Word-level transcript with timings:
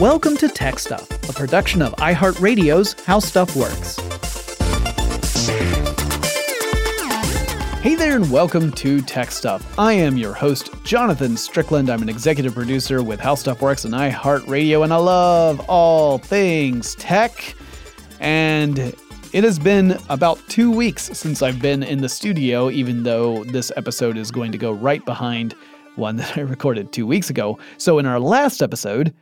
Welcome 0.00 0.38
to 0.38 0.48
Tech 0.48 0.78
Stuff, 0.78 1.10
a 1.28 1.32
production 1.34 1.82
of 1.82 1.92
iHeartRadio's 1.96 2.94
How 3.04 3.18
Stuff 3.18 3.54
Works. 3.54 3.96
Hey 7.82 7.96
there, 7.96 8.16
and 8.16 8.32
welcome 8.32 8.72
to 8.72 9.02
Tech 9.02 9.30
Stuff. 9.30 9.78
I 9.78 9.92
am 9.92 10.16
your 10.16 10.32
host, 10.32 10.70
Jonathan 10.84 11.36
Strickland. 11.36 11.90
I'm 11.90 12.00
an 12.00 12.08
executive 12.08 12.54
producer 12.54 13.02
with 13.02 13.20
How 13.20 13.34
Stuff 13.34 13.60
Works 13.60 13.84
and 13.84 13.92
iHeartRadio, 13.92 14.84
and 14.84 14.94
I 14.94 14.96
love 14.96 15.60
all 15.68 16.16
things 16.16 16.94
tech. 16.94 17.54
And 18.20 18.78
it 19.34 19.44
has 19.44 19.58
been 19.58 19.98
about 20.08 20.40
two 20.48 20.70
weeks 20.70 21.10
since 21.12 21.42
I've 21.42 21.60
been 21.60 21.82
in 21.82 22.00
the 22.00 22.08
studio, 22.08 22.70
even 22.70 23.02
though 23.02 23.44
this 23.44 23.70
episode 23.76 24.16
is 24.16 24.30
going 24.30 24.50
to 24.52 24.56
go 24.58 24.72
right 24.72 25.04
behind 25.04 25.54
one 25.96 26.16
that 26.16 26.38
I 26.38 26.40
recorded 26.40 26.90
two 26.90 27.06
weeks 27.06 27.28
ago. 27.28 27.58
So, 27.76 27.98
in 27.98 28.06
our 28.06 28.18
last 28.18 28.62
episode, 28.62 29.12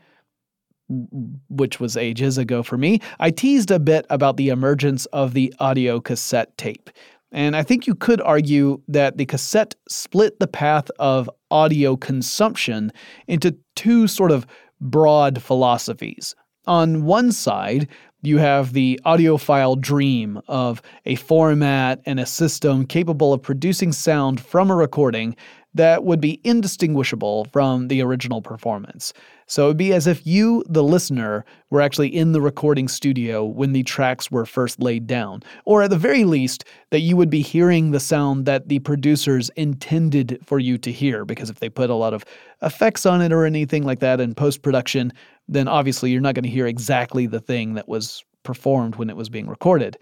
which 0.88 1.80
was 1.80 1.96
ages 1.96 2.38
ago 2.38 2.62
for 2.62 2.78
me, 2.78 3.00
I 3.18 3.30
teased 3.30 3.70
a 3.70 3.78
bit 3.78 4.06
about 4.10 4.36
the 4.36 4.48
emergence 4.48 5.06
of 5.06 5.34
the 5.34 5.54
audio 5.58 6.00
cassette 6.00 6.56
tape. 6.56 6.90
And 7.30 7.54
I 7.56 7.62
think 7.62 7.86
you 7.86 7.94
could 7.94 8.20
argue 8.22 8.80
that 8.88 9.18
the 9.18 9.26
cassette 9.26 9.74
split 9.88 10.40
the 10.40 10.46
path 10.46 10.90
of 10.98 11.28
audio 11.50 11.96
consumption 11.96 12.90
into 13.26 13.56
two 13.76 14.06
sort 14.06 14.30
of 14.30 14.46
broad 14.80 15.42
philosophies. 15.42 16.34
On 16.66 17.04
one 17.04 17.32
side, 17.32 17.88
you 18.22 18.38
have 18.38 18.72
the 18.72 18.98
audiophile 19.06 19.80
dream 19.80 20.40
of 20.48 20.82
a 21.04 21.14
format 21.14 22.00
and 22.04 22.18
a 22.18 22.26
system 22.26 22.84
capable 22.84 23.32
of 23.32 23.42
producing 23.42 23.92
sound 23.92 24.40
from 24.40 24.70
a 24.70 24.76
recording 24.76 25.36
that 25.74 26.04
would 26.04 26.20
be 26.20 26.40
indistinguishable 26.44 27.44
from 27.52 27.88
the 27.88 28.02
original 28.02 28.40
performance. 28.40 29.12
So 29.46 29.64
it 29.64 29.68
would 29.68 29.76
be 29.76 29.92
as 29.92 30.06
if 30.06 30.26
you, 30.26 30.64
the 30.68 30.82
listener, 30.82 31.44
were 31.70 31.80
actually 31.80 32.08
in 32.08 32.32
the 32.32 32.40
recording 32.40 32.88
studio 32.88 33.44
when 33.44 33.72
the 33.72 33.82
tracks 33.82 34.30
were 34.30 34.46
first 34.46 34.80
laid 34.80 35.06
down. 35.06 35.42
Or 35.64 35.82
at 35.82 35.90
the 35.90 35.96
very 35.96 36.24
least, 36.24 36.64
that 36.90 37.00
you 37.00 37.16
would 37.16 37.30
be 37.30 37.42
hearing 37.42 37.90
the 37.90 38.00
sound 38.00 38.46
that 38.46 38.68
the 38.68 38.78
producers 38.80 39.50
intended 39.56 40.38
for 40.44 40.58
you 40.58 40.78
to 40.78 40.90
hear, 40.90 41.24
because 41.24 41.50
if 41.50 41.60
they 41.60 41.68
put 41.68 41.90
a 41.90 41.94
lot 41.94 42.14
of 42.14 42.24
effects 42.62 43.06
on 43.06 43.20
it 43.22 43.32
or 43.32 43.44
anything 43.44 43.84
like 43.84 44.00
that 44.00 44.20
in 44.20 44.34
post 44.34 44.62
production, 44.62 45.12
then 45.48 45.68
obviously 45.68 46.10
you're 46.10 46.20
not 46.20 46.34
going 46.34 46.44
to 46.44 46.50
hear 46.50 46.66
exactly 46.66 47.26
the 47.26 47.40
thing 47.40 47.74
that 47.74 47.88
was 47.88 48.24
performed 48.42 48.96
when 48.96 49.10
it 49.10 49.16
was 49.16 49.28
being 49.28 49.46
recorded. 49.46 49.96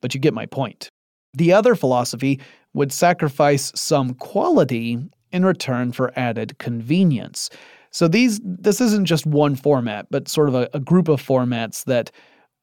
But 0.00 0.14
you 0.14 0.20
get 0.20 0.34
my 0.34 0.46
point. 0.46 0.88
The 1.34 1.52
other 1.52 1.74
philosophy 1.74 2.40
would 2.74 2.92
sacrifice 2.92 3.72
some 3.74 4.14
quality 4.14 4.98
in 5.32 5.44
return 5.44 5.92
for 5.92 6.12
added 6.16 6.58
convenience. 6.58 7.50
So 7.90 8.08
these 8.08 8.40
this 8.44 8.80
isn't 8.80 9.06
just 9.06 9.26
one 9.26 9.56
format, 9.56 10.06
but 10.10 10.28
sort 10.28 10.48
of 10.48 10.54
a, 10.54 10.68
a 10.74 10.80
group 10.80 11.08
of 11.08 11.22
formats 11.22 11.84
that 11.84 12.10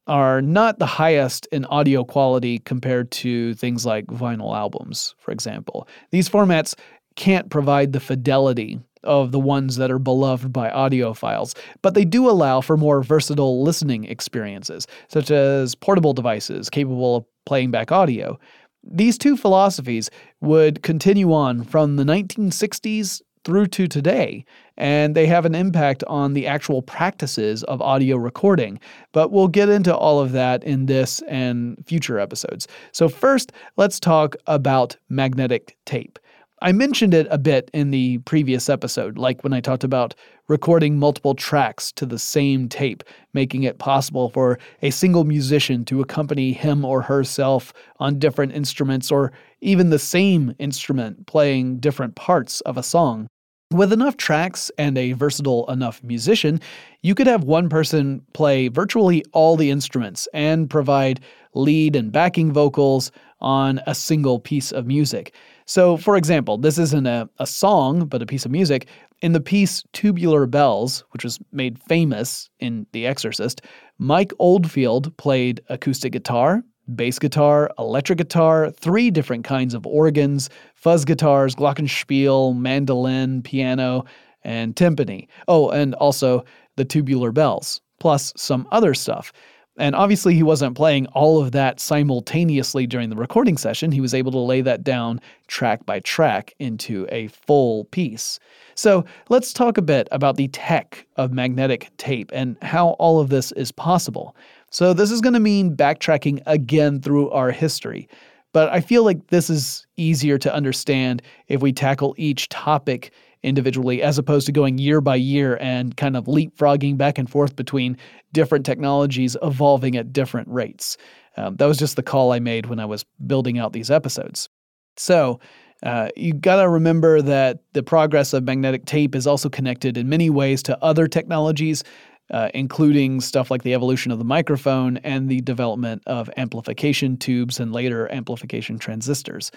are 0.07 0.41
not 0.41 0.79
the 0.79 0.85
highest 0.85 1.47
in 1.51 1.63
audio 1.65 2.03
quality 2.03 2.59
compared 2.59 3.11
to 3.11 3.53
things 3.53 3.85
like 3.85 4.05
vinyl 4.07 4.55
albums, 4.55 5.15
for 5.19 5.31
example. 5.31 5.87
These 6.11 6.27
formats 6.27 6.75
can't 7.15 7.49
provide 7.49 7.93
the 7.93 7.99
fidelity 7.99 8.79
of 9.03 9.31
the 9.31 9.39
ones 9.39 9.77
that 9.77 9.91
are 9.91 9.99
beloved 9.99 10.51
by 10.53 10.69
audiophiles, 10.69 11.57
but 11.81 11.93
they 11.93 12.05
do 12.05 12.29
allow 12.29 12.61
for 12.61 12.77
more 12.77 13.01
versatile 13.01 13.63
listening 13.63 14.05
experiences, 14.05 14.85
such 15.07 15.31
as 15.31 15.75
portable 15.75 16.13
devices 16.13 16.69
capable 16.69 17.17
of 17.17 17.25
playing 17.45 17.71
back 17.71 17.91
audio. 17.91 18.37
These 18.83 19.17
two 19.17 19.37
philosophies 19.37 20.09
would 20.41 20.81
continue 20.81 21.33
on 21.33 21.63
from 21.63 21.95
the 21.95 22.03
1960s 22.03 23.21
through 23.43 23.67
to 23.67 23.87
today, 23.87 24.45
and 24.77 25.15
they 25.15 25.25
have 25.25 25.45
an 25.45 25.55
impact 25.55 26.03
on 26.07 26.33
the 26.33 26.47
actual 26.47 26.81
practices 26.81 27.63
of 27.63 27.81
audio 27.81 28.17
recording. 28.17 28.79
But 29.11 29.31
we'll 29.31 29.47
get 29.47 29.69
into 29.69 29.95
all 29.95 30.19
of 30.19 30.31
that 30.33 30.63
in 30.63 30.85
this 30.85 31.21
and 31.27 31.83
future 31.85 32.19
episodes. 32.19 32.67
So, 32.91 33.09
first, 33.09 33.51
let's 33.77 33.99
talk 33.99 34.35
about 34.47 34.95
magnetic 35.09 35.77
tape. 35.85 36.19
I 36.63 36.73
mentioned 36.73 37.15
it 37.15 37.25
a 37.31 37.39
bit 37.39 37.71
in 37.73 37.89
the 37.89 38.19
previous 38.19 38.69
episode, 38.69 39.17
like 39.17 39.43
when 39.43 39.51
I 39.51 39.61
talked 39.61 39.83
about 39.83 40.13
recording 40.47 40.99
multiple 40.99 41.33
tracks 41.33 41.91
to 41.93 42.05
the 42.05 42.19
same 42.19 42.69
tape, 42.69 43.03
making 43.33 43.63
it 43.63 43.79
possible 43.79 44.29
for 44.29 44.59
a 44.83 44.91
single 44.91 45.23
musician 45.23 45.83
to 45.85 46.01
accompany 46.01 46.53
him 46.53 46.85
or 46.85 47.01
herself 47.01 47.73
on 47.99 48.19
different 48.19 48.53
instruments 48.53 49.11
or 49.11 49.31
even 49.61 49.89
the 49.89 49.97
same 49.97 50.53
instrument 50.59 51.25
playing 51.25 51.79
different 51.79 52.13
parts 52.13 52.61
of 52.61 52.77
a 52.77 52.83
song. 52.83 53.25
With 53.71 53.91
enough 53.91 54.17
tracks 54.17 54.69
and 54.77 54.99
a 54.99 55.13
versatile 55.13 55.67
enough 55.67 56.03
musician, 56.03 56.61
you 57.01 57.15
could 57.15 57.25
have 57.25 57.43
one 57.43 57.69
person 57.69 58.21
play 58.33 58.67
virtually 58.67 59.23
all 59.31 59.57
the 59.57 59.71
instruments 59.71 60.27
and 60.31 60.69
provide 60.69 61.21
lead 61.55 61.95
and 61.95 62.11
backing 62.11 62.51
vocals 62.53 63.11
on 63.39 63.81
a 63.87 63.95
single 63.95 64.39
piece 64.39 64.71
of 64.71 64.85
music. 64.85 65.33
So, 65.71 65.95
for 65.95 66.17
example, 66.17 66.57
this 66.57 66.77
isn't 66.77 67.07
a, 67.07 67.29
a 67.39 67.47
song, 67.47 68.05
but 68.07 68.21
a 68.21 68.25
piece 68.25 68.43
of 68.43 68.51
music. 68.51 68.89
In 69.21 69.31
the 69.31 69.39
piece 69.39 69.85
Tubular 69.93 70.45
Bells, 70.45 71.05
which 71.11 71.23
was 71.23 71.39
made 71.53 71.81
famous 71.81 72.49
in 72.59 72.85
The 72.91 73.07
Exorcist, 73.07 73.61
Mike 73.97 74.33
Oldfield 74.37 75.15
played 75.15 75.61
acoustic 75.69 76.11
guitar, 76.11 76.61
bass 76.93 77.19
guitar, 77.19 77.71
electric 77.79 78.17
guitar, 78.17 78.69
three 78.69 79.09
different 79.09 79.45
kinds 79.45 79.73
of 79.73 79.87
organs, 79.87 80.49
fuzz 80.75 81.05
guitars, 81.05 81.55
glockenspiel, 81.55 82.53
mandolin, 82.57 83.41
piano, 83.41 84.03
and 84.43 84.75
timpani. 84.75 85.29
Oh, 85.47 85.69
and 85.69 85.95
also 85.95 86.43
the 86.75 86.83
tubular 86.83 87.31
bells, 87.31 87.79
plus 87.97 88.33
some 88.35 88.67
other 88.73 88.93
stuff. 88.93 89.31
And 89.77 89.95
obviously, 89.95 90.35
he 90.35 90.43
wasn't 90.43 90.75
playing 90.75 91.07
all 91.07 91.41
of 91.41 91.53
that 91.53 91.79
simultaneously 91.79 92.85
during 92.85 93.09
the 93.09 93.15
recording 93.15 93.57
session. 93.57 93.91
He 93.91 94.01
was 94.01 94.13
able 94.13 94.31
to 94.33 94.39
lay 94.39 94.59
that 94.61 94.83
down 94.83 95.21
track 95.47 95.85
by 95.85 96.01
track 96.01 96.53
into 96.59 97.07
a 97.09 97.27
full 97.27 97.85
piece. 97.85 98.37
So, 98.75 99.05
let's 99.29 99.53
talk 99.53 99.77
a 99.77 99.81
bit 99.81 100.09
about 100.11 100.35
the 100.35 100.49
tech 100.49 101.07
of 101.15 101.31
magnetic 101.31 101.89
tape 101.97 102.31
and 102.33 102.57
how 102.61 102.89
all 102.99 103.21
of 103.21 103.29
this 103.29 103.53
is 103.53 103.71
possible. 103.71 104.35
So, 104.71 104.93
this 104.93 105.09
is 105.09 105.21
going 105.21 105.33
to 105.33 105.39
mean 105.39 105.75
backtracking 105.75 106.41
again 106.45 106.99
through 106.99 107.29
our 107.29 107.51
history. 107.51 108.09
But 108.53 108.69
I 108.69 108.81
feel 108.81 109.05
like 109.05 109.27
this 109.27 109.49
is 109.49 109.87
easier 109.95 110.37
to 110.39 110.53
understand 110.53 111.21
if 111.47 111.61
we 111.61 111.71
tackle 111.71 112.13
each 112.17 112.49
topic 112.49 113.13
individually 113.43 114.01
as 114.01 114.17
opposed 114.17 114.45
to 114.45 114.51
going 114.51 114.77
year 114.77 115.01
by 115.01 115.15
year 115.15 115.57
and 115.61 115.97
kind 115.97 116.15
of 116.15 116.25
leapfrogging 116.25 116.97
back 116.97 117.17
and 117.17 117.29
forth 117.29 117.55
between 117.55 117.97
different 118.33 118.65
technologies 118.65 119.35
evolving 119.41 119.95
at 119.95 120.13
different 120.13 120.47
rates. 120.47 120.97
Um, 121.37 121.55
that 121.55 121.65
was 121.65 121.77
just 121.77 121.95
the 121.95 122.03
call 122.03 122.33
I 122.33 122.39
made 122.39 122.67
when 122.67 122.79
I 122.79 122.85
was 122.85 123.05
building 123.25 123.57
out 123.57 123.73
these 123.73 123.89
episodes. 123.89 124.49
So, 124.97 125.39
uh, 125.83 126.09
you 126.15 126.33
got 126.33 126.61
to 126.61 126.69
remember 126.69 127.21
that 127.23 127.59
the 127.73 127.81
progress 127.81 128.33
of 128.33 128.43
magnetic 128.43 128.85
tape 128.85 129.15
is 129.15 129.25
also 129.25 129.49
connected 129.49 129.97
in 129.97 130.07
many 130.07 130.29
ways 130.29 130.61
to 130.63 130.77
other 130.83 131.07
technologies, 131.07 131.83
uh, 132.29 132.49
including 132.53 133.19
stuff 133.19 133.49
like 133.49 133.63
the 133.63 133.73
evolution 133.73 134.11
of 134.11 134.19
the 134.19 134.25
microphone 134.25 134.97
and 134.97 135.27
the 135.27 135.41
development 135.41 136.03
of 136.05 136.29
amplification 136.37 137.17
tubes 137.17 137.59
and 137.59 137.73
later 137.73 138.11
amplification 138.11 138.77
transistors. 138.77 139.51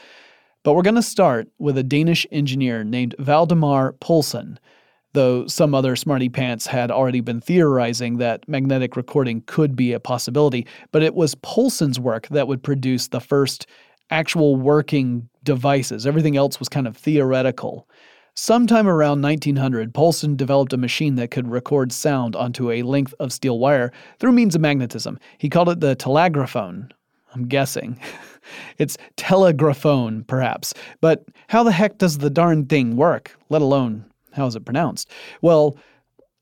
But 0.64 0.72
we're 0.72 0.82
going 0.82 0.94
to 0.94 1.02
start 1.02 1.48
with 1.58 1.76
a 1.76 1.82
Danish 1.82 2.26
engineer 2.32 2.84
named 2.84 3.14
Valdemar 3.18 3.92
Poulsen, 4.00 4.58
though 5.12 5.46
some 5.46 5.74
other 5.74 5.94
smarty 5.94 6.30
pants 6.30 6.66
had 6.66 6.90
already 6.90 7.20
been 7.20 7.42
theorizing 7.42 8.16
that 8.16 8.48
magnetic 8.48 8.96
recording 8.96 9.42
could 9.46 9.76
be 9.76 9.92
a 9.92 10.00
possibility. 10.00 10.66
But 10.90 11.02
it 11.02 11.14
was 11.14 11.34
Poulsen's 11.34 12.00
work 12.00 12.28
that 12.28 12.48
would 12.48 12.62
produce 12.62 13.08
the 13.08 13.20
first 13.20 13.66
actual 14.08 14.56
working 14.56 15.28
devices. 15.42 16.06
Everything 16.06 16.34
else 16.34 16.58
was 16.58 16.70
kind 16.70 16.86
of 16.86 16.96
theoretical. 16.96 17.86
Sometime 18.34 18.88
around 18.88 19.20
1900, 19.20 19.92
Poulsen 19.92 20.34
developed 20.34 20.72
a 20.72 20.78
machine 20.78 21.16
that 21.16 21.30
could 21.30 21.46
record 21.46 21.92
sound 21.92 22.34
onto 22.34 22.70
a 22.70 22.82
length 22.82 23.12
of 23.20 23.34
steel 23.34 23.58
wire 23.58 23.92
through 24.18 24.32
means 24.32 24.54
of 24.54 24.62
magnetism. 24.62 25.18
He 25.36 25.50
called 25.50 25.68
it 25.68 25.80
the 25.80 25.94
telegraphone. 25.94 26.88
I'm 27.34 27.46
guessing. 27.46 27.98
it's 28.78 28.96
telegraphone, 29.16 30.24
perhaps. 30.24 30.74
But 31.00 31.24
how 31.48 31.62
the 31.62 31.72
heck 31.72 31.98
does 31.98 32.18
the 32.18 32.30
darn 32.30 32.66
thing 32.66 32.96
work, 32.96 33.36
let 33.48 33.62
alone 33.62 34.04
how 34.34 34.46
is 34.46 34.56
it 34.56 34.64
pronounced? 34.64 35.10
Well, 35.40 35.76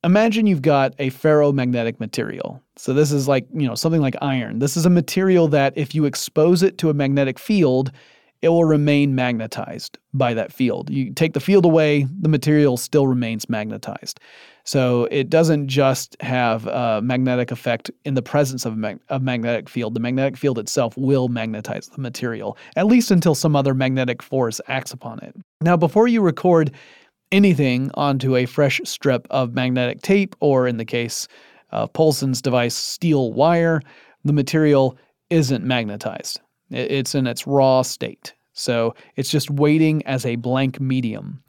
imagine 0.02 0.46
you've 0.46 0.62
got 0.62 0.94
a 0.98 1.10
ferromagnetic 1.10 2.00
material. 2.00 2.62
So 2.76 2.92
this 2.92 3.12
is 3.12 3.28
like, 3.28 3.46
you 3.52 3.66
know, 3.66 3.74
something 3.74 4.00
like 4.00 4.16
iron. 4.20 4.58
This 4.58 4.76
is 4.76 4.86
a 4.86 4.90
material 4.90 5.48
that 5.48 5.74
if 5.76 5.94
you 5.94 6.04
expose 6.04 6.62
it 6.62 6.78
to 6.78 6.90
a 6.90 6.94
magnetic 6.94 7.38
field, 7.38 7.92
it 8.40 8.48
will 8.48 8.64
remain 8.64 9.14
magnetized 9.14 9.98
by 10.12 10.34
that 10.34 10.52
field. 10.52 10.90
You 10.90 11.12
take 11.12 11.34
the 11.34 11.40
field 11.40 11.64
away, 11.64 12.06
the 12.20 12.28
material 12.28 12.76
still 12.76 13.06
remains 13.06 13.48
magnetized. 13.48 14.18
So 14.64 15.08
it 15.10 15.28
doesn't 15.28 15.68
just 15.68 16.16
have 16.20 16.66
a 16.66 17.00
magnetic 17.02 17.50
effect 17.50 17.90
in 18.04 18.14
the 18.14 18.22
presence 18.22 18.64
of 18.64 18.74
a, 18.74 18.76
mag- 18.76 19.00
magnetic 19.20 19.68
field. 19.68 19.94
The 19.94 20.00
magnetic 20.00 20.36
field 20.36 20.58
itself 20.58 20.96
will 20.96 21.28
magnetize 21.28 21.88
the 21.88 22.00
material, 22.00 22.56
at 22.76 22.86
least 22.86 23.10
until 23.10 23.34
some 23.34 23.56
other 23.56 23.74
magnetic 23.74 24.22
force 24.22 24.60
acts 24.68 24.92
upon 24.92 25.18
it. 25.20 25.34
Now, 25.60 25.76
before 25.76 26.06
you 26.06 26.20
record 26.20 26.72
anything 27.32 27.90
onto 27.94 28.36
a 28.36 28.46
fresh 28.46 28.80
strip 28.84 29.26
of 29.30 29.54
magnetic 29.54 30.02
tape, 30.02 30.36
or 30.40 30.68
in 30.68 30.76
the 30.76 30.84
case 30.84 31.26
of 31.70 31.92
Poulsen's 31.92 32.42
device, 32.42 32.74
steel 32.74 33.32
wire, 33.32 33.80
the 34.24 34.32
material 34.32 34.96
isn't 35.30 35.64
magnetized. 35.64 36.40
It's 36.70 37.14
in 37.14 37.26
its 37.26 37.46
raw 37.46 37.82
state. 37.82 38.34
So 38.52 38.94
it's 39.16 39.30
just 39.30 39.50
waiting 39.50 40.04
as 40.06 40.26
a 40.26 40.36
blank 40.36 40.78
medium. 40.78 41.42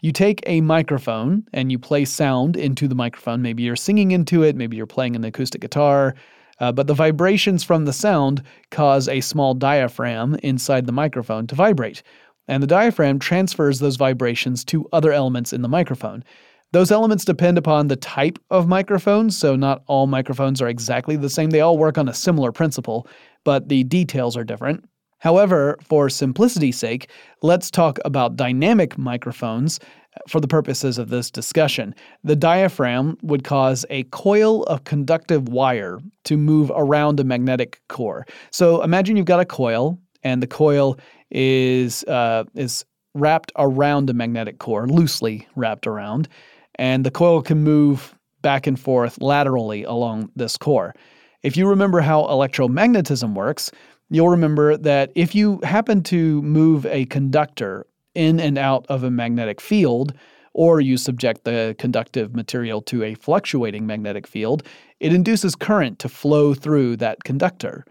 You 0.00 0.12
take 0.12 0.42
a 0.46 0.60
microphone 0.60 1.44
and 1.52 1.72
you 1.72 1.78
play 1.78 2.04
sound 2.04 2.56
into 2.56 2.86
the 2.86 2.94
microphone. 2.94 3.42
Maybe 3.42 3.64
you're 3.64 3.74
singing 3.74 4.12
into 4.12 4.44
it, 4.44 4.54
maybe 4.54 4.76
you're 4.76 4.86
playing 4.86 5.16
an 5.16 5.24
acoustic 5.24 5.60
guitar, 5.60 6.14
uh, 6.60 6.70
but 6.70 6.86
the 6.86 6.94
vibrations 6.94 7.64
from 7.64 7.84
the 7.84 7.92
sound 7.92 8.42
cause 8.70 9.08
a 9.08 9.20
small 9.20 9.54
diaphragm 9.54 10.36
inside 10.42 10.86
the 10.86 10.92
microphone 10.92 11.46
to 11.48 11.54
vibrate. 11.54 12.02
And 12.46 12.62
the 12.62 12.68
diaphragm 12.68 13.18
transfers 13.18 13.80
those 13.80 13.96
vibrations 13.96 14.64
to 14.66 14.88
other 14.92 15.12
elements 15.12 15.52
in 15.52 15.62
the 15.62 15.68
microphone. 15.68 16.24
Those 16.72 16.92
elements 16.92 17.24
depend 17.24 17.58
upon 17.58 17.88
the 17.88 17.96
type 17.96 18.38
of 18.50 18.68
microphone, 18.68 19.30
so 19.30 19.56
not 19.56 19.82
all 19.86 20.06
microphones 20.06 20.60
are 20.60 20.68
exactly 20.68 21.16
the 21.16 21.30
same. 21.30 21.50
They 21.50 21.60
all 21.60 21.78
work 21.78 21.98
on 21.98 22.08
a 22.08 22.14
similar 22.14 22.52
principle, 22.52 23.08
but 23.44 23.68
the 23.68 23.84
details 23.84 24.36
are 24.36 24.44
different. 24.44 24.84
However, 25.18 25.76
for 25.82 26.08
simplicity's 26.08 26.78
sake, 26.78 27.10
let's 27.42 27.70
talk 27.70 27.98
about 28.04 28.36
dynamic 28.36 28.96
microphones 28.96 29.80
for 30.28 30.40
the 30.40 30.48
purposes 30.48 30.98
of 30.98 31.10
this 31.10 31.30
discussion. 31.30 31.94
The 32.24 32.36
diaphragm 32.36 33.18
would 33.22 33.44
cause 33.44 33.84
a 33.90 34.04
coil 34.04 34.62
of 34.64 34.84
conductive 34.84 35.48
wire 35.48 35.98
to 36.24 36.36
move 36.36 36.70
around 36.74 37.20
a 37.20 37.24
magnetic 37.24 37.80
core. 37.88 38.26
So 38.50 38.82
imagine 38.82 39.16
you've 39.16 39.26
got 39.26 39.40
a 39.40 39.44
coil, 39.44 39.98
and 40.22 40.42
the 40.42 40.46
coil 40.46 40.98
is 41.30 42.04
uh, 42.04 42.44
is 42.54 42.84
wrapped 43.14 43.52
around 43.56 44.10
a 44.10 44.14
magnetic 44.14 44.58
core, 44.58 44.86
loosely 44.86 45.46
wrapped 45.56 45.86
around, 45.86 46.28
and 46.76 47.04
the 47.04 47.10
coil 47.10 47.42
can 47.42 47.62
move 47.62 48.14
back 48.42 48.66
and 48.66 48.78
forth 48.78 49.20
laterally 49.20 49.82
along 49.84 50.30
this 50.36 50.56
core. 50.56 50.94
If 51.42 51.56
you 51.56 51.68
remember 51.68 52.00
how 52.00 52.22
electromagnetism 52.22 53.34
works, 53.34 53.70
you'll 54.10 54.28
remember 54.28 54.76
that 54.76 55.12
if 55.14 55.34
you 55.34 55.60
happen 55.62 56.02
to 56.04 56.42
move 56.42 56.86
a 56.86 57.04
conductor 57.06 57.86
in 58.14 58.40
and 58.40 58.58
out 58.58 58.86
of 58.88 59.04
a 59.04 59.10
magnetic 59.10 59.60
field, 59.60 60.12
or 60.54 60.80
you 60.80 60.96
subject 60.96 61.44
the 61.44 61.76
conductive 61.78 62.34
material 62.34 62.82
to 62.82 63.04
a 63.04 63.14
fluctuating 63.14 63.86
magnetic 63.86 64.26
field, 64.26 64.62
it 64.98 65.12
induces 65.12 65.54
current 65.54 65.98
to 66.00 66.08
flow 66.08 66.52
through 66.52 66.96
that 66.96 67.22
conductor. 67.22 67.84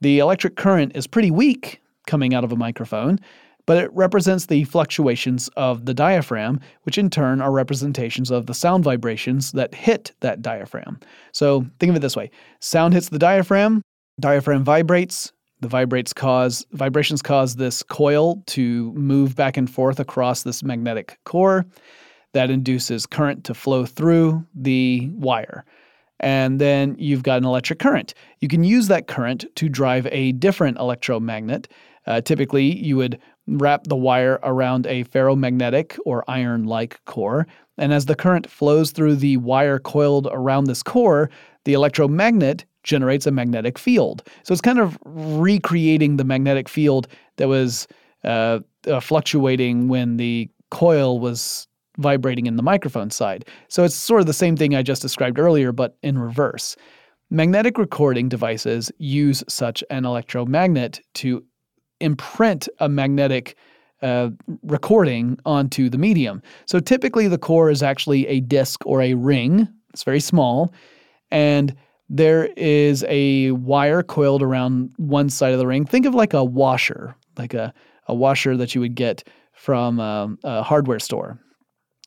The 0.00 0.18
electric 0.18 0.56
current 0.56 0.92
is 0.94 1.06
pretty 1.06 1.30
weak 1.30 1.80
coming 2.06 2.34
out 2.34 2.44
of 2.44 2.52
a 2.52 2.56
microphone, 2.56 3.18
but 3.66 3.78
it 3.78 3.90
represents 3.94 4.46
the 4.46 4.64
fluctuations 4.64 5.48
of 5.56 5.86
the 5.86 5.94
diaphragm, 5.94 6.60
which 6.82 6.98
in 6.98 7.08
turn 7.08 7.40
are 7.40 7.52
representations 7.52 8.30
of 8.30 8.46
the 8.46 8.54
sound 8.54 8.84
vibrations 8.84 9.52
that 9.52 9.74
hit 9.74 10.12
that 10.20 10.42
diaphragm. 10.42 10.98
So 11.32 11.64
think 11.78 11.90
of 11.90 11.96
it 11.96 12.00
this 12.00 12.16
way 12.16 12.30
sound 12.58 12.94
hits 12.94 13.08
the 13.08 13.18
diaphragm, 13.18 13.82
diaphragm 14.18 14.64
vibrates, 14.64 15.32
the 15.60 15.68
vibrates 15.68 16.12
cause 16.12 16.64
vibrations 16.72 17.22
cause 17.22 17.56
this 17.56 17.82
coil 17.82 18.42
to 18.46 18.92
move 18.92 19.36
back 19.36 19.56
and 19.56 19.70
forth 19.70 20.00
across 20.00 20.42
this 20.42 20.62
magnetic 20.62 21.18
core 21.24 21.66
that 22.32 22.50
induces 22.50 23.06
current 23.06 23.44
to 23.44 23.54
flow 23.54 23.84
through 23.84 24.44
the 24.54 25.08
wire. 25.14 25.64
And 26.20 26.60
then 26.60 26.96
you've 26.98 27.22
got 27.22 27.38
an 27.38 27.44
electric 27.44 27.78
current. 27.78 28.14
You 28.40 28.48
can 28.48 28.62
use 28.62 28.88
that 28.88 29.06
current 29.06 29.44
to 29.56 29.68
drive 29.68 30.06
a 30.10 30.32
different 30.32 30.78
electromagnet. 30.78 31.68
Uh, 32.06 32.20
typically, 32.20 32.76
you 32.78 32.96
would 32.96 33.18
wrap 33.46 33.84
the 33.84 33.96
wire 33.96 34.38
around 34.42 34.86
a 34.86 35.04
ferromagnetic 35.04 35.98
or 36.04 36.24
iron 36.28 36.64
like 36.64 37.00
core. 37.06 37.46
And 37.78 37.92
as 37.92 38.06
the 38.06 38.14
current 38.14 38.48
flows 38.48 38.90
through 38.90 39.16
the 39.16 39.38
wire 39.38 39.78
coiled 39.78 40.28
around 40.30 40.64
this 40.64 40.82
core, 40.82 41.30
the 41.64 41.72
electromagnet 41.72 42.64
generates 42.82 43.26
a 43.26 43.30
magnetic 43.30 43.78
field. 43.78 44.22
So 44.42 44.52
it's 44.52 44.60
kind 44.60 44.78
of 44.78 44.98
recreating 45.04 46.16
the 46.16 46.24
magnetic 46.24 46.68
field 46.68 47.08
that 47.36 47.48
was 47.48 47.86
uh, 48.24 48.60
uh, 48.86 49.00
fluctuating 49.00 49.88
when 49.88 50.16
the 50.16 50.48
coil 50.70 51.18
was 51.18 51.66
vibrating 51.98 52.46
in 52.46 52.56
the 52.56 52.62
microphone 52.62 53.10
side. 53.10 53.44
So 53.68 53.84
it's 53.84 53.94
sort 53.94 54.20
of 54.20 54.26
the 54.26 54.32
same 54.32 54.56
thing 54.56 54.74
I 54.74 54.82
just 54.82 55.02
described 55.02 55.38
earlier, 55.38 55.72
but 55.72 55.96
in 56.02 56.18
reverse. 56.18 56.76
Magnetic 57.30 57.78
recording 57.78 58.28
devices 58.28 58.90
use 58.98 59.44
such 59.48 59.84
an 59.90 60.04
electromagnet 60.04 61.00
to 61.14 61.44
imprint 62.00 62.68
a 62.78 62.88
magnetic 62.88 63.56
uh, 64.02 64.30
recording 64.62 65.38
onto 65.44 65.88
the 65.88 65.98
medium. 65.98 66.42
So 66.66 66.80
typically, 66.80 67.28
the 67.28 67.38
core 67.38 67.70
is 67.70 67.82
actually 67.82 68.26
a 68.26 68.40
disc 68.40 68.84
or 68.86 69.02
a 69.02 69.14
ring. 69.14 69.68
It's 69.92 70.04
very 70.04 70.20
small, 70.20 70.72
and 71.30 71.76
there 72.10 72.46
is 72.56 73.04
a 73.08 73.52
wire 73.52 74.02
coiled 74.02 74.42
around 74.42 74.90
one 74.96 75.30
side 75.30 75.52
of 75.52 75.60
the 75.60 75.66
ring. 75.66 75.86
Think 75.86 76.06
of 76.06 76.14
like 76.14 76.34
a 76.34 76.44
washer, 76.44 77.14
like 77.38 77.54
a, 77.54 77.72
a 78.06 78.14
washer 78.14 78.56
that 78.56 78.74
you 78.74 78.80
would 78.80 78.96
get 78.96 79.26
from 79.52 80.00
a, 80.00 80.02
um, 80.02 80.38
a 80.42 80.62
hardware 80.62 80.98
store, 80.98 81.38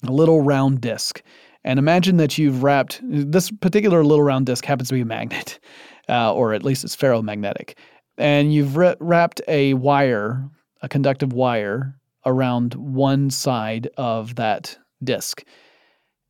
a 0.06 0.12
little 0.12 0.42
round 0.42 0.82
disc. 0.82 1.24
And 1.64 1.80
imagine 1.80 2.18
that 2.18 2.38
you've 2.38 2.64
wrapped 2.64 3.00
this 3.02 3.50
particular 3.50 4.04
little 4.04 4.24
round 4.24 4.46
disc 4.46 4.66
happens 4.66 4.90
to 4.90 4.96
be 4.96 5.02
a 5.02 5.06
magnet, 5.06 5.60
uh, 6.10 6.34
or 6.34 6.54
at 6.54 6.64
least 6.64 6.84
it's 6.84 6.98
ferromagnetic. 6.98 7.76
And 8.18 8.54
you've 8.54 8.76
wrapped 8.76 9.42
a 9.48 9.74
wire, 9.76 10.50
a 10.82 10.90
conductive 10.90 11.32
wire, 11.32 11.96
around 12.26 12.74
one 12.74 13.30
side 13.30 13.88
of 13.98 14.36
that 14.36 14.78
disc. 15.02 15.44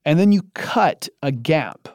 And 0.06 0.20
then 0.20 0.32
you 0.32 0.44
cut 0.54 1.10
a 1.24 1.32
gap 1.32 1.88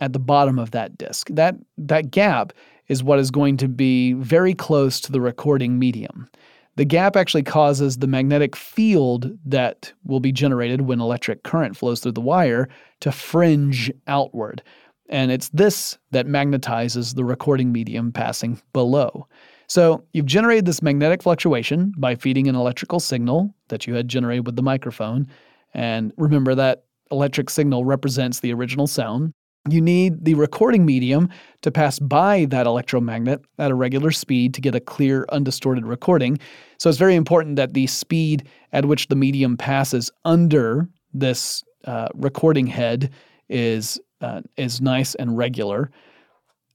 at 0.00 0.12
the 0.12 0.18
bottom 0.18 0.58
of 0.58 0.70
that 0.72 0.98
disk. 0.98 1.28
That 1.30 1.56
that 1.78 2.10
gap 2.10 2.52
is 2.88 3.02
what 3.02 3.18
is 3.18 3.30
going 3.30 3.56
to 3.58 3.68
be 3.68 4.12
very 4.14 4.54
close 4.54 5.00
to 5.00 5.12
the 5.12 5.20
recording 5.20 5.78
medium. 5.78 6.28
The 6.76 6.84
gap 6.84 7.16
actually 7.16 7.42
causes 7.42 7.96
the 7.96 8.06
magnetic 8.06 8.54
field 8.54 9.30
that 9.46 9.92
will 10.04 10.20
be 10.20 10.30
generated 10.30 10.82
when 10.82 11.00
electric 11.00 11.42
current 11.42 11.76
flows 11.76 12.00
through 12.00 12.12
the 12.12 12.20
wire 12.20 12.68
to 13.00 13.10
fringe 13.10 13.90
outward. 14.06 14.62
And 15.08 15.30
it's 15.30 15.48
this 15.50 15.96
that 16.10 16.26
magnetizes 16.26 17.14
the 17.14 17.24
recording 17.24 17.72
medium 17.72 18.12
passing 18.12 18.60
below. 18.72 19.26
So 19.68 20.04
you've 20.12 20.26
generated 20.26 20.66
this 20.66 20.82
magnetic 20.82 21.22
fluctuation 21.22 21.92
by 21.96 22.14
feeding 22.14 22.46
an 22.46 22.54
electrical 22.54 23.00
signal 23.00 23.54
that 23.68 23.86
you 23.86 23.94
had 23.94 24.08
generated 24.08 24.46
with 24.46 24.56
the 24.56 24.62
microphone. 24.62 25.26
And 25.74 26.12
remember 26.16 26.54
that 26.54 26.84
electric 27.10 27.50
signal 27.50 27.84
represents 27.84 28.40
the 28.40 28.52
original 28.52 28.86
sound 28.86 29.32
you 29.68 29.80
need 29.80 30.24
the 30.24 30.34
recording 30.34 30.84
medium 30.84 31.28
to 31.62 31.70
pass 31.70 31.98
by 31.98 32.46
that 32.46 32.66
electromagnet 32.66 33.40
at 33.58 33.70
a 33.70 33.74
regular 33.74 34.10
speed 34.10 34.54
to 34.54 34.60
get 34.60 34.74
a 34.74 34.80
clear, 34.80 35.26
undistorted 35.30 35.86
recording. 35.86 36.38
So 36.78 36.88
it's 36.88 36.98
very 36.98 37.14
important 37.14 37.56
that 37.56 37.74
the 37.74 37.86
speed 37.86 38.48
at 38.72 38.84
which 38.84 39.08
the 39.08 39.16
medium 39.16 39.56
passes 39.56 40.10
under 40.24 40.88
this 41.12 41.64
uh, 41.84 42.08
recording 42.14 42.66
head 42.66 43.10
is 43.48 44.00
uh, 44.20 44.42
is 44.56 44.80
nice 44.80 45.14
and 45.14 45.36
regular. 45.36 45.90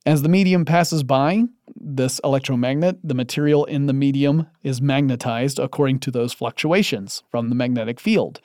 As 0.05 0.21
the 0.21 0.29
medium 0.29 0.65
passes 0.65 1.03
by 1.03 1.43
this 1.75 2.19
electromagnet, 2.23 2.97
the 3.03 3.13
material 3.13 3.65
in 3.65 3.85
the 3.85 3.93
medium 3.93 4.47
is 4.63 4.81
magnetized 4.81 5.59
according 5.59 5.99
to 5.99 6.11
those 6.11 6.33
fluctuations 6.33 7.23
from 7.29 7.49
the 7.49 7.55
magnetic 7.55 7.99
field. 7.99 8.41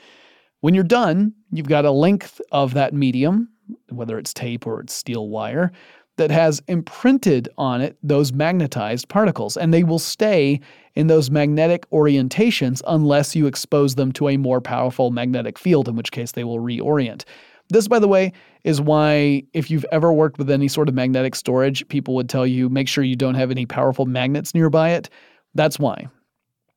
When 0.61 0.75
you're 0.75 0.85
done, 0.85 1.35
you've 1.51 1.69
got 1.69 1.85
a 1.85 1.91
length 1.91 2.41
of 2.53 2.75
that 2.75 2.93
medium 2.93 3.49
whether 3.91 4.19
it's 4.19 4.35
tape 4.35 4.67
or 4.67 4.81
it's 4.81 4.93
steel 4.93 5.29
wire, 5.29 5.73
that 6.17 6.31
has 6.31 6.63
imprinted 6.67 7.49
on 7.59 7.81
it 7.81 7.97
those 8.03 8.33
magnetized 8.33 9.09
particles, 9.09 9.57
and 9.57 9.73
they 9.73 9.85
will 9.85 9.99
stay 9.99 10.61
in 10.95 11.09
those 11.09 11.31
magnetic 11.31 11.89
orientations 11.91 12.81
unless 12.87 13.37
you 13.37 13.47
expose 13.47 13.95
them 13.97 14.13
to 14.13 14.29
a 14.29 14.37
more 14.37 14.61
powerful 14.61 15.11
magnetic 15.11 15.59
field, 15.59 15.89
in 15.89 15.97
which 15.97 16.13
case 16.13 16.33
they 16.33 16.45
will 16.45 16.59
reorient. 16.59 17.25
This, 17.69 17.89
by 17.89 17.99
the 17.99 18.09
way, 18.09 18.33
is 18.65 18.81
why 18.81 19.43
if 19.53 19.71
you've 19.71 19.85
ever 19.93 20.13
worked 20.13 20.39
with 20.39 20.51
any 20.51 20.69
sort 20.69 20.89
of 20.89 20.95
magnetic 20.95 21.35
storage, 21.35 21.87
people 21.89 22.15
would 22.15 22.29
tell 22.29 22.47
you 22.47 22.69
make 22.69 22.89
sure 22.89 23.05
you 23.05 23.17
don't 23.17 23.35
have 23.35 23.51
any 23.51 23.67
powerful 23.67 24.07
magnets 24.07 24.55
nearby 24.55 24.91
it. 24.91 25.11
That's 25.55 25.79
why. 25.79 26.09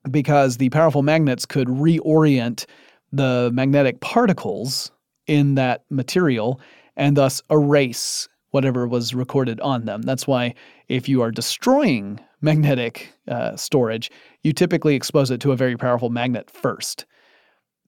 Because 0.10 0.58
the 0.58 0.70
powerful 0.70 1.04
magnets 1.04 1.46
could 1.46 1.68
reorient 1.68 2.66
the 3.12 3.52
magnetic 3.54 4.02
particles 4.02 4.92
in 5.28 5.56
that 5.56 5.84
material 5.90 6.60
and 7.00 7.16
thus 7.18 7.42
erase 7.50 8.28
whatever 8.52 8.88
was 8.88 9.16
recorded 9.16 9.60
on 9.62 9.86
them. 9.86 10.02
That's 10.04 10.28
why 10.28 10.54
if 10.90 11.08
you 11.08 11.22
are 11.22 11.32
destroying 11.32 12.20
magnetic 12.42 13.14
uh, 13.28 13.56
storage, 13.56 14.12
you 14.44 14.54
typically 14.54 14.96
expose 14.96 15.32
it 15.32 15.40
to 15.42 15.52
a 15.52 15.56
very 15.56 15.78
powerful 15.78 16.10
magnet 16.10 16.52
first. 16.52 17.06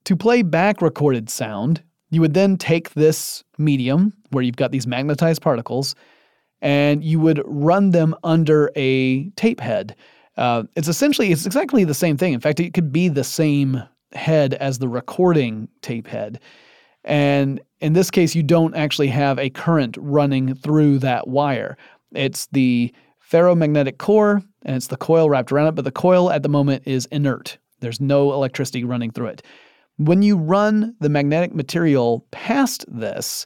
To 0.05 0.15
play 0.15 0.41
back 0.41 0.81
recorded 0.81 1.29
sound, 1.29 1.83
you 2.09 2.21
would 2.21 2.33
then 2.33 2.57
take 2.57 2.93
this 2.93 3.43
medium 3.57 4.13
where 4.29 4.43
you've 4.43 4.55
got 4.55 4.71
these 4.71 4.87
magnetized 4.87 5.41
particles 5.41 5.93
and 6.61 7.03
you 7.03 7.19
would 7.19 7.41
run 7.45 7.91
them 7.91 8.15
under 8.23 8.71
a 8.75 9.29
tape 9.31 9.59
head. 9.59 9.95
Uh, 10.37 10.63
it's 10.75 10.87
essentially, 10.87 11.31
it's 11.31 11.45
exactly 11.45 11.83
the 11.83 11.93
same 11.93 12.17
thing. 12.17 12.33
In 12.33 12.39
fact, 12.39 12.59
it 12.59 12.73
could 12.73 12.91
be 12.91 13.09
the 13.09 13.23
same 13.23 13.83
head 14.13 14.53
as 14.55 14.79
the 14.79 14.87
recording 14.87 15.67
tape 15.81 16.07
head. 16.07 16.39
And 17.03 17.61
in 17.79 17.93
this 17.93 18.11
case, 18.11 18.35
you 18.35 18.43
don't 18.43 18.75
actually 18.75 19.07
have 19.07 19.39
a 19.39 19.49
current 19.49 19.97
running 19.99 20.55
through 20.55 20.99
that 20.99 21.27
wire. 21.27 21.77
It's 22.13 22.47
the 22.47 22.93
ferromagnetic 23.31 23.97
core 23.97 24.41
and 24.63 24.75
it's 24.75 24.87
the 24.87 24.97
coil 24.97 25.29
wrapped 25.29 25.51
around 25.51 25.67
it, 25.67 25.75
but 25.75 25.85
the 25.85 25.91
coil 25.91 26.29
at 26.29 26.43
the 26.43 26.49
moment 26.49 26.83
is 26.85 27.07
inert. 27.07 27.57
There's 27.79 27.99
no 27.99 28.33
electricity 28.33 28.83
running 28.83 29.11
through 29.11 29.27
it. 29.27 29.43
When 29.97 30.21
you 30.21 30.37
run 30.37 30.95
the 30.99 31.09
magnetic 31.09 31.53
material 31.53 32.25
past 32.31 32.85
this, 32.87 33.45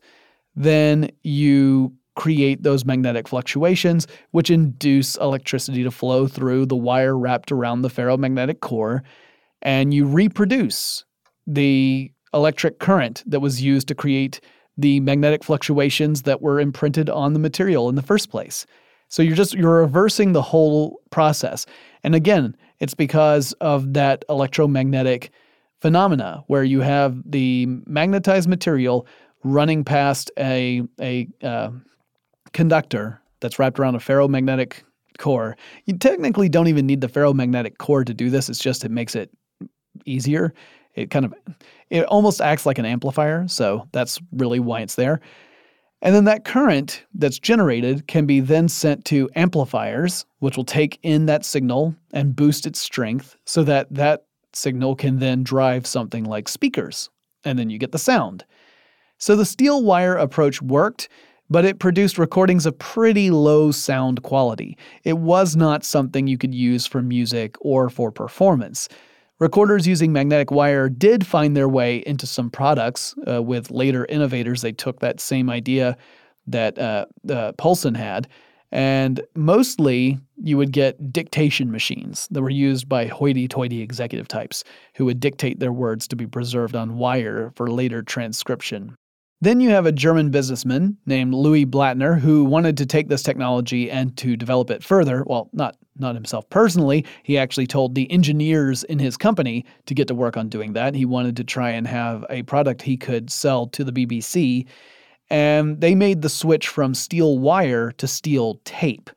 then 0.56 1.10
you 1.24 1.94
create 2.16 2.64
those 2.64 2.86
magnetic 2.86 3.28
fluctuations, 3.28 4.08
which 4.32 4.50
induce 4.50 5.16
electricity 5.18 5.84
to 5.84 5.92
flow 5.92 6.28
through 6.28 6.66
the 6.66 6.76
wire 6.76 7.18
wrapped 7.18 7.52
around 7.52 7.82
the 7.82 7.90
ferromagnetic 7.90 8.62
core, 8.62 9.04
and 9.62 9.94
you 9.94 10.06
reproduce 10.06 11.04
the 11.46 12.12
electric 12.36 12.80
current 12.80 13.24
that 13.26 13.40
was 13.40 13.62
used 13.62 13.88
to 13.88 13.96
create 13.96 14.40
the 14.78 15.00
magnetic 15.00 15.44
fluctuations 15.44 16.24
that 16.24 16.42
were 16.42 16.60
imprinted 16.60 17.10
on 17.10 17.34
the 17.34 17.40
material 17.40 17.90
in 17.90 17.96
the 17.96 18.02
first 18.02 18.30
place. 18.30 18.66
So 19.08 19.24
you're 19.24 19.36
just 19.36 19.54
you're 19.54 19.80
reversing 19.80 20.34
the 20.34 20.42
whole 20.42 21.00
process. 21.10 21.66
And 22.04 22.14
again, 22.14 22.56
it's 22.80 22.94
because 22.94 23.54
of 23.54 23.94
that 23.94 24.26
electromagnetic 24.30 25.32
phenomena 25.82 26.44
where 26.48 26.64
you 26.64 26.82
have 26.82 27.22
the 27.26 27.68
magnetized 27.86 28.50
material 28.50 29.08
running 29.44 29.84
past 29.84 30.32
a 30.38 30.82
a 31.00 31.28
uh, 31.44 31.72
conductor 32.52 33.22
that's 33.40 33.60
wrapped 33.60 33.80
around 33.80 33.96
a 33.96 34.00
ferromagnetic 34.00 34.82
core. 35.20 35.56
You 35.86 35.98
technically 35.98 36.50
don't 36.50 36.68
even 36.68 36.86
need 36.86 37.02
the 37.02 37.08
ferromagnetic 37.08 37.78
core 37.78 38.04
to 38.04 38.14
do 38.14 38.30
this. 38.30 38.50
It's 38.50 38.60
just 38.60 38.84
it 38.84 38.92
makes 38.92 39.16
it 39.16 39.30
easier. 40.06 40.54
It 40.96 41.12
kind 41.12 41.26
of 41.26 41.34
it 41.90 42.06
almost 42.06 42.42
acts 42.42 42.66
like 42.66 42.78
an 42.78 42.86
amplifier, 42.86 43.48
so 43.48 43.88
that's 43.92 44.20
really 44.32 44.60
why 44.60 44.82
it's 44.82 44.96
there. 44.96 45.22
And 46.02 46.14
then 46.14 46.26
that 46.26 46.46
current 46.46 47.04
that's 47.14 47.40
generated 47.40 48.08
can 48.08 48.26
be 48.26 48.40
then 48.40 48.68
sent 48.68 49.06
to 49.06 49.30
amplifiers, 49.36 50.26
which 50.40 50.58
will 50.58 50.66
take 50.66 51.00
in 51.04 51.26
that 51.26 51.46
signal 51.46 51.96
and 52.14 52.36
boost 52.36 52.66
its 52.66 52.80
strength 52.80 53.36
so 53.46 53.64
that 53.64 53.88
that 53.94 54.26
signal 54.54 54.96
can 54.96 55.20
then 55.20 55.44
drive 55.44 55.88
something 55.88 56.24
like 56.24 56.48
speakers, 56.48 57.10
and 57.44 57.58
then 57.58 57.70
you 57.70 57.78
get 57.78 57.92
the 57.92 58.00
sound. 58.00 58.46
So 59.18 59.36
the 59.36 59.46
steel 59.46 59.84
wire 59.84 60.16
approach 60.16 60.62
worked, 60.62 61.10
but 61.50 61.66
it 61.66 61.80
produced 61.80 62.18
recordings 62.18 62.66
of 62.66 62.78
pretty 62.80 63.32
low 63.32 63.72
sound 63.72 64.24
quality. 64.24 64.78
It 65.04 65.18
was 65.18 65.56
not 65.56 65.84
something 65.84 66.28
you 66.28 66.38
could 66.38 66.54
use 66.54 66.86
for 66.86 67.02
music 67.02 67.56
or 67.62 67.90
for 67.90 68.12
performance. 68.12 68.90
Recorders 69.40 69.86
using 69.86 70.14
magnetic 70.14 70.50
wire 70.50 70.88
did 70.88 71.28
find 71.28 71.58
their 71.58 71.68
way 71.68 71.98
into 72.06 72.26
some 72.26 72.50
products. 72.50 73.14
Uh, 73.28 73.44
with 73.44 73.70
later 73.70 74.06
innovators, 74.06 74.62
they 74.62 74.72
took 74.72 75.00
that 75.02 75.20
same 75.20 75.50
idea 75.50 75.98
that 76.48 76.80
uh, 76.80 77.06
uh, 77.30 77.52
Poulsen 77.54 77.98
had, 77.98 78.30
and 78.72 79.20
mostly 79.36 80.18
you 80.42 80.56
would 80.58 80.72
get 80.72 81.12
dictation 81.12 81.70
machines 81.70 82.30
that 82.32 82.42
were 82.42 82.50
used 82.50 82.88
by 82.88 83.08
hoity 83.08 83.48
toity 83.48 83.82
executive 83.82 84.30
types 84.30 84.64
who 84.96 85.04
would 85.04 85.20
dictate 85.20 85.60
their 85.60 85.74
words 85.74 86.08
to 86.08 86.16
be 86.16 86.28
preserved 86.28 86.76
on 86.76 86.98
wire 86.98 87.52
for 87.56 87.70
later 87.70 88.02
transcription. 88.02 88.96
Then 89.42 89.60
you 89.60 89.70
have 89.70 89.86
a 89.86 89.92
German 89.92 90.32
businessman 90.32 90.98
named 91.06 91.34
Louis 91.34 91.66
Blattner 91.66 92.20
who 92.20 92.46
wanted 92.46 92.78
to 92.78 92.86
take 92.86 93.10
this 93.10 93.22
technology 93.22 93.92
and 93.92 94.16
to 94.18 94.38
develop 94.38 94.72
it 94.72 94.84
further. 94.84 95.24
Well, 95.28 95.50
not 95.52 95.76
not 95.98 96.16
himself 96.16 96.50
personally. 96.50 97.06
He 97.24 97.38
actually 97.38 97.68
told 97.68 97.96
the 97.96 98.10
engineers 98.12 98.84
in 98.84 99.00
his 99.00 99.18
company 99.18 99.66
to 99.86 99.94
get 99.94 100.08
to 100.08 100.16
work 100.16 100.36
on 100.36 100.50
doing 100.50 100.74
that. 100.74 100.96
He 100.96 101.06
wanted 101.06 101.38
to 101.38 101.44
try 101.44 101.70
and 101.72 101.88
have 101.88 102.26
a 102.30 102.44
product 102.44 102.82
he 102.82 102.98
could 102.98 103.30
sell 103.30 103.68
to 103.68 103.84
the 103.84 103.92
BBC. 103.92 104.66
And 105.30 105.80
they 105.80 105.96
made 105.96 106.22
the 106.22 106.30
switch 106.30 106.68
from 106.68 106.94
steel 106.94 107.40
wire 107.40 107.92
to 107.94 108.08
steel 108.08 108.60
tape. 108.66 109.10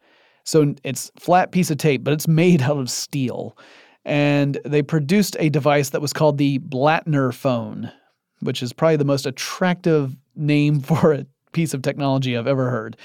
So 0.44 0.74
it's 0.84 1.10
flat 1.18 1.52
piece 1.52 1.70
of 1.70 1.78
tape, 1.78 2.04
but 2.04 2.14
it's 2.14 2.28
made 2.28 2.62
out 2.68 2.78
of 2.78 2.90
steel. 2.90 3.56
And 4.04 4.58
they 4.64 4.82
produced 4.82 5.36
a 5.38 5.48
device 5.48 5.90
that 5.90 6.00
was 6.00 6.12
called 6.12 6.38
the 6.38 6.58
Blattner 6.60 7.34
phone 7.34 7.92
which 8.40 8.62
is 8.62 8.72
probably 8.72 8.96
the 8.96 9.04
most 9.04 9.26
attractive 9.26 10.16
name 10.36 10.80
for 10.80 11.12
a 11.12 11.26
piece 11.52 11.74
of 11.74 11.82
technology 11.82 12.36
I've 12.36 12.46
ever 12.46 12.70
heard. 12.70 12.96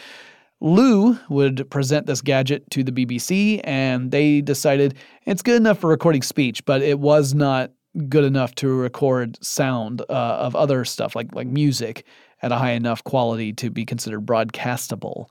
Lou 0.62 1.18
would 1.30 1.70
present 1.70 2.08
this 2.08 2.22
gadget 2.22 2.70
to 2.72 2.84
the 2.84 2.92
BBC, 2.92 3.60
and 3.66 4.12
they 4.12 4.40
decided 4.40 4.96
it's 5.26 5.42
good 5.42 5.58
enough 5.58 5.80
for 5.80 5.90
recording 5.90 6.22
speech, 6.22 6.64
but 6.66 6.82
it 6.82 7.00
was 7.00 7.34
not 7.34 7.72
good 8.08 8.24
enough 8.24 8.56
to 8.56 8.70
record 8.70 9.44
sound 9.44 10.02
uh, 10.10 10.14
of 10.14 10.56
other 10.56 10.84
stuff 10.86 11.16
like 11.16 11.36
like 11.36 11.48
music 11.48 12.06
at 12.42 12.52
a 12.52 12.56
high 12.56 12.72
enough 12.72 13.04
quality 13.04 13.54
to 13.54 13.70
be 13.70 13.86
considered 13.86 14.26
broadcastable. 14.26 15.28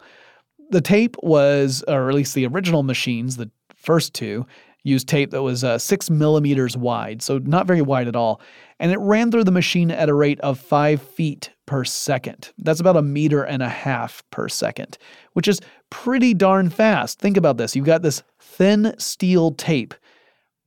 The 0.70 0.80
tape 0.80 1.16
was, 1.22 1.84
or 1.86 2.08
at 2.08 2.14
least 2.14 2.34
the 2.34 2.46
original 2.46 2.82
machines, 2.82 3.36
the 3.36 3.50
first 3.74 4.14
two, 4.14 4.46
used 4.84 5.08
tape 5.08 5.30
that 5.30 5.42
was 5.42 5.64
uh, 5.64 5.78
six 5.78 6.10
millimeters 6.10 6.76
wide, 6.76 7.22
so 7.22 7.38
not 7.38 7.66
very 7.66 7.82
wide 7.82 8.08
at 8.08 8.16
all. 8.16 8.40
And 8.80 8.90
it 8.90 8.98
ran 8.98 9.30
through 9.30 9.44
the 9.44 9.52
machine 9.52 9.90
at 9.90 10.08
a 10.08 10.14
rate 10.14 10.40
of 10.40 10.58
five 10.58 11.00
feet 11.00 11.50
per 11.66 11.84
second. 11.84 12.52
That's 12.58 12.80
about 12.80 12.96
a 12.96 13.02
meter 13.02 13.44
and 13.44 13.62
a 13.62 13.68
half 13.68 14.22
per 14.30 14.48
second, 14.48 14.98
which 15.34 15.46
is 15.46 15.60
pretty 15.90 16.34
darn 16.34 16.68
fast. 16.68 17.18
Think 17.18 17.36
about 17.36 17.56
this 17.56 17.76
you've 17.76 17.86
got 17.86 18.02
this 18.02 18.22
thin 18.40 18.94
steel 18.98 19.52
tape 19.52 19.94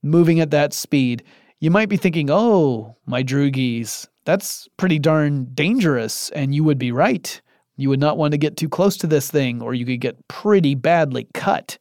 moving 0.02 0.40
at 0.40 0.50
that 0.50 0.72
speed. 0.72 1.22
You 1.60 1.70
might 1.70 1.88
be 1.88 1.96
thinking, 1.96 2.28
oh, 2.30 2.96
my 3.06 3.22
droogies, 3.22 4.06
that's 4.24 4.68
pretty 4.76 4.98
darn 4.98 5.48
dangerous. 5.54 6.30
And 6.30 6.54
you 6.54 6.64
would 6.64 6.78
be 6.78 6.92
right. 6.92 7.40
You 7.76 7.90
would 7.90 8.00
not 8.00 8.16
want 8.16 8.32
to 8.32 8.38
get 8.38 8.56
too 8.56 8.68
close 8.68 8.96
to 8.98 9.06
this 9.06 9.30
thing, 9.30 9.60
or 9.60 9.74
you 9.74 9.84
could 9.84 10.00
get 10.00 10.28
pretty 10.28 10.74
badly 10.74 11.28
cut. 11.34 11.78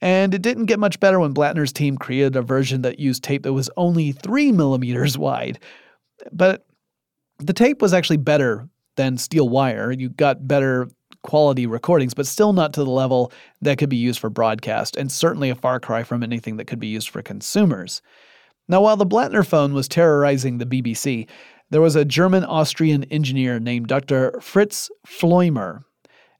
And 0.00 0.34
it 0.34 0.42
didn't 0.42 0.66
get 0.66 0.78
much 0.78 0.98
better 0.98 1.20
when 1.20 1.34
Blattner's 1.34 1.72
team 1.72 1.98
created 1.98 2.36
a 2.36 2.42
version 2.42 2.82
that 2.82 2.98
used 2.98 3.22
tape 3.22 3.42
that 3.42 3.52
was 3.52 3.70
only 3.76 4.12
3 4.12 4.52
millimeters 4.52 5.18
wide. 5.18 5.58
But 6.32 6.66
the 7.38 7.52
tape 7.52 7.82
was 7.82 7.92
actually 7.92 8.16
better 8.16 8.68
than 8.96 9.18
steel 9.18 9.48
wire. 9.48 9.92
You 9.92 10.08
got 10.08 10.48
better 10.48 10.88
quality 11.22 11.66
recordings, 11.66 12.14
but 12.14 12.26
still 12.26 12.52
not 12.52 12.72
to 12.74 12.84
the 12.84 12.90
level 12.90 13.32
that 13.60 13.78
could 13.78 13.90
be 13.90 13.96
used 13.96 14.20
for 14.20 14.30
broadcast, 14.30 14.96
and 14.96 15.12
certainly 15.12 15.50
a 15.50 15.54
far 15.54 15.78
cry 15.78 16.02
from 16.02 16.22
anything 16.22 16.56
that 16.56 16.66
could 16.66 16.80
be 16.80 16.86
used 16.86 17.10
for 17.10 17.22
consumers. 17.22 18.00
Now, 18.68 18.80
while 18.82 18.96
the 18.96 19.06
Blattner 19.06 19.46
phone 19.46 19.74
was 19.74 19.88
terrorizing 19.88 20.58
the 20.58 20.66
BBC, 20.66 21.28
there 21.70 21.80
was 21.80 21.96
a 21.96 22.04
German 22.04 22.44
Austrian 22.44 23.04
engineer 23.04 23.60
named 23.60 23.88
Dr. 23.88 24.38
Fritz 24.40 24.90
Pfleumer, 25.06 25.84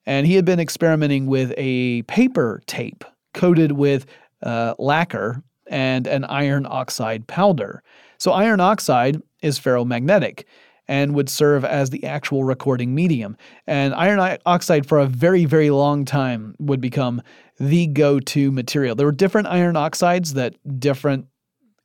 and 0.07 0.27
he 0.27 0.35
had 0.35 0.45
been 0.45 0.61
experimenting 0.61 1.27
with 1.27 1.53
a 1.57 2.03
paper 2.03 2.63
tape 2.67 3.05
coated 3.35 3.73
with 3.73 4.07
uh, 4.43 4.75
lacquer 4.79 5.43
and 5.69 6.07
an 6.07 6.25
iron 6.25 6.67
oxide 6.69 7.27
powder. 7.27 7.83
So, 8.19 8.33
iron 8.33 8.61
oxide 8.61 9.23
is 9.43 9.59
ferromagnetic 9.59 10.45
and 10.89 11.15
would 11.15 11.29
serve 11.29 11.65
as 11.65 11.91
the 11.91 12.05
actual 12.05 12.43
recording 12.43 12.95
medium. 12.95 13.37
And 13.67 13.95
iron 13.95 14.39
oxide, 14.45 14.87
for 14.87 14.99
a 14.99 15.07
very, 15.07 15.45
very 15.45 15.71
long 15.71 16.05
time, 16.05 16.57
would 16.59 16.81
become 16.81 17.23
the 17.61 17.87
go 17.87 18.19
to 18.19 18.51
material. 18.51 18.97
There 18.97 19.07
were 19.07 19.13
different 19.13 19.47
iron 19.47 19.77
oxides 19.77 20.35
that 20.35 20.57
different 20.81 21.27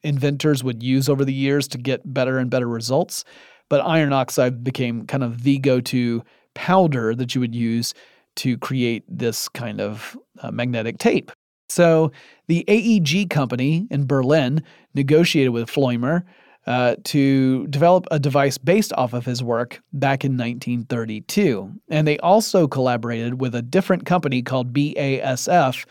inventors 0.01 0.63
would 0.63 0.81
use 0.81 1.07
over 1.07 1.23
the 1.23 1.33
years 1.33 1.67
to 1.69 1.77
get 1.77 2.13
better 2.13 2.39
and 2.39 2.49
better 2.49 2.67
results. 2.67 3.23
But 3.69 3.81
iron 3.81 4.11
oxide 4.11 4.63
became 4.63 5.05
kind 5.05 5.23
of 5.23 5.43
the 5.43 5.59
go 5.59 5.81
to 5.81 6.23
powder 6.55 7.13
that 7.13 7.35
you 7.35 7.41
would 7.41 7.53
use 7.55 7.93
to 8.37 8.57
create 8.57 9.03
this 9.07 9.49
kind 9.49 9.81
of 9.81 10.17
uh, 10.41 10.51
magnetic 10.51 10.97
tape. 10.97 11.31
So 11.69 12.11
the 12.47 12.63
AEG 12.67 13.29
company 13.29 13.87
in 13.89 14.05
Berlin 14.05 14.63
negotiated 14.93 15.51
with 15.51 15.69
Pfleumer 15.69 16.23
uh, 16.67 16.95
to 17.03 17.67
develop 17.67 18.07
a 18.11 18.19
device 18.19 18.57
based 18.57 18.93
off 18.93 19.13
of 19.13 19.25
his 19.25 19.43
work 19.43 19.81
back 19.93 20.23
in 20.23 20.33
1932. 20.33 21.71
And 21.89 22.07
they 22.07 22.17
also 22.19 22.67
collaborated 22.67 23.39
with 23.39 23.55
a 23.55 23.61
different 23.61 24.05
company 24.05 24.41
called 24.41 24.73
BASF 24.73 25.85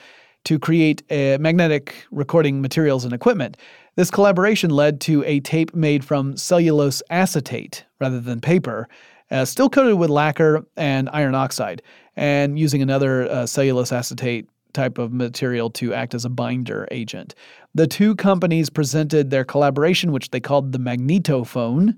to 0.45 0.59
create 0.59 1.03
magnetic 1.11 2.05
recording 2.11 2.61
materials 2.61 3.05
and 3.05 3.15
equipment. 3.15 3.57
This 3.97 4.11
collaboration 4.11 4.71
led 4.71 5.01
to 5.03 5.23
a 5.25 5.41
tape 5.41 5.75
made 5.75 6.05
from 6.05 6.37
cellulose 6.37 7.03
acetate 7.09 7.85
rather 8.01 8.21
than 8.21 8.41
paper, 8.41 8.89
uh, 9.31 9.45
still 9.45 9.71
coated 9.71 9.95
with 9.95 10.11
lacquer 10.11 10.67
and 10.77 11.09
iron 11.13 11.35
oxide, 11.35 11.83
and 12.17 12.59
using 12.59 12.83
another 12.83 13.31
uh, 13.31 13.47
cellulose 13.47 13.93
acetate 13.93 14.49
type 14.73 14.99
of 14.99 15.13
material 15.13 15.71
to 15.71 15.95
act 15.95 16.15
as 16.15 16.25
a 16.25 16.29
binder 16.29 16.87
agent. 16.91 17.35
The 17.75 17.87
two 17.87 18.15
companies 18.17 18.69
presented 18.69 19.31
their 19.31 19.45
collaboration, 19.45 20.13
which 20.13 20.31
they 20.31 20.41
called 20.41 20.73
the 20.73 20.79
magnetophone, 20.79 21.97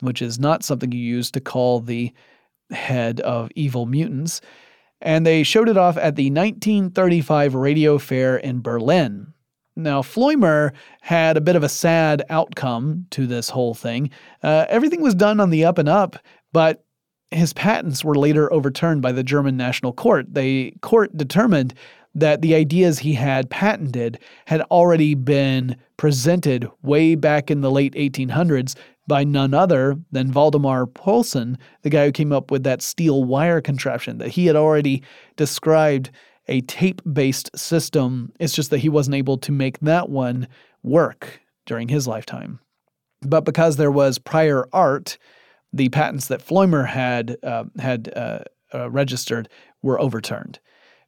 which 0.00 0.22
is 0.22 0.38
not 0.38 0.64
something 0.64 0.90
you 0.92 0.98
use 0.98 1.30
to 1.32 1.40
call 1.40 1.80
the 1.80 2.12
head 2.70 3.20
of 3.20 3.50
evil 3.54 3.86
mutants. 3.86 4.40
And 5.02 5.26
they 5.26 5.42
showed 5.42 5.68
it 5.68 5.76
off 5.76 5.96
at 5.98 6.16
the 6.16 6.30
1935 6.30 7.54
radio 7.54 7.98
fair 7.98 8.36
in 8.38 8.62
Berlin. 8.62 9.32
Now, 9.76 10.00
Pfleumer 10.00 10.72
had 11.02 11.36
a 11.36 11.42
bit 11.42 11.54
of 11.54 11.62
a 11.62 11.68
sad 11.68 12.24
outcome 12.30 13.06
to 13.10 13.26
this 13.26 13.50
whole 13.50 13.74
thing. 13.74 14.10
Uh, 14.42 14.64
everything 14.70 15.02
was 15.02 15.14
done 15.14 15.38
on 15.38 15.50
the 15.50 15.66
up 15.66 15.76
and 15.76 15.88
up, 15.88 16.16
but 16.52 16.85
his 17.36 17.52
patents 17.52 18.04
were 18.04 18.16
later 18.16 18.52
overturned 18.52 19.02
by 19.02 19.12
the 19.12 19.22
German 19.22 19.56
National 19.56 19.92
Court. 19.92 20.32
The 20.34 20.72
court 20.80 21.16
determined 21.16 21.74
that 22.14 22.40
the 22.40 22.54
ideas 22.54 22.98
he 22.98 23.12
had 23.12 23.50
patented 23.50 24.18
had 24.46 24.62
already 24.62 25.14
been 25.14 25.76
presented 25.98 26.68
way 26.82 27.14
back 27.14 27.50
in 27.50 27.60
the 27.60 27.70
late 27.70 27.94
1800s 27.94 28.74
by 29.06 29.22
none 29.22 29.54
other 29.54 29.96
than 30.10 30.32
Valdemar 30.32 30.86
Poulsen, 30.86 31.58
the 31.82 31.90
guy 31.90 32.06
who 32.06 32.12
came 32.12 32.32
up 32.32 32.50
with 32.50 32.64
that 32.64 32.82
steel 32.82 33.24
wire 33.24 33.60
contraption 33.60 34.18
that 34.18 34.30
he 34.30 34.46
had 34.46 34.56
already 34.56 35.02
described 35.36 36.10
a 36.48 36.62
tape 36.62 37.02
based 37.12 37.56
system. 37.56 38.32
It's 38.40 38.54
just 38.54 38.70
that 38.70 38.78
he 38.78 38.88
wasn't 38.88 39.16
able 39.16 39.38
to 39.38 39.52
make 39.52 39.78
that 39.80 40.08
one 40.08 40.48
work 40.82 41.40
during 41.66 41.88
his 41.88 42.06
lifetime. 42.06 42.60
But 43.22 43.44
because 43.44 43.76
there 43.76 43.90
was 43.90 44.18
prior 44.18 44.66
art, 44.72 45.18
the 45.76 45.88
patents 45.90 46.28
that 46.28 46.44
Pfleumer 46.44 46.86
had 46.86 47.36
uh, 47.42 47.64
had 47.78 48.12
uh, 48.16 48.40
uh, 48.74 48.90
registered 48.90 49.48
were 49.82 50.00
overturned. 50.00 50.58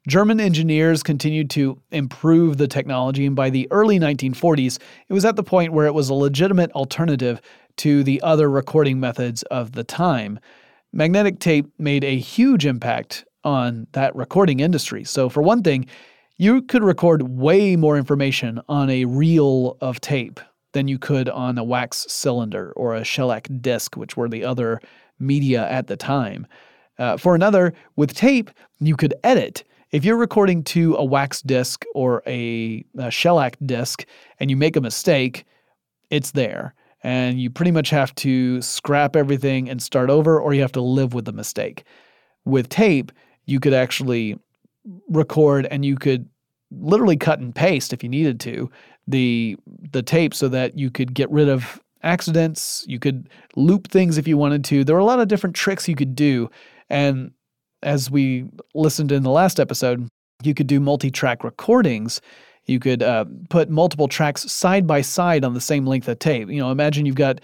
German 0.06 0.40
engineers 0.40 1.02
continued 1.02 1.50
to 1.50 1.80
improve 1.90 2.56
the 2.56 2.68
technology, 2.68 3.26
and 3.26 3.36
by 3.36 3.50
the 3.50 3.68
early 3.70 3.98
1940s, 3.98 4.78
it 5.08 5.12
was 5.12 5.24
at 5.24 5.36
the 5.36 5.42
point 5.42 5.72
where 5.72 5.86
it 5.86 5.94
was 5.94 6.08
a 6.08 6.14
legitimate 6.14 6.70
alternative 6.72 7.40
to 7.76 8.02
the 8.02 8.20
other 8.22 8.48
recording 8.48 9.00
methods 9.00 9.42
of 9.44 9.72
the 9.72 9.84
time. 9.84 10.40
Magnetic 10.92 11.40
tape 11.40 11.66
made 11.78 12.04
a 12.04 12.18
huge 12.18 12.64
impact 12.64 13.24
on 13.44 13.86
that 13.92 14.14
recording 14.16 14.60
industry. 14.60 15.04
So, 15.04 15.28
for 15.28 15.42
one 15.42 15.62
thing, 15.62 15.86
you 16.38 16.62
could 16.62 16.82
record 16.82 17.22
way 17.22 17.76
more 17.76 17.98
information 17.98 18.60
on 18.68 18.88
a 18.88 19.04
reel 19.04 19.76
of 19.80 20.00
tape 20.00 20.40
than 20.78 20.86
you 20.86 20.96
could 20.96 21.28
on 21.28 21.58
a 21.58 21.64
wax 21.64 22.06
cylinder 22.08 22.72
or 22.76 22.94
a 22.94 23.02
shellac 23.02 23.48
disc, 23.60 23.96
which 23.96 24.16
were 24.16 24.28
the 24.28 24.44
other 24.44 24.80
media 25.18 25.68
at 25.68 25.88
the 25.88 25.96
time. 25.96 26.46
Uh, 27.00 27.16
for 27.16 27.34
another, 27.34 27.74
with 27.96 28.14
tape, 28.14 28.48
you 28.78 28.94
could 28.94 29.12
edit. 29.24 29.64
If 29.90 30.04
you're 30.04 30.16
recording 30.16 30.62
to 30.64 30.94
a 30.94 31.04
wax 31.04 31.42
disc 31.42 31.84
or 31.96 32.22
a, 32.28 32.84
a 32.96 33.10
shellac 33.10 33.56
disc 33.66 34.04
and 34.38 34.50
you 34.50 34.56
make 34.56 34.76
a 34.76 34.80
mistake, 34.80 35.44
it's 36.10 36.30
there. 36.30 36.74
And 37.02 37.40
you 37.40 37.50
pretty 37.50 37.72
much 37.72 37.90
have 37.90 38.14
to 38.16 38.62
scrap 38.62 39.16
everything 39.16 39.68
and 39.68 39.82
start 39.82 40.10
over, 40.10 40.40
or 40.40 40.54
you 40.54 40.60
have 40.60 40.72
to 40.72 40.80
live 40.80 41.12
with 41.12 41.24
the 41.24 41.32
mistake. 41.32 41.82
With 42.44 42.68
tape, 42.68 43.10
you 43.46 43.58
could 43.58 43.74
actually 43.74 44.38
record 45.08 45.66
and 45.72 45.84
you 45.84 45.96
could 45.96 46.28
literally 46.70 47.16
cut 47.16 47.40
and 47.40 47.54
paste 47.54 47.92
if 47.92 48.02
you 48.02 48.08
needed 48.08 48.38
to 48.40 48.70
the 49.06 49.56
the 49.92 50.02
tape 50.02 50.34
so 50.34 50.48
that 50.48 50.78
you 50.78 50.90
could 50.90 51.14
get 51.14 51.30
rid 51.30 51.48
of 51.48 51.80
accidents 52.02 52.84
you 52.86 52.98
could 52.98 53.28
loop 53.56 53.88
things 53.88 54.18
if 54.18 54.28
you 54.28 54.36
wanted 54.36 54.62
to 54.64 54.84
there 54.84 54.94
were 54.94 55.00
a 55.00 55.04
lot 55.04 55.18
of 55.18 55.28
different 55.28 55.56
tricks 55.56 55.88
you 55.88 55.96
could 55.96 56.14
do 56.14 56.48
and 56.90 57.32
as 57.82 58.10
we 58.10 58.46
listened 58.74 59.12
in 59.12 59.22
the 59.22 59.30
last 59.30 59.60
episode, 59.60 60.08
you 60.42 60.54
could 60.54 60.66
do 60.66 60.80
multi 60.80 61.10
track 61.10 61.44
recordings. 61.44 62.20
You 62.66 62.78
could 62.78 63.02
uh, 63.02 63.24
put 63.48 63.70
multiple 63.70 64.08
tracks 64.08 64.50
side 64.50 64.86
by 64.86 65.00
side 65.00 65.44
on 65.44 65.54
the 65.54 65.60
same 65.60 65.86
length 65.86 66.08
of 66.08 66.18
tape. 66.18 66.50
You 66.50 66.58
know, 66.58 66.70
imagine 66.70 67.06
you've 67.06 67.14
got 67.14 67.40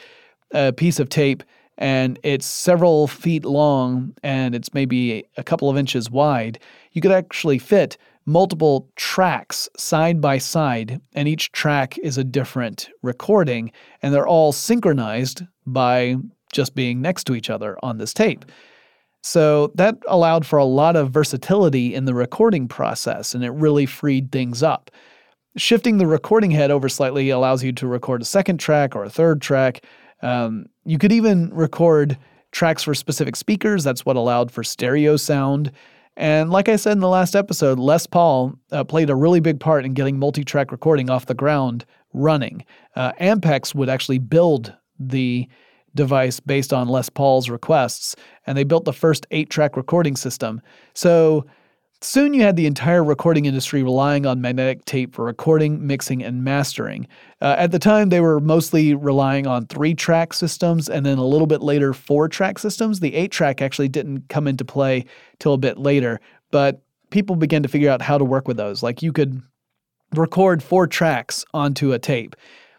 a 0.53 0.73
piece 0.73 1.01
of 1.01 1.09
tape 1.09 1.43
and 1.79 2.19
it's 2.23 2.47
several 2.47 3.07
feet 3.09 3.45
long 3.45 4.15
and 4.23 4.55
it's 4.55 4.75
maybe 4.75 5.25
a 5.37 5.43
couple 5.43 5.71
of 5.71 5.79
inches 5.79 6.11
wide. 6.11 6.59
You 6.93 7.01
could 7.01 7.11
actually 7.11 7.59
fit 7.59 7.97
multiple 8.27 8.91
tracks 8.97 9.69
side 9.77 10.21
by 10.21 10.39
side, 10.39 11.01
and 11.15 11.29
each 11.29 11.53
track 11.53 11.99
is 11.99 12.19
a 12.19 12.25
different 12.25 12.89
recording, 13.03 13.71
and 14.03 14.15
they're 14.15 14.27
all 14.27 14.53
synchronized 14.53 15.43
by 15.67 16.17
just 16.53 16.75
being 16.75 17.03
next 17.03 17.25
to 17.25 17.35
each 17.35 17.51
other 17.51 17.77
on 17.83 17.99
this 17.99 18.15
tape. 18.15 18.45
So 19.23 19.73
that 19.77 19.97
allowed 20.07 20.45
for 20.45 20.59
a 20.59 20.67
lot 20.67 20.97
of 20.97 21.11
versatility 21.11 21.95
in 21.95 22.05
the 22.05 22.13
recording 22.13 22.69
process 22.69 23.35
and 23.35 23.43
it 23.43 23.51
really 23.53 23.87
freed 23.87 24.31
things 24.31 24.63
up. 24.63 24.91
Shifting 25.57 25.97
the 25.97 26.07
recording 26.07 26.51
head 26.51 26.71
over 26.71 26.91
slightly 26.91 27.31
allows 27.31 27.65
you 27.65 27.73
to 27.73 27.87
record 27.87 28.21
a 28.21 28.27
second 28.27 28.59
track 28.59 28.95
or 28.95 29.03
a 29.03 29.09
third 29.09 29.41
track. 29.41 29.83
Um, 30.21 30.67
you 30.85 30.99
could 30.99 31.11
even 31.11 31.49
record 31.55 32.19
tracks 32.53 32.83
for 32.83 32.95
specific 32.95 33.35
speakers. 33.35 33.83
That's 33.83 34.05
what 34.05 34.17
allowed 34.17 34.51
for 34.51 34.63
stereo 34.63 35.17
sound. 35.17 35.73
And 36.17 36.51
like 36.51 36.69
I 36.69 36.77
said 36.77 36.93
in 36.93 37.01
the 37.01 37.09
last 37.09 37.35
episode, 37.35 37.79
Les 37.79 38.07
Paul 38.07 38.55
uh, 38.71 38.85
played 38.85 39.11
a 39.11 39.17
really 39.17 39.41
big 39.41 39.59
part 39.59 39.85
in 39.85 39.95
getting 39.95 40.19
multi 40.19 40.45
track 40.45 40.71
recording 40.71 41.11
off 41.11 41.27
the 41.27 41.35
ground 41.35 41.85
running. 42.13 42.65
Uh, 42.95 43.13
Ampex 43.21 43.75
would 43.75 43.89
actually 43.89 44.19
build 44.19 44.75
the 44.99 45.49
device 45.95 46.41
based 46.41 46.73
on 46.73 46.89
Les 46.89 47.09
Paul's 47.09 47.49
requests, 47.49 48.17
and 48.47 48.57
they 48.57 48.65
built 48.65 48.85
the 48.85 48.93
first 48.93 49.27
eight 49.31 49.51
track 49.51 49.77
recording 49.77 50.17
system. 50.17 50.61
So 50.93 51.47
soon 52.05 52.35
you 52.35 52.43
had 52.43 52.57
the 52.57 52.67
entire 52.67 53.03
recording 53.03 53.47
industry 53.47 53.83
relying 53.83 54.27
on 54.27 54.41
magnetic 54.41 54.85
tape 54.85 55.15
for 55.15 55.25
recording, 55.25 55.87
mixing, 55.87 56.23
and 56.23 56.45
mastering. 56.45 57.09
Uh, 57.41 57.57
at 57.59 57.71
the 57.71 57.79
time, 57.79 58.11
they 58.11 58.21
were 58.21 58.41
mostly 58.41 58.95
relying 58.95 59.47
on 59.47 59.67
three 59.67 59.95
track 59.95 60.35
systems, 60.35 60.89
and 60.89 61.07
then 61.07 61.19
a 61.19 61.25
little 61.25 61.47
bit 61.47 61.63
later, 61.63 61.95
four 61.95 62.29
track 62.29 62.59
systems. 62.59 63.01
The 63.01 63.15
eight 63.15 63.33
track 63.33 63.63
actually 63.63 63.89
didn't 63.89 64.29
come 64.29 64.47
into 64.47 64.65
play 64.65 65.07
till 65.39 65.55
a 65.55 65.59
bit 65.59 65.79
later, 65.79 66.21
but 66.51 66.83
people 67.11 67.37
began 67.37 67.63
to 67.63 67.69
figure 67.69 67.91
out 67.91 68.03
how 68.03 68.19
to 68.19 68.25
work 68.25 68.47
with 68.47 68.57
those. 68.57 68.83
Like 68.83 69.03
you 69.03 69.13
could 69.13 69.41
record 70.15 70.63
four 70.63 70.87
tracks 70.87 71.45
onto 71.55 71.93
a 71.93 71.99
tape. 71.99 72.37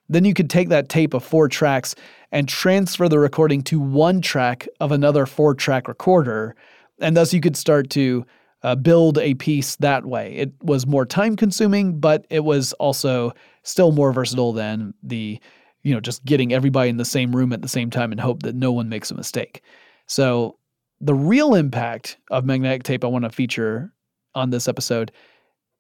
Then 0.08 0.24
you 0.24 0.36
could 0.36 0.50
take 0.50 0.70
that 0.70 0.88
tape 0.88 1.16
of 1.16 1.24
four 1.24 1.48
tracks 1.48 1.96
and 2.32 2.48
transfer 2.48 3.10
the 3.10 3.18
recording 3.18 3.64
to 3.64 3.80
one 3.80 4.22
track 4.22 4.68
of 4.80 4.92
another 4.92 5.26
four 5.26 5.56
track 5.56 5.88
recorder. 5.88 6.56
And 7.00 7.18
thus 7.18 7.34
you 7.34 7.42
could 7.42 7.58
start 7.58 7.90
to 7.92 8.26
uh, 8.66 8.74
build 8.74 9.20
a 9.20 9.36
piece 9.36 9.76
that 9.76 10.08
way. 10.08 10.34
It 10.34 10.52
was 10.64 10.88
more 10.88 11.06
time 11.06 11.36
consuming, 11.36 12.00
but 12.00 12.26
it 12.32 12.44
was 12.44 12.74
also 12.74 13.32
still 13.62 13.92
more 13.92 14.12
versatile 14.12 14.54
than 14.54 14.96
the, 15.04 15.40
you 15.84 15.94
know, 15.94 16.00
just 16.00 16.26
getting 16.26 16.52
everybody 16.52 16.90
in 16.90 16.98
the 16.98 17.06
same 17.06 17.36
room 17.36 17.54
at 17.54 17.62
the 17.62 17.68
same 17.68 17.92
time 17.92 18.12
and 18.12 18.20
hope 18.20 18.42
that 18.42 18.56
no 18.56 18.72
one 18.72 18.90
makes 18.90 19.12
a 19.12 19.16
mistake. 19.16 19.62
So 20.08 20.58
the 21.00 21.14
real 21.14 21.54
impact 21.54 22.18
of 22.32 22.44
magnetic 22.44 22.82
tape 22.82 23.04
I 23.04 23.08
want 23.08 23.24
to 23.26 23.30
feature 23.30 23.94
on 24.34 24.50
this 24.50 24.68
episode 24.68 25.12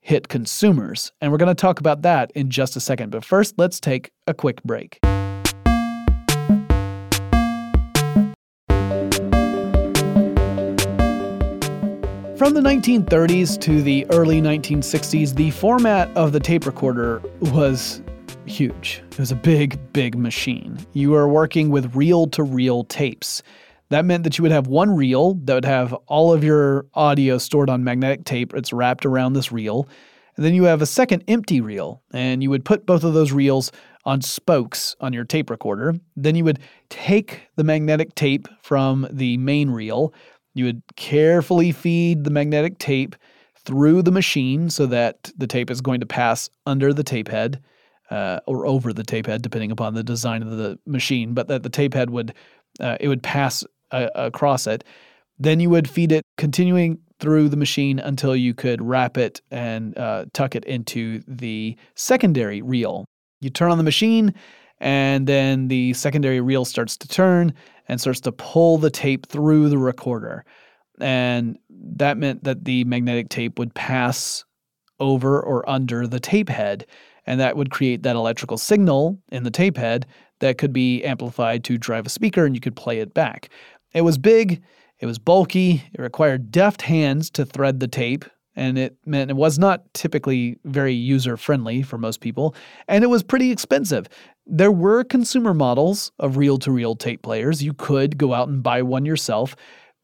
hit 0.01 0.27
consumers. 0.27 1.11
And 1.21 1.31
we're 1.31 1.39
going 1.39 1.47
to 1.47 1.59
talk 1.59 1.79
about 1.79 2.03
that 2.03 2.31
in 2.35 2.51
just 2.51 2.75
a 2.75 2.79
second. 2.79 3.09
But 3.09 3.25
first, 3.25 3.55
let's 3.57 3.79
take 3.79 4.11
a 4.27 4.33
quick 4.35 4.61
break. 4.61 4.99
From 12.37 12.53
the 12.53 12.59
1930s 12.59 13.57
to 13.61 13.81
the 13.81 14.05
early 14.11 14.41
1960s, 14.41 15.35
the 15.35 15.51
format 15.51 16.09
of 16.17 16.33
the 16.33 16.39
tape 16.41 16.65
recorder 16.65 17.21
was 17.39 18.01
huge. 18.45 19.01
It 19.11 19.19
was 19.19 19.31
a 19.31 19.35
big, 19.35 19.79
big 19.93 20.17
machine. 20.17 20.77
You 20.91 21.11
were 21.11 21.29
working 21.29 21.69
with 21.69 21.95
reel 21.95 22.27
to 22.27 22.43
reel 22.43 22.83
tapes. 22.83 23.41
That 23.87 24.03
meant 24.03 24.25
that 24.25 24.37
you 24.37 24.41
would 24.41 24.51
have 24.51 24.67
one 24.67 24.93
reel 24.93 25.35
that 25.45 25.53
would 25.53 25.63
have 25.63 25.93
all 26.07 26.33
of 26.33 26.43
your 26.43 26.87
audio 26.93 27.37
stored 27.37 27.69
on 27.69 27.85
magnetic 27.85 28.25
tape. 28.25 28.53
It's 28.53 28.73
wrapped 28.73 29.05
around 29.05 29.31
this 29.31 29.53
reel. 29.53 29.87
And 30.35 30.45
then 30.45 30.53
you 30.53 30.65
have 30.65 30.81
a 30.81 30.85
second 30.85 31.23
empty 31.29 31.61
reel, 31.61 32.01
and 32.11 32.43
you 32.43 32.49
would 32.49 32.65
put 32.65 32.85
both 32.85 33.05
of 33.05 33.13
those 33.13 33.31
reels 33.31 33.71
on 34.03 34.21
spokes 34.21 34.93
on 34.99 35.13
your 35.13 35.23
tape 35.23 35.49
recorder. 35.49 35.95
Then 36.17 36.35
you 36.35 36.43
would 36.43 36.59
take 36.89 37.47
the 37.55 37.63
magnetic 37.63 38.13
tape 38.15 38.49
from 38.61 39.07
the 39.09 39.37
main 39.37 39.69
reel, 39.69 40.13
you 40.55 40.65
would 40.65 40.81
carefully 40.95 41.71
feed 41.71 42.23
the 42.23 42.31
magnetic 42.31 42.79
tape 42.79 43.15
through 43.65 44.01
the 44.01 44.11
machine 44.11 44.69
so 44.69 44.87
that 44.87 45.31
the 45.37 45.47
tape 45.47 45.69
is 45.69 45.81
going 45.81 45.99
to 45.99 46.05
pass 46.05 46.49
under 46.65 46.93
the 46.93 47.03
tape 47.03 47.27
head 47.27 47.61
uh, 48.09 48.39
or 48.47 48.65
over 48.65 48.93
the 48.93 49.03
tape 49.03 49.27
head, 49.27 49.41
depending 49.41 49.71
upon 49.71 49.93
the 49.93 50.03
design 50.03 50.41
of 50.41 50.51
the 50.57 50.79
machine, 50.85 51.33
but 51.33 51.47
that 51.47 51.63
the 51.63 51.69
tape 51.69 51.93
head 51.93 52.09
would 52.09 52.33
uh, 52.79 52.97
it 52.99 53.07
would 53.07 53.23
pass 53.23 53.63
uh, 53.91 54.09
across 54.15 54.67
it. 54.67 54.83
Then 55.39 55.59
you 55.59 55.69
would 55.69 55.89
feed 55.89 56.11
it 56.11 56.23
continuing 56.37 56.99
through 57.19 57.49
the 57.49 57.57
machine 57.57 57.99
until 57.99 58.35
you 58.35 58.53
could 58.53 58.81
wrap 58.81 59.17
it 59.17 59.41
and 59.51 59.97
uh, 59.97 60.25
tuck 60.33 60.55
it 60.55 60.65
into 60.65 61.21
the 61.27 61.77
secondary 61.95 62.61
reel. 62.61 63.05
You 63.41 63.49
turn 63.49 63.71
on 63.71 63.77
the 63.77 63.83
machine, 63.83 64.33
and 64.79 65.27
then 65.27 65.67
the 65.67 65.93
secondary 65.93 66.41
reel 66.41 66.65
starts 66.65 66.97
to 66.97 67.07
turn 67.07 67.53
and 67.87 68.01
starts 68.01 68.19
to 68.21 68.31
pull 68.31 68.77
the 68.77 68.89
tape 68.89 69.27
through 69.27 69.69
the 69.69 69.77
recorder. 69.77 70.45
And 70.99 71.57
that 71.69 72.17
meant 72.17 72.43
that 72.43 72.65
the 72.65 72.83
magnetic 72.85 73.29
tape 73.29 73.59
would 73.59 73.73
pass 73.73 74.43
over 74.99 75.41
or 75.41 75.67
under 75.69 76.07
the 76.07 76.19
tape 76.19 76.49
head. 76.49 76.85
And 77.25 77.39
that 77.39 77.57
would 77.57 77.71
create 77.71 78.03
that 78.03 78.15
electrical 78.15 78.57
signal 78.57 79.19
in 79.31 79.43
the 79.43 79.51
tape 79.51 79.77
head 79.77 80.05
that 80.39 80.57
could 80.57 80.73
be 80.73 81.03
amplified 81.03 81.63
to 81.65 81.77
drive 81.77 82.05
a 82.05 82.09
speaker 82.09 82.45
and 82.45 82.55
you 82.55 82.61
could 82.61 82.75
play 82.75 82.99
it 82.99 83.13
back. 83.13 83.49
It 83.93 84.01
was 84.01 84.17
big, 84.17 84.61
it 84.99 85.05
was 85.05 85.19
bulky, 85.19 85.83
it 85.93 86.01
required 86.01 86.51
deft 86.51 86.83
hands 86.83 87.29
to 87.31 87.45
thread 87.45 87.79
the 87.79 87.87
tape. 87.87 88.25
And 88.55 88.77
it 88.77 88.97
meant 89.05 89.31
it 89.31 89.35
was 89.35 89.59
not 89.59 89.93
typically 89.93 90.57
very 90.63 90.93
user 90.93 91.37
friendly 91.37 91.81
for 91.81 91.97
most 91.97 92.21
people, 92.21 92.55
and 92.87 93.03
it 93.03 93.07
was 93.07 93.23
pretty 93.23 93.51
expensive. 93.51 94.07
There 94.45 94.71
were 94.71 95.03
consumer 95.03 95.53
models 95.53 96.11
of 96.19 96.37
reel 96.37 96.57
to 96.59 96.71
reel 96.71 96.95
tape 96.95 97.23
players. 97.23 97.63
You 97.63 97.73
could 97.73 98.17
go 98.17 98.33
out 98.33 98.47
and 98.47 98.61
buy 98.61 98.81
one 98.81 99.05
yourself, 99.05 99.55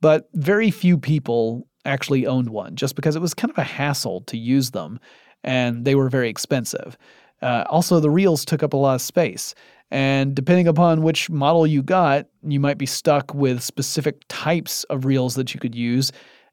but 0.02 0.30
very 0.34 0.72
few 0.72 0.98
people 0.98 1.68
actually 1.86 2.28
owned 2.28 2.50
one 2.50 2.76
just 2.76 2.96
because 2.96 3.16
it 3.16 3.22
was 3.22 3.34
kind 3.34 3.52
of 3.52 3.58
a 3.58 3.64
hassle 3.64 4.22
to 4.22 4.38
use 4.38 4.72
them 4.72 5.00
and 5.44 5.86
they 5.86 5.96
were 5.96 6.10
very 6.10 6.30
expensive. 6.30 6.98
Uh, 7.42 7.64
also, 7.70 8.00
the 8.00 8.10
reels 8.10 8.46
took 8.46 8.62
up 8.62 8.74
a 8.74 8.78
lot 8.78 8.96
of 8.96 9.02
space. 9.02 9.56
And 9.90 10.36
depending 10.36 10.68
upon 10.68 11.02
which 11.02 11.30
model 11.30 11.68
you 11.68 11.84
got, 11.84 12.28
you 12.44 12.60
might 12.60 12.78
be 12.78 12.86
stuck 12.86 13.34
with 13.34 13.62
specific 13.62 14.22
types 14.30 14.84
of 14.86 15.06
reels 15.06 15.36
that 15.36 15.54
you 15.54 15.60
could 15.60 15.76
use, 15.76 16.12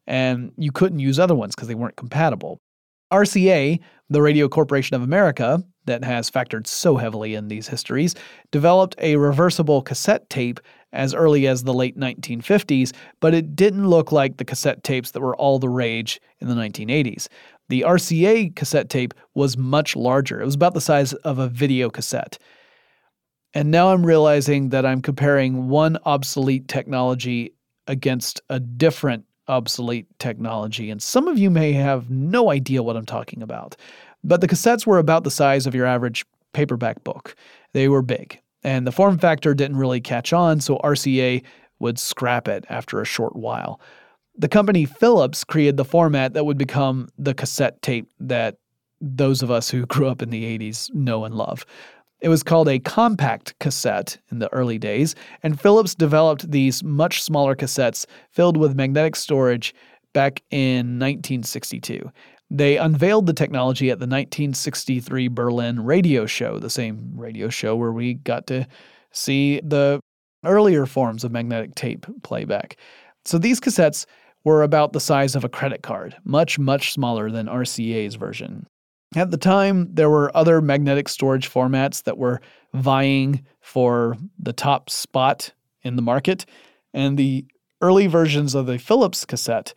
and 0.09 0.51
you 0.57 0.71
couldn't 0.71 0.99
use 0.99 1.19
other 1.19 1.35
ones 1.35 1.55
because 1.55 1.69
they 1.69 1.75
weren't 1.75 1.95
compatible. 1.95 2.59
RCA, 3.13 3.79
the 4.09 4.21
Radio 4.21 4.49
Corporation 4.49 4.95
of 4.95 5.03
America, 5.03 5.63
that 5.85 6.03
has 6.03 6.29
factored 6.29 6.67
so 6.67 6.97
heavily 6.97 7.35
in 7.35 7.47
these 7.47 7.67
histories, 7.67 8.15
developed 8.51 8.95
a 8.97 9.15
reversible 9.15 9.81
cassette 9.81 10.29
tape 10.29 10.59
as 10.91 11.13
early 11.13 11.47
as 11.47 11.63
the 11.63 11.73
late 11.73 11.97
1950s, 11.97 12.91
but 13.19 13.33
it 13.33 13.55
didn't 13.55 13.87
look 13.87 14.11
like 14.11 14.37
the 14.37 14.45
cassette 14.45 14.83
tapes 14.83 15.11
that 15.11 15.21
were 15.21 15.35
all 15.35 15.59
the 15.59 15.69
rage 15.69 16.19
in 16.39 16.47
the 16.47 16.55
1980s. 16.55 17.27
The 17.69 17.81
RCA 17.87 18.55
cassette 18.55 18.89
tape 18.89 19.13
was 19.35 19.57
much 19.57 19.95
larger. 19.95 20.41
It 20.41 20.45
was 20.45 20.55
about 20.55 20.73
the 20.73 20.81
size 20.81 21.13
of 21.13 21.37
a 21.37 21.47
video 21.47 21.89
cassette. 21.91 22.39
And 23.53 23.69
now 23.69 23.91
I'm 23.91 24.05
realizing 24.05 24.69
that 24.69 24.85
I'm 24.85 25.01
comparing 25.01 25.69
one 25.69 25.97
obsolete 26.05 26.67
technology 26.67 27.53
against 27.87 28.41
a 28.49 28.59
different 28.59 29.25
obsolete 29.49 30.07
technology. 30.19 30.89
And 30.89 31.01
some 31.01 31.27
of 31.27 31.37
you 31.37 31.49
may 31.49 31.73
have 31.73 32.09
no 32.09 32.51
idea 32.51 32.83
what 32.83 32.95
I'm 32.95 33.05
talking 33.05 33.41
about. 33.41 33.75
But 34.23 34.41
the 34.41 34.47
cassettes 34.47 34.85
were 34.85 34.97
about 34.97 35.23
the 35.23 35.31
size 35.31 35.65
of 35.65 35.75
your 35.75 35.85
average 35.85 36.25
paperback 36.53 37.03
book. 37.03 37.35
They 37.73 37.87
were 37.87 38.01
big. 38.01 38.39
And 38.63 38.85
the 38.85 38.91
form 38.91 39.17
factor 39.17 39.53
didn't 39.53 39.77
really 39.77 40.01
catch 40.01 40.33
on, 40.33 40.59
so 40.59 40.77
RCA 40.79 41.43
would 41.79 41.97
scrap 41.97 42.47
it 42.47 42.65
after 42.69 43.01
a 43.01 43.05
short 43.05 43.35
while. 43.35 43.79
The 44.37 44.49
company 44.49 44.85
Philips 44.85 45.43
created 45.43 45.77
the 45.77 45.85
format 45.85 46.33
that 46.33 46.45
would 46.45 46.57
become 46.57 47.09
the 47.17 47.33
cassette 47.33 47.81
tape 47.81 48.09
that 48.19 48.57
those 49.01 49.41
of 49.41 49.49
us 49.49 49.69
who 49.69 49.85
grew 49.85 50.07
up 50.07 50.21
in 50.21 50.29
the 50.29 50.57
80s 50.57 50.93
know 50.93 51.23
and 51.23 51.35
love. 51.35 51.65
It 52.21 52.29
was 52.29 52.43
called 52.43 52.67
a 52.67 52.79
compact 52.79 53.57
cassette 53.59 54.17
in 54.29 54.39
the 54.39 54.51
early 54.53 54.77
days, 54.77 55.15
and 55.41 55.59
Philips 55.59 55.95
developed 55.95 56.51
these 56.51 56.83
much 56.83 57.23
smaller 57.23 57.55
cassettes 57.55 58.05
filled 58.31 58.57
with 58.57 58.75
magnetic 58.75 59.15
storage 59.15 59.73
back 60.13 60.41
in 60.51 60.99
1962. 60.99 62.11
They 62.51 62.77
unveiled 62.77 63.27
the 63.27 63.33
technology 63.33 63.89
at 63.91 63.99
the 63.99 64.07
1963 64.07 65.27
Berlin 65.27 65.83
radio 65.83 66.25
show, 66.25 66.59
the 66.59 66.69
same 66.69 67.11
radio 67.15 67.47
show 67.47 67.75
where 67.75 67.91
we 67.91 68.15
got 68.15 68.47
to 68.47 68.67
see 69.11 69.61
the 69.63 69.99
earlier 70.43 70.85
forms 70.85 71.23
of 71.23 71.31
magnetic 71.31 71.75
tape 71.75 72.05
playback. 72.23 72.77
So 73.25 73.37
these 73.37 73.59
cassettes 73.59 74.05
were 74.43 74.63
about 74.63 74.93
the 74.93 74.99
size 74.99 75.35
of 75.35 75.43
a 75.43 75.49
credit 75.49 75.83
card, 75.83 76.15
much, 76.23 76.57
much 76.57 76.91
smaller 76.93 77.29
than 77.29 77.47
RCA's 77.47 78.15
version. 78.15 78.65
At 79.15 79.31
the 79.31 79.37
time, 79.37 79.93
there 79.93 80.09
were 80.09 80.35
other 80.37 80.61
magnetic 80.61 81.09
storage 81.09 81.49
formats 81.49 82.03
that 82.03 82.17
were 82.17 82.41
vying 82.73 83.43
for 83.61 84.15
the 84.37 84.53
top 84.53 84.89
spot 84.89 85.51
in 85.81 85.95
the 85.95 86.01
market, 86.01 86.45
and 86.93 87.17
the 87.17 87.45
early 87.81 88.07
versions 88.07 88.53
of 88.53 88.67
the 88.67 88.77
Philips 88.77 89.25
cassette 89.25 89.73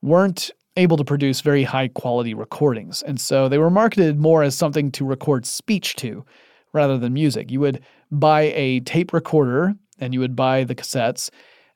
weren't 0.00 0.50
able 0.76 0.96
to 0.96 1.04
produce 1.04 1.40
very 1.40 1.64
high 1.64 1.88
quality 1.88 2.34
recordings. 2.34 3.02
And 3.02 3.20
so 3.20 3.48
they 3.48 3.58
were 3.58 3.70
marketed 3.70 4.20
more 4.20 4.44
as 4.44 4.54
something 4.54 4.92
to 4.92 5.04
record 5.04 5.44
speech 5.44 5.96
to 5.96 6.24
rather 6.72 6.96
than 6.96 7.12
music. 7.12 7.50
You 7.50 7.60
would 7.60 7.80
buy 8.12 8.52
a 8.54 8.80
tape 8.80 9.12
recorder 9.12 9.74
and 9.98 10.14
you 10.14 10.20
would 10.20 10.36
buy 10.36 10.62
the 10.62 10.76
cassettes 10.76 11.30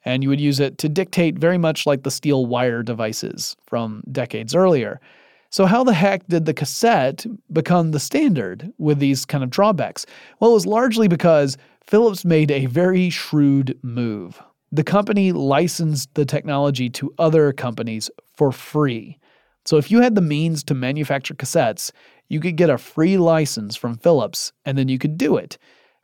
and 0.05 0.23
you 0.23 0.29
would 0.29 0.41
use 0.41 0.61
it 0.61 0.79
to 0.79 0.89
dictate 0.89 1.37
very 1.39 1.59
much 1.59 1.85
like 1.85 2.05
the 2.05 2.11
steel 2.13 2.47
wire 2.47 2.83
devices 2.83 3.57
from 3.67 4.05
decades 4.13 4.55
earlier. 4.55 5.01
So, 5.53 5.67
how 5.67 5.85
the 5.85 5.93
heck 5.93 6.27
did 6.27 6.47
the 6.47 6.55
cassette 6.55 7.25
become 7.53 7.91
the 7.91 8.01
standard 8.01 8.73
with 8.79 8.99
these 8.99 9.25
kind 9.25 9.45
of 9.45 9.51
drawbacks? 9.51 10.07
Well, 10.41 10.51
it 10.51 10.55
was 10.55 10.67
largely 10.67 11.09
because 11.09 11.59
Philips 11.87 12.25
made 12.25 12.51
a 12.51 12.67
very 12.67 13.11
shrewd 13.11 13.79
move 13.83 14.43
the 14.73 14.83
company 14.83 15.33
licensed 15.33 16.15
the 16.15 16.25
technology 16.25 16.89
to 16.89 17.15
other 17.19 17.53
companies 17.53 18.11
for 18.35 18.51
free. 18.51 19.19
So 19.67 19.77
if 19.77 19.91
you 19.91 20.01
had 20.01 20.15
the 20.15 20.23
means 20.23 20.65
to 20.65 20.75
manufacture 20.75 21.35
cassettes, 21.35 21.93
you 22.29 22.41
could 22.41 22.57
get 22.57 22.71
a 22.71 22.79
free 22.79 23.19
license 23.19 23.77
from 23.77 23.99
Philips 23.99 24.53
and 24.65 24.79
then 24.79 24.89
you 24.89 24.99
could 24.99 25.19
do 25.19 25.37
it. 25.37 25.59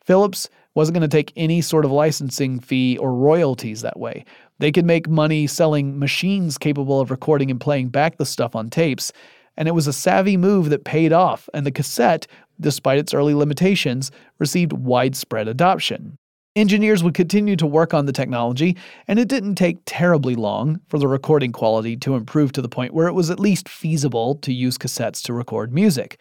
Philips 0.05 0.51
wasn't 0.75 0.95
going 0.95 1.09
to 1.09 1.17
take 1.17 1.33
any 1.35 1.63
sort 1.63 1.87
of 1.87 1.91
licensing 1.91 2.61
fee 2.61 2.99
or 2.99 3.15
royalties 3.15 3.81
that 3.81 3.99
way. 3.99 4.25
They 4.59 4.71
could 4.71 4.85
make 4.85 5.09
money 5.09 5.47
selling 5.47 5.99
machines 5.99 6.59
capable 6.59 7.01
of 7.01 7.11
recording 7.11 7.51
and 7.51 7.61
playing 7.61 7.89
back 7.89 8.19
the 8.19 8.27
stuff 8.27 8.55
on 8.55 8.69
tapes, 8.69 9.13
and 9.59 9.67
it 9.67 9.75
was 9.75 9.89
a 9.89 9.93
savvy 9.93 10.37
move 10.37 10.71
that 10.71 10.85
paid 10.85 11.13
off, 11.13 11.49
and 11.53 11.67
the 11.67 11.73
cassette, 11.73 12.27
despite 12.61 12.99
its 12.99 13.13
early 13.13 13.35
limitations, 13.35 14.11
received 14.39 14.73
widespread 14.73 15.49
adoption. 15.49 16.17
Engineers 16.55 17.03
would 17.03 17.15
continue 17.15 17.57
to 17.57 17.67
work 17.67 17.93
on 17.93 18.07
the 18.07 18.13
technology, 18.13 18.77
and 19.09 19.19
it 19.19 19.29
didn't 19.29 19.57
take 19.57 19.79
terribly 19.85 20.37
long 20.37 20.81
for 20.89 20.99
the 20.99 21.09
recording 21.09 21.53
quality 21.53 21.97
to 21.97 22.15
improve 22.15 22.53
to 22.53 22.63
the 22.63 22.69
point 22.69 22.95
where 22.95 23.09
it 23.09 23.13
was 23.13 23.31
at 23.31 23.41
least 23.41 23.69
feasible 23.69 24.37
to 24.37 24.53
use 24.53 24.79
cassettes 24.79 25.23
to 25.25 25.33
record 25.33 25.73
music. 25.73 26.19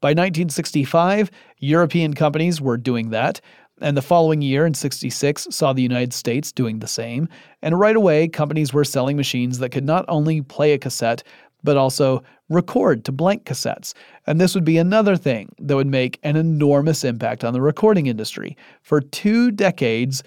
By 0.00 0.10
1965, 0.10 1.30
European 1.58 2.14
companies 2.14 2.60
were 2.60 2.76
doing 2.76 3.10
that, 3.10 3.40
and 3.80 3.96
the 3.96 4.02
following 4.02 4.42
year 4.42 4.66
in 4.66 4.74
66 4.74 5.46
saw 5.50 5.72
the 5.72 5.82
United 5.82 6.12
States 6.12 6.52
doing 6.52 6.80
the 6.80 6.86
same. 6.86 7.28
And 7.62 7.78
right 7.78 7.96
away, 7.96 8.28
companies 8.28 8.72
were 8.72 8.84
selling 8.84 9.16
machines 9.16 9.58
that 9.58 9.70
could 9.70 9.84
not 9.84 10.04
only 10.08 10.42
play 10.42 10.72
a 10.72 10.78
cassette, 10.78 11.22
but 11.62 11.76
also 11.76 12.22
record 12.48 13.04
to 13.04 13.12
blank 13.12 13.44
cassettes. 13.44 13.94
And 14.26 14.40
this 14.40 14.54
would 14.54 14.64
be 14.64 14.78
another 14.78 15.16
thing 15.16 15.54
that 15.58 15.76
would 15.76 15.86
make 15.86 16.18
an 16.22 16.36
enormous 16.36 17.04
impact 17.04 17.44
on 17.44 17.52
the 17.52 17.62
recording 17.62 18.06
industry. 18.06 18.56
For 18.82 19.00
two 19.00 19.50
decades, 19.50 20.22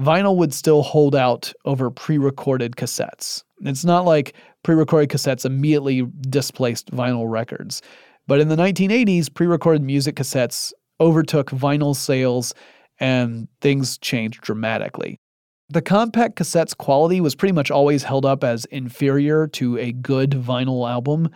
vinyl 0.00 0.36
would 0.36 0.52
still 0.52 0.82
hold 0.82 1.14
out 1.14 1.52
over 1.64 1.90
pre 1.90 2.18
recorded 2.18 2.76
cassettes. 2.76 3.44
It's 3.60 3.84
not 3.84 4.04
like 4.04 4.34
pre 4.62 4.74
recorded 4.74 5.10
cassettes 5.10 5.44
immediately 5.44 6.06
displaced 6.28 6.90
vinyl 6.90 7.30
records. 7.30 7.82
But 8.26 8.40
in 8.40 8.48
the 8.48 8.56
1980s, 8.56 9.32
pre 9.32 9.46
recorded 9.46 9.82
music 9.82 10.16
cassettes 10.16 10.72
overtook 11.00 11.50
vinyl 11.50 11.94
sales 11.94 12.54
and 12.98 13.48
things 13.60 13.98
changed 13.98 14.40
dramatically. 14.40 15.20
The 15.68 15.82
compact 15.82 16.36
cassette's 16.36 16.74
quality 16.74 17.20
was 17.20 17.34
pretty 17.34 17.52
much 17.52 17.72
always 17.72 18.04
held 18.04 18.24
up 18.24 18.44
as 18.44 18.66
inferior 18.66 19.48
to 19.48 19.76
a 19.78 19.90
good 19.90 20.30
vinyl 20.30 20.88
album. 20.88 21.28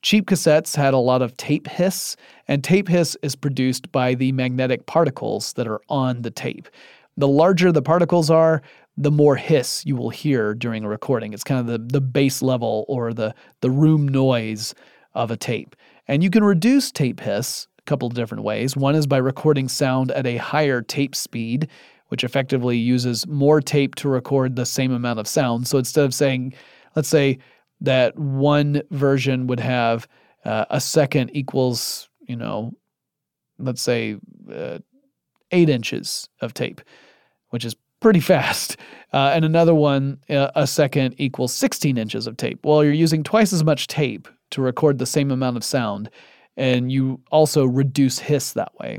Cheap 0.00 0.28
cassettes 0.28 0.74
had 0.74 0.94
a 0.94 0.98
lot 0.98 1.20
of 1.20 1.36
tape 1.36 1.66
hiss, 1.68 2.16
and 2.48 2.64
tape 2.64 2.88
hiss 2.88 3.18
is 3.22 3.36
produced 3.36 3.92
by 3.92 4.14
the 4.14 4.32
magnetic 4.32 4.86
particles 4.86 5.52
that 5.54 5.68
are 5.68 5.82
on 5.90 6.22
the 6.22 6.30
tape. 6.30 6.70
The 7.18 7.28
larger 7.28 7.70
the 7.70 7.82
particles 7.82 8.30
are, 8.30 8.62
the 8.96 9.10
more 9.10 9.36
hiss 9.36 9.84
you 9.84 9.94
will 9.94 10.08
hear 10.08 10.54
during 10.54 10.82
a 10.84 10.88
recording. 10.88 11.34
It's 11.34 11.44
kind 11.44 11.60
of 11.60 11.66
the, 11.66 11.98
the 11.98 12.00
bass 12.00 12.40
level 12.40 12.86
or 12.88 13.12
the, 13.12 13.34
the 13.60 13.70
room 13.70 14.08
noise 14.08 14.74
of 15.14 15.30
a 15.30 15.36
tape. 15.36 15.76
And 16.08 16.22
you 16.22 16.30
can 16.30 16.44
reduce 16.44 16.90
tape 16.90 17.20
hiss 17.20 17.68
a 17.78 17.82
couple 17.82 18.08
of 18.08 18.14
different 18.14 18.42
ways. 18.42 18.74
One 18.74 18.94
is 18.94 19.06
by 19.06 19.18
recording 19.18 19.68
sound 19.68 20.12
at 20.12 20.26
a 20.26 20.38
higher 20.38 20.80
tape 20.80 21.14
speed 21.14 21.68
which 22.08 22.24
effectively 22.24 22.76
uses 22.76 23.26
more 23.26 23.60
tape 23.60 23.94
to 23.96 24.08
record 24.08 24.56
the 24.56 24.66
same 24.66 24.92
amount 24.92 25.18
of 25.18 25.26
sound. 25.26 25.66
So 25.66 25.78
instead 25.78 26.04
of 26.04 26.14
saying, 26.14 26.54
let's 26.94 27.08
say 27.08 27.38
that 27.80 28.16
one 28.18 28.82
version 28.90 29.46
would 29.46 29.60
have 29.60 30.06
uh, 30.44 30.64
a 30.70 30.80
second 30.80 31.30
equals, 31.34 32.08
you 32.26 32.36
know, 32.36 32.72
let's 33.58 33.82
say 33.82 34.16
uh, 34.52 34.78
eight 35.50 35.68
inches 35.68 36.28
of 36.40 36.54
tape, 36.54 36.80
which 37.50 37.64
is 37.64 37.74
pretty 38.00 38.20
fast. 38.20 38.76
Uh, 39.12 39.30
and 39.34 39.46
another 39.46 39.74
one, 39.74 40.18
uh, 40.28 40.50
a 40.56 40.66
second 40.66 41.14
equals 41.16 41.54
16 41.54 41.96
inches 41.96 42.26
of 42.26 42.36
tape. 42.36 42.58
Well, 42.66 42.84
you're 42.84 42.92
using 42.92 43.22
twice 43.22 43.50
as 43.50 43.64
much 43.64 43.86
tape 43.86 44.28
to 44.50 44.60
record 44.60 44.98
the 44.98 45.06
same 45.06 45.30
amount 45.30 45.56
of 45.56 45.64
sound, 45.64 46.10
and 46.56 46.92
you 46.92 47.20
also 47.30 47.64
reduce 47.64 48.18
hiss 48.18 48.52
that 48.54 48.74
way. 48.78 48.98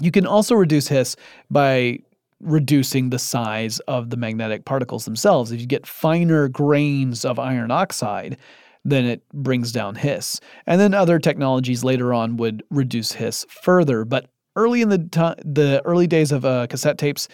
You 0.00 0.10
can 0.10 0.26
also 0.26 0.56
reduce 0.56 0.88
hiss 0.88 1.14
by 1.48 2.00
reducing 2.42 3.10
the 3.10 3.18
size 3.18 3.78
of 3.80 4.10
the 4.10 4.16
magnetic 4.16 4.64
particles 4.64 5.04
themselves. 5.04 5.52
If 5.52 5.60
you 5.60 5.66
get 5.66 5.86
finer 5.86 6.48
grains 6.48 7.24
of 7.24 7.38
iron 7.38 7.70
oxide, 7.70 8.36
then 8.84 9.04
it 9.04 9.22
brings 9.32 9.72
down 9.72 9.94
hiss. 9.94 10.40
And 10.66 10.80
then 10.80 10.92
other 10.92 11.18
technologies 11.18 11.84
later 11.84 12.12
on 12.12 12.36
would 12.36 12.62
reduce 12.70 13.12
hiss 13.12 13.46
further. 13.48 14.04
But 14.04 14.26
early 14.56 14.82
in 14.82 14.88
the 14.88 14.98
t- 14.98 15.42
the 15.44 15.80
early 15.84 16.06
days 16.06 16.32
of 16.32 16.44
uh, 16.44 16.66
cassette 16.66 16.98
tapes, 16.98 17.28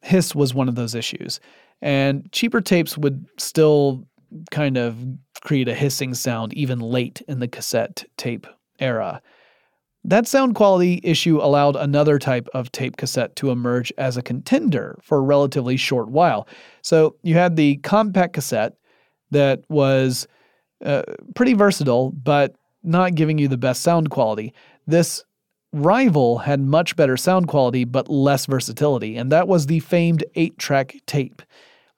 hiss 0.00 0.34
was 0.34 0.54
one 0.54 0.68
of 0.68 0.74
those 0.74 0.94
issues. 0.94 1.38
And 1.82 2.30
cheaper 2.32 2.60
tapes 2.60 2.96
would 2.96 3.26
still 3.38 4.06
kind 4.50 4.76
of 4.76 4.96
create 5.42 5.68
a 5.68 5.74
hissing 5.74 6.14
sound 6.14 6.54
even 6.54 6.80
late 6.80 7.22
in 7.28 7.40
the 7.40 7.48
cassette 7.48 8.04
tape 8.16 8.46
era. 8.80 9.20
That 10.08 10.28
sound 10.28 10.54
quality 10.54 11.00
issue 11.02 11.40
allowed 11.42 11.74
another 11.74 12.20
type 12.20 12.46
of 12.54 12.70
tape 12.70 12.96
cassette 12.96 13.34
to 13.36 13.50
emerge 13.50 13.92
as 13.98 14.16
a 14.16 14.22
contender 14.22 14.96
for 15.02 15.18
a 15.18 15.22
relatively 15.22 15.76
short 15.76 16.08
while. 16.08 16.46
So 16.80 17.16
you 17.24 17.34
had 17.34 17.56
the 17.56 17.78
compact 17.78 18.34
cassette 18.34 18.74
that 19.32 19.64
was 19.68 20.28
uh, 20.84 21.02
pretty 21.34 21.54
versatile, 21.54 22.12
but 22.12 22.54
not 22.84 23.16
giving 23.16 23.36
you 23.36 23.48
the 23.48 23.56
best 23.56 23.82
sound 23.82 24.10
quality. 24.10 24.54
This 24.86 25.24
rival 25.72 26.38
had 26.38 26.60
much 26.60 26.94
better 26.94 27.16
sound 27.16 27.48
quality, 27.48 27.82
but 27.82 28.08
less 28.08 28.46
versatility, 28.46 29.16
and 29.16 29.32
that 29.32 29.48
was 29.48 29.66
the 29.66 29.80
famed 29.80 30.22
8 30.36 30.56
track 30.56 30.94
tape. 31.06 31.42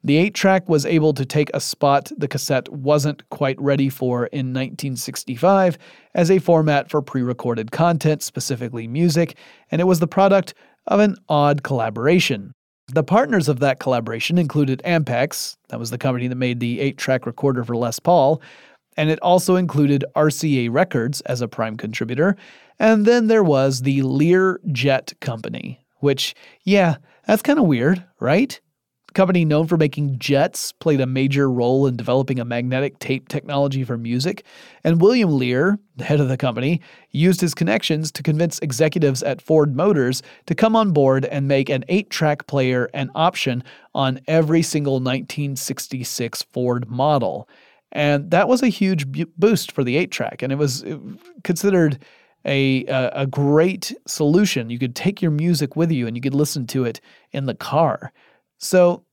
The 0.04 0.16
8 0.16 0.34
track 0.34 0.68
was 0.68 0.86
able 0.86 1.12
to 1.14 1.24
take 1.24 1.50
a 1.52 1.60
spot 1.60 2.12
the 2.16 2.28
cassette 2.28 2.68
wasn't 2.72 3.28
quite 3.30 3.60
ready 3.60 3.88
for 3.88 4.26
in 4.26 4.54
1965 4.54 5.76
as 6.14 6.30
a 6.30 6.38
format 6.38 6.88
for 6.88 7.02
pre 7.02 7.22
recorded 7.22 7.72
content, 7.72 8.22
specifically 8.22 8.86
music, 8.86 9.36
and 9.72 9.80
it 9.80 9.86
was 9.86 9.98
the 9.98 10.06
product 10.06 10.54
of 10.86 11.00
an 11.00 11.16
odd 11.28 11.64
collaboration. 11.64 12.52
The 12.90 13.02
partners 13.02 13.48
of 13.48 13.58
that 13.60 13.80
collaboration 13.80 14.38
included 14.38 14.80
Ampex, 14.84 15.56
that 15.68 15.80
was 15.80 15.90
the 15.90 15.98
company 15.98 16.28
that 16.28 16.36
made 16.36 16.60
the 16.60 16.80
8 16.80 16.96
track 16.96 17.26
recorder 17.26 17.64
for 17.64 17.76
Les 17.76 17.98
Paul, 17.98 18.40
and 18.96 19.10
it 19.10 19.20
also 19.20 19.56
included 19.56 20.04
RCA 20.14 20.72
Records 20.72 21.20
as 21.22 21.40
a 21.40 21.48
prime 21.48 21.76
contributor, 21.76 22.36
and 22.78 23.04
then 23.04 23.26
there 23.26 23.42
was 23.42 23.82
the 23.82 24.02
Lear 24.02 24.60
Jet 24.70 25.12
Company, 25.20 25.84
which, 25.98 26.36
yeah, 26.62 26.96
that's 27.26 27.42
kind 27.42 27.58
of 27.58 27.66
weird, 27.66 28.04
right? 28.20 28.60
Company 29.18 29.44
known 29.44 29.66
for 29.66 29.76
making 29.76 30.16
jets 30.20 30.70
played 30.70 31.00
a 31.00 31.06
major 31.06 31.50
role 31.50 31.88
in 31.88 31.96
developing 31.96 32.38
a 32.38 32.44
magnetic 32.44 33.00
tape 33.00 33.26
technology 33.26 33.82
for 33.82 33.98
music, 33.98 34.44
and 34.84 35.00
William 35.00 35.36
Lear, 35.36 35.76
the 35.96 36.04
head 36.04 36.20
of 36.20 36.28
the 36.28 36.36
company, 36.36 36.80
used 37.10 37.40
his 37.40 37.52
connections 37.52 38.12
to 38.12 38.22
convince 38.22 38.60
executives 38.60 39.24
at 39.24 39.42
Ford 39.42 39.74
Motors 39.74 40.22
to 40.46 40.54
come 40.54 40.76
on 40.76 40.92
board 40.92 41.24
and 41.24 41.48
make 41.48 41.68
an 41.68 41.84
8 41.88 42.10
track 42.10 42.46
player 42.46 42.88
an 42.94 43.10
option 43.16 43.64
on 43.92 44.20
every 44.28 44.62
single 44.62 45.00
1966 45.00 46.44
Ford 46.52 46.88
model. 46.88 47.48
And 47.90 48.30
that 48.30 48.46
was 48.46 48.62
a 48.62 48.68
huge 48.68 49.04
boost 49.36 49.72
for 49.72 49.82
the 49.82 49.96
8 49.96 50.12
track, 50.12 50.42
and 50.42 50.52
it 50.52 50.58
was 50.58 50.84
considered 51.42 51.98
a, 52.44 52.84
a 52.84 53.26
great 53.26 53.92
solution. 54.06 54.70
You 54.70 54.78
could 54.78 54.94
take 54.94 55.20
your 55.20 55.32
music 55.32 55.74
with 55.74 55.90
you 55.90 56.06
and 56.06 56.16
you 56.16 56.22
could 56.22 56.36
listen 56.36 56.68
to 56.68 56.84
it 56.84 57.00
in 57.32 57.46
the 57.46 57.54
car. 57.56 58.12
So 58.58 59.04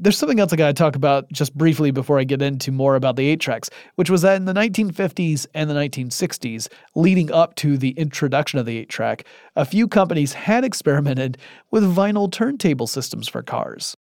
there's 0.00 0.16
something 0.16 0.40
else 0.40 0.52
I 0.52 0.56
got 0.56 0.68
to 0.68 0.72
talk 0.72 0.96
about 0.96 1.30
just 1.32 1.56
briefly 1.56 1.90
before 1.90 2.18
I 2.18 2.24
get 2.24 2.42
into 2.42 2.70
more 2.72 2.96
about 2.96 3.16
the 3.16 3.26
8 3.28 3.40
tracks, 3.40 3.68
which 3.96 4.10
was 4.10 4.22
that 4.22 4.36
in 4.36 4.44
the 4.44 4.54
1950s 4.54 5.46
and 5.54 5.68
the 5.68 5.74
1960s, 5.74 6.68
leading 6.94 7.32
up 7.32 7.54
to 7.56 7.76
the 7.76 7.90
introduction 7.90 8.58
of 8.58 8.66
the 8.66 8.78
8 8.78 8.88
track, 8.88 9.26
a 9.56 9.64
few 9.64 9.88
companies 9.88 10.32
had 10.32 10.64
experimented 10.64 11.38
with 11.70 11.84
vinyl 11.84 12.30
turntable 12.30 12.86
systems 12.86 13.28
for 13.28 13.42
cars, 13.42 13.96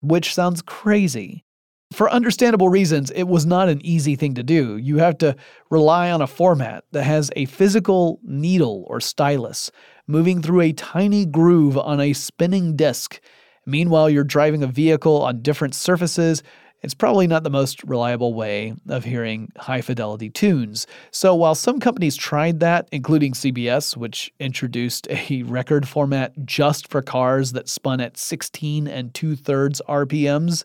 which 0.00 0.34
sounds 0.34 0.62
crazy. 0.62 1.44
For 1.92 2.10
understandable 2.10 2.70
reasons, 2.70 3.10
it 3.10 3.24
was 3.24 3.44
not 3.44 3.68
an 3.68 3.84
easy 3.84 4.16
thing 4.16 4.34
to 4.34 4.42
do. 4.42 4.78
You 4.78 4.96
have 4.98 5.18
to 5.18 5.36
rely 5.70 6.10
on 6.10 6.22
a 6.22 6.26
format 6.26 6.84
that 6.92 7.02
has 7.02 7.30
a 7.36 7.44
physical 7.44 8.18
needle 8.22 8.84
or 8.88 8.98
stylus 8.98 9.70
moving 10.06 10.40
through 10.40 10.62
a 10.62 10.72
tiny 10.72 11.26
groove 11.26 11.76
on 11.76 12.00
a 12.00 12.14
spinning 12.14 12.76
disc 12.76 13.20
Meanwhile, 13.66 14.10
you're 14.10 14.24
driving 14.24 14.62
a 14.62 14.66
vehicle 14.66 15.22
on 15.22 15.42
different 15.42 15.74
surfaces. 15.74 16.42
It's 16.82 16.94
probably 16.94 17.28
not 17.28 17.44
the 17.44 17.50
most 17.50 17.84
reliable 17.84 18.34
way 18.34 18.74
of 18.88 19.04
hearing 19.04 19.52
high 19.56 19.82
fidelity 19.82 20.28
tunes. 20.30 20.86
So, 21.12 21.32
while 21.34 21.54
some 21.54 21.78
companies 21.78 22.16
tried 22.16 22.58
that, 22.60 22.88
including 22.90 23.34
CBS, 23.34 23.96
which 23.96 24.32
introduced 24.40 25.06
a 25.08 25.42
record 25.46 25.88
format 25.88 26.32
just 26.44 26.88
for 26.88 27.00
cars 27.00 27.52
that 27.52 27.68
spun 27.68 28.00
at 28.00 28.16
16 28.16 28.88
and 28.88 29.14
two 29.14 29.36
thirds 29.36 29.80
RPMs, 29.88 30.64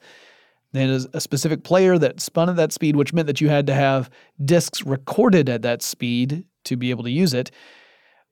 then 0.74 1.08
a 1.14 1.22
specific 1.22 1.64
player 1.64 1.98
that 1.98 2.20
spun 2.20 2.50
at 2.50 2.56
that 2.56 2.74
speed, 2.74 2.96
which 2.96 3.14
meant 3.14 3.28
that 3.28 3.40
you 3.40 3.50
had 3.50 3.68
to 3.68 3.74
have 3.74 4.10
discs 4.44 4.84
recorded 4.84 5.50
at 5.50 5.62
that 5.62 5.82
speed 5.82 6.46
to 6.66 6.76
be 6.76 6.90
able 6.90 7.04
to 7.04 7.12
use 7.12 7.34
it. 7.34 7.52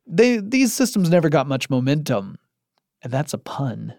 They, 0.07 0.37
these 0.37 0.73
systems 0.73 1.09
never 1.09 1.29
got 1.29 1.47
much 1.47 1.69
momentum. 1.69 2.37
And 3.01 3.13
that's 3.13 3.33
a 3.33 3.37
pun. 3.37 3.93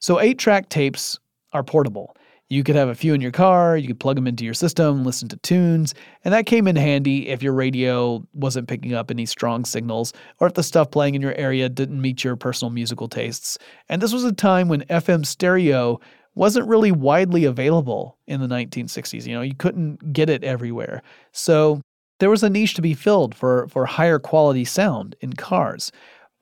So, 0.00 0.20
eight 0.20 0.38
track 0.38 0.68
tapes 0.68 1.18
are 1.52 1.62
portable. 1.62 2.16
You 2.50 2.64
could 2.64 2.76
have 2.76 2.88
a 2.88 2.94
few 2.94 3.12
in 3.12 3.20
your 3.20 3.30
car, 3.30 3.76
you 3.76 3.86
could 3.86 4.00
plug 4.00 4.16
them 4.16 4.26
into 4.26 4.44
your 4.44 4.54
system, 4.54 5.04
listen 5.04 5.28
to 5.28 5.36
tunes, 5.38 5.94
and 6.24 6.32
that 6.32 6.46
came 6.46 6.66
in 6.66 6.76
handy 6.76 7.28
if 7.28 7.42
your 7.42 7.52
radio 7.52 8.26
wasn't 8.32 8.68
picking 8.68 8.94
up 8.94 9.10
any 9.10 9.26
strong 9.26 9.66
signals 9.66 10.14
or 10.40 10.46
if 10.46 10.54
the 10.54 10.62
stuff 10.62 10.90
playing 10.90 11.14
in 11.14 11.20
your 11.20 11.34
area 11.34 11.68
didn't 11.68 12.00
meet 12.00 12.24
your 12.24 12.36
personal 12.36 12.70
musical 12.70 13.06
tastes. 13.06 13.58
And 13.90 14.00
this 14.00 14.14
was 14.14 14.24
a 14.24 14.32
time 14.32 14.68
when 14.68 14.80
FM 14.84 15.26
stereo 15.26 16.00
wasn't 16.34 16.68
really 16.68 16.92
widely 16.92 17.44
available 17.44 18.16
in 18.26 18.40
the 18.40 18.46
1960s. 18.46 19.26
You 19.26 19.34
know, 19.34 19.42
you 19.42 19.54
couldn't 19.54 20.14
get 20.14 20.30
it 20.30 20.42
everywhere. 20.42 21.02
So, 21.32 21.82
there 22.18 22.30
was 22.30 22.42
a 22.42 22.50
niche 22.50 22.74
to 22.74 22.82
be 22.82 22.94
filled 22.94 23.34
for, 23.34 23.68
for 23.68 23.86
higher 23.86 24.18
quality 24.18 24.64
sound 24.64 25.14
in 25.20 25.34
cars. 25.34 25.92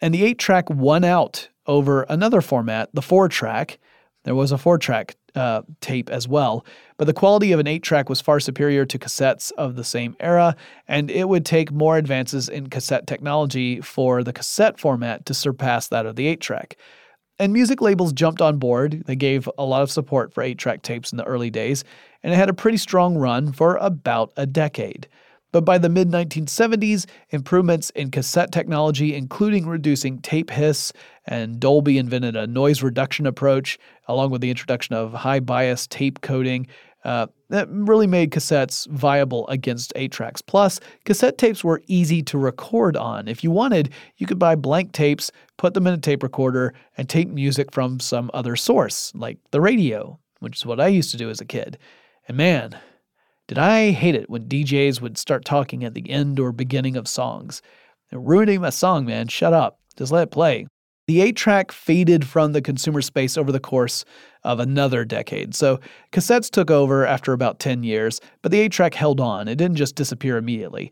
And 0.01 0.14
the 0.14 0.25
8 0.25 0.38
track 0.38 0.71
won 0.71 1.05
out 1.05 1.49
over 1.66 2.02
another 2.05 2.40
format, 2.40 2.90
the 2.92 3.02
four 3.02 3.29
track. 3.29 3.79
There 4.24 4.35
was 4.35 4.50
a 4.50 4.59
four 4.59 4.76
track 4.79 5.16
uh, 5.37 5.62
tape 5.81 6.11
as 6.11 6.26
well, 6.26 6.64
but 6.96 7.07
the 7.07 7.12
quality 7.12 7.52
of 7.52 7.61
an 7.61 7.66
eight 7.66 7.83
track 7.83 8.09
was 8.09 8.20
far 8.20 8.40
superior 8.40 8.85
to 8.85 8.98
cassettes 8.98 9.52
of 9.52 9.76
the 9.76 9.85
same 9.85 10.16
era, 10.18 10.57
and 10.88 11.11
it 11.11 11.29
would 11.29 11.46
take 11.46 11.70
more 11.70 11.96
advances 11.96 12.48
in 12.48 12.68
cassette 12.68 13.07
technology 13.07 13.81
for 13.81 14.24
the 14.24 14.33
cassette 14.33 14.81
format 14.81 15.26
to 15.26 15.35
surpass 15.35 15.88
that 15.88 16.07
of 16.07 16.16
the 16.16 16.26
eight 16.26 16.40
track. 16.40 16.76
And 17.38 17.52
music 17.52 17.83
labels 17.83 18.12
jumped 18.12 18.40
on 18.40 18.59
board. 18.59 19.02
They 19.07 19.16
gave 19.16 19.48
a 19.59 19.64
lot 19.64 19.83
of 19.83 19.90
support 19.90 20.33
for 20.33 20.42
8 20.42 20.57
track 20.57 20.83
tapes 20.83 21.12
in 21.12 21.18
the 21.18 21.24
early 21.24 21.50
days, 21.50 21.85
and 22.22 22.33
it 22.33 22.37
had 22.37 22.48
a 22.48 22.55
pretty 22.55 22.79
strong 22.79 23.16
run 23.16 23.52
for 23.52 23.76
about 23.76 24.33
a 24.37 24.46
decade. 24.46 25.07
But 25.53 25.65
by 25.65 25.79
the 25.79 25.89
mid 25.89 26.11
1970s, 26.11 27.07
improvements 27.31 27.91
in 27.91 28.11
cassette 28.11 28.53
technology, 28.53 29.15
including 29.15 29.67
reducing 29.67 30.19
tape 30.19 30.51
hiss, 30.51 30.93
and 31.27 31.59
Dolby 31.61 31.99
invented 31.99 32.37
a 32.37 32.47
noise 32.47 32.83
reduction 32.83 33.27
approach, 33.27 33.79
along 34.07 34.31
with 34.31 34.41
the 34.41 34.51
introduction 34.51 34.95
of 34.95 35.13
high 35.13 35.41
bias 35.41 35.87
tape 35.87 36.21
coding. 36.21 36.67
Uh, 37.05 37.29
that 37.51 37.69
really 37.71 38.09
made 38.09 38.33
cassettes 38.33 38.89
viable 38.89 39.47
against 39.47 39.93
8 39.95 40.11
tracks. 40.11 40.43
Plus, 40.43 40.81
cassette 41.05 41.39
tapes 41.39 41.63
were 41.63 41.81
easy 41.87 42.21
to 42.25 42.37
record 42.37 42.97
on. 42.97 43.29
If 43.29 43.45
you 43.45 43.53
wanted, 43.53 43.93
you 44.17 44.27
could 44.27 44.41
buy 44.41 44.57
blank 44.57 44.91
tapes, 44.91 45.31
put 45.57 45.75
them 45.75 45.87
in 45.87 45.95
a 45.95 45.99
tape 45.99 46.25
recorder, 46.25 46.75
and 46.99 47.09
tape 47.09 47.29
music 47.29 47.71
from 47.71 48.01
some 48.01 48.29
other 48.35 48.57
source, 48.57 49.13
like 49.15 49.39
the 49.53 49.61
radio, 49.61 50.19
which 50.41 50.57
is 50.57 50.67
what 50.67 50.81
I 50.81 50.89
used 50.89 51.13
to 51.13 51.17
do 51.17 51.31
as 51.31 51.41
a 51.41 51.45
kid. 51.45 51.79
And 52.27 52.37
man, 52.37 52.77
did 53.49 53.59
I 53.59 53.91
hate 53.91 54.15
it 54.15 54.29
when 54.29 54.49
DJs 54.49 55.01
would 55.01 55.17
start 55.17 55.45
talking 55.45 55.85
at 55.85 55.95
the 55.95 56.11
end 56.11 56.41
or 56.41 56.53
beginning 56.53 56.97
of 56.97 57.07
songs. 57.07 57.63
They're 58.11 58.19
ruining 58.19 58.61
my 58.61 58.71
song, 58.71 59.05
man. 59.07 59.29
Shut 59.29 59.53
up. 59.53 59.79
Just 59.97 60.13
let 60.13 60.25
it 60.25 60.31
play. 60.31 60.67
The 61.07 61.21
8 61.21 61.37
track 61.37 61.71
faded 61.71 62.27
from 62.27 62.53
the 62.53 62.61
consumer 62.61 63.01
space 63.01 63.39
over 63.39 63.53
the 63.53 63.61
course 63.61 64.05
of 64.43 64.59
another 64.59 65.05
decade. 65.05 65.55
So 65.55 65.79
cassettes 66.11 66.51
took 66.51 66.71
over 66.71 67.07
after 67.07 67.33
about 67.33 67.61
10 67.61 67.85
years, 67.85 68.21
but 68.43 68.51
the 68.51 68.59
8 68.59 68.73
track 68.73 68.95
held 68.95 69.21
on. 69.21 69.47
It 69.47 69.55
didn't 69.55 69.77
just 69.77 69.95
disappear 69.95 70.37
immediately. 70.37 70.91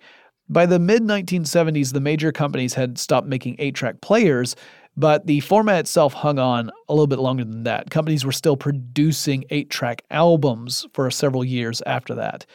By 0.48 0.66
the 0.66 0.78
mid 0.78 1.02
1970s, 1.02 1.92
the 1.92 2.00
major 2.00 2.30
companies 2.30 2.74
had 2.74 2.98
stopped 2.98 3.26
making 3.26 3.56
8 3.58 3.74
track 3.74 4.00
players, 4.02 4.54
but 4.96 5.26
the 5.26 5.40
format 5.40 5.80
itself 5.80 6.12
hung 6.12 6.38
on 6.38 6.70
a 6.88 6.92
little 6.94 7.06
bit 7.06 7.18
longer 7.18 7.44
than 7.44 7.64
that. 7.64 7.90
Companies 7.90 8.24
were 8.24 8.32
still 8.32 8.56
producing 8.56 9.44
8 9.50 9.70
track 9.70 10.02
albums 10.10 10.86
for 10.92 11.10
several 11.10 11.44
years 11.44 11.82
after 11.86 12.14
that. 12.14 12.46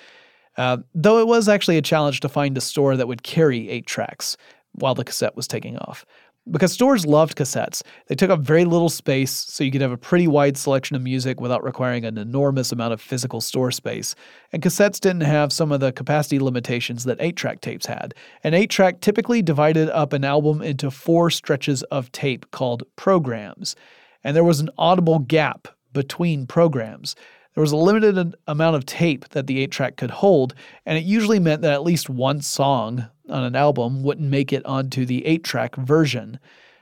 Uh, 0.58 0.78
though 0.93 1.19
it 1.19 1.28
was 1.28 1.47
actually 1.47 1.78
a 1.78 1.82
challenge 1.82 2.19
to 2.21 2.30
find 2.30 2.58
a 2.58 2.62
store 2.62 2.97
that 2.97 3.08
would 3.08 3.23
carry 3.23 3.69
8 3.69 3.86
tracks 3.86 4.38
while 4.73 4.95
the 4.95 5.04
cassette 5.04 5.36
was 5.36 5.47
taking 5.47 5.78
off 5.78 6.06
because 6.52 6.74
stores 6.74 7.06
loved 7.06 7.38
cassettes. 7.38 7.82
They 8.08 8.16
took 8.16 8.30
up 8.30 8.42
very 8.42 8.66
little 8.66 8.90
space, 8.90 9.32
so 9.32 9.64
you 9.64 9.72
could 9.72 9.82
have 9.82 9.92
a 9.92 9.98
pretty 9.98 10.28
wide 10.28 10.58
selection 10.58 10.96
of 10.96 11.02
music 11.02 11.40
without 11.40 11.64
requiring 11.64 12.06
an 12.06 12.18
enormous 12.18 12.72
amount 12.72 12.94
of 12.94 13.02
physical 13.02 13.42
store 13.42 13.72
space. 13.72 14.16
And 14.52 14.62
cassettes 14.62 15.00
didn't 15.00 15.22
have 15.22 15.54
some 15.54 15.72
of 15.72 15.80
the 15.80 15.92
capacity 15.92 16.40
limitations 16.40 17.04
that 17.06 17.18
8 17.20 17.36
track 17.36 17.62
tapes 17.62 17.86
had. 17.86 18.14
An 18.44 18.54
8 18.54 18.70
track 18.70 19.02
typically 19.02 19.42
divided 19.42 19.90
up 19.90 20.14
an 20.14 20.24
album 20.24 20.62
into 20.62 20.92
four 20.92 21.30
stretches 21.30 21.84
of 21.84 22.12
tape 22.12 22.50
called 22.52 22.84
programs, 22.96 23.76
and 24.24 24.36
there 24.36 24.44
was 24.44 24.60
an 24.60 24.70
audible 24.78 25.20
gap 25.20 25.68
between 25.94 26.46
programs. 26.46 27.16
There 27.56 27.62
was 27.62 27.72
a 27.72 27.78
limited 27.78 28.36
amount 28.48 28.76
of 28.76 28.86
tape 28.86 29.28
that 29.30 29.48
the 29.48 29.60
8 29.64 29.72
track 29.72 29.98
could 29.98 30.12
hold, 30.12 30.54
and 30.86 30.98
it 30.98 31.04
usually 31.04 31.40
meant 31.40 31.62
that 31.64 31.74
at 31.74 31.84
least 31.84 32.10
one 32.10 32.42
song 32.42 33.08
on 33.30 33.44
an 33.44 33.56
album 33.56 34.04
wouldn't 34.04 34.30
make 34.30 34.52
it 34.54 34.65
onto 34.65 35.06
the 35.06 35.26
8 35.26 35.44
track 35.44 35.76
version. 35.76 36.39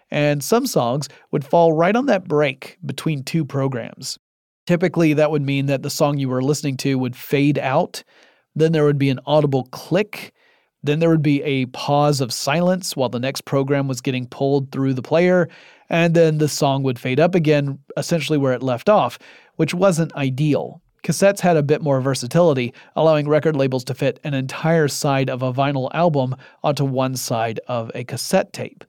And 0.10 0.44
some 0.44 0.66
songs 0.66 1.10
would 1.32 1.46
fall 1.46 1.74
right 1.74 1.96
on 1.96 2.06
that 2.06 2.28
break 2.28 2.78
between 2.86 3.24
two 3.24 3.44
programs. 3.44 4.18
Typically, 4.66 5.14
that 5.14 5.32
would 5.32 5.42
mean 5.42 5.66
that 5.68 5.84
the 5.84 5.90
song 5.90 6.18
you 6.18 6.30
were 6.30 6.42
listening 6.42 6.78
to 6.78 6.98
would 6.98 7.16
fade 7.16 7.58
out, 7.58 8.04
then 8.56 8.72
there 8.72 8.86
would 8.86 8.98
be 8.98 9.10
an 9.10 9.20
audible 9.26 9.66
click, 9.72 10.34
then 10.84 11.00
there 11.00 11.10
would 11.10 11.22
be 11.22 11.42
a 11.44 11.66
pause 11.68 12.22
of 12.22 12.34
silence 12.34 12.96
while 12.96 13.10
the 13.10 13.20
next 13.20 13.46
program 13.46 13.88
was 13.88 14.02
getting 14.02 14.28
pulled 14.28 14.72
through 14.72 14.94
the 14.94 15.02
player, 15.02 15.50
and 15.90 16.14
then 16.14 16.38
the 16.38 16.48
song 16.48 16.84
would 16.84 17.00
fade 17.00 17.20
up 17.20 17.36
again, 17.36 17.80
essentially 17.96 18.38
where 18.38 18.54
it 18.54 18.64
left 18.64 18.90
off, 18.90 19.18
which 19.56 19.74
wasn't 19.74 20.14
ideal. 20.16 20.82
Cassettes 21.04 21.40
had 21.40 21.58
a 21.58 21.64
bit 21.64 21.82
more 21.82 22.02
versatility, 22.02 22.74
allowing 22.96 23.28
record 23.28 23.56
labels 23.56 23.84
to 23.86 23.94
fit 23.94 24.20
an 24.24 24.34
entire 24.34 24.88
side 24.88 25.30
of 25.30 25.42
a 25.42 25.54
vinyl 25.54 25.90
album 25.94 26.36
onto 26.64 26.84
one 26.84 27.16
side 27.16 27.60
of 27.68 27.92
a 27.96 28.04
cassette 28.04 28.52
tape. 28.52 28.84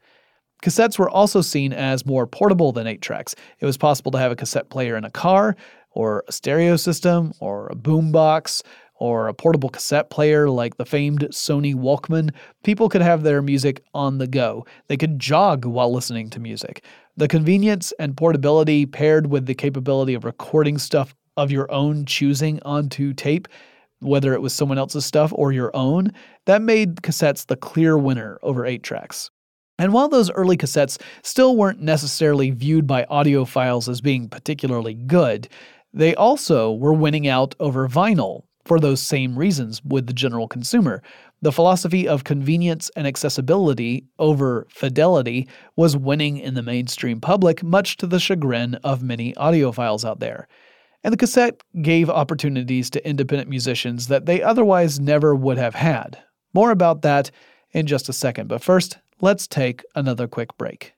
Cassettes 0.63 0.99
were 0.99 1.11
also 1.11 1.41
seen 1.41 1.73
as 1.73 2.05
more 2.05 2.27
portable 2.27 2.73
than 2.73 2.87
8 2.87 3.01
tracks. 3.01 3.35
It 3.61 3.67
was 3.67 3.77
possible 3.77 4.11
to 4.13 4.19
have 4.19 4.33
a 4.33 4.37
cassette 4.37 4.71
player 4.71 4.97
in 4.97 5.05
a 5.05 5.11
car, 5.11 5.55
or 5.93 6.25
a 6.27 6.33
stereo 6.33 6.77
system, 6.77 7.33
or 7.39 7.69
a 7.69 7.77
boombox, 7.77 8.63
or 8.97 9.29
a 9.29 9.35
portable 9.35 9.69
cassette 9.69 10.11
player 10.11 10.51
like 10.51 10.77
the 10.77 10.85
famed 10.85 11.21
Sony 11.31 11.75
Walkman. 11.75 12.31
People 12.65 12.89
could 12.89 13.03
have 13.03 13.23
their 13.23 13.41
music 13.41 13.81
on 13.95 14.19
the 14.19 14.27
go. 14.27 14.67
They 14.89 14.97
could 14.97 15.21
jog 15.21 15.65
while 15.65 15.93
listening 15.93 16.31
to 16.31 16.41
music. 16.41 16.85
The 17.17 17.29
convenience 17.29 17.93
and 18.01 18.17
portability 18.17 18.87
paired 18.87 19.29
with 19.29 19.47
the 19.47 19.55
capability 19.55 20.15
of 20.15 20.25
recording 20.25 20.79
stuff 20.79 21.15
of 21.39 21.51
your 21.51 21.71
own 21.73 22.05
choosing 22.05 22.61
onto 22.65 23.15
tape, 23.15 23.49
whether 24.01 24.35
it 24.35 24.43
was 24.43 24.53
someone 24.53 24.77
else's 24.77 25.07
stuff 25.07 25.33
or 25.35 25.53
your 25.53 25.75
own, 25.75 26.13
that 26.45 26.61
made 26.61 26.97
cassettes 26.97 27.47
the 27.47 27.57
clear 27.57 27.97
winner 27.97 28.39
over 28.43 28.67
8 28.67 28.83
tracks. 28.83 29.31
And 29.79 29.93
while 29.93 30.09
those 30.09 30.31
early 30.33 30.57
cassettes 30.57 31.01
still 31.23 31.57
weren't 31.57 31.81
necessarily 31.81 32.51
viewed 32.51 32.87
by 32.87 33.05
audiophiles 33.05 33.89
as 33.89 34.01
being 34.01 34.29
particularly 34.29 34.95
good, 34.95 35.49
they 35.95 36.15
also 36.17 36.73
were 36.73 36.93
winning 36.93 37.29
out 37.29 37.55
over 37.61 37.89
vinyl 37.89 38.43
for 38.65 38.79
those 38.79 39.01
same 39.01 39.39
reasons 39.39 39.83
with 39.85 40.07
the 40.07 40.13
general 40.13 40.47
consumer. 40.47 41.03
The 41.41 41.53
philosophy 41.53 42.07
of 42.07 42.25
convenience 42.25 42.91
and 42.97 43.07
accessibility 43.07 44.05
over 44.19 44.67
fidelity 44.69 45.49
was 45.77 45.97
winning 45.97 46.39
in 46.39 46.55
the 46.55 46.63
mainstream 46.63 47.21
public, 47.21 47.63
much 47.63 47.97
to 47.99 48.07
the 48.07 48.21
chagrin 48.21 48.75
of 48.85 49.03
many 49.03 49.33
audiophiles 49.35 50.05
out 50.05 50.21
there. 50.21 50.49
And 51.05 51.13
the 51.13 51.19
cassette 51.19 51.63
gave 51.81 52.11
opportunities 52.11 52.91
to 52.91 53.09
independent 53.09 53.49
musicians 53.49 54.09
that 54.09 54.27
they 54.27 54.43
otherwise 54.43 54.99
never 54.99 55.35
would 55.35 55.59
have 55.59 55.75
had. 55.75 56.19
More 56.55 56.71
about 56.71 57.03
that 57.03 57.31
in 57.73 57.87
just 57.87 58.09
a 58.09 58.13
second, 58.13 58.49
but 58.49 58.63
first, 58.63 58.99
let's 59.21 59.47
take 59.47 59.85
another 59.95 60.27
quick 60.27 60.57
break. 60.59 60.95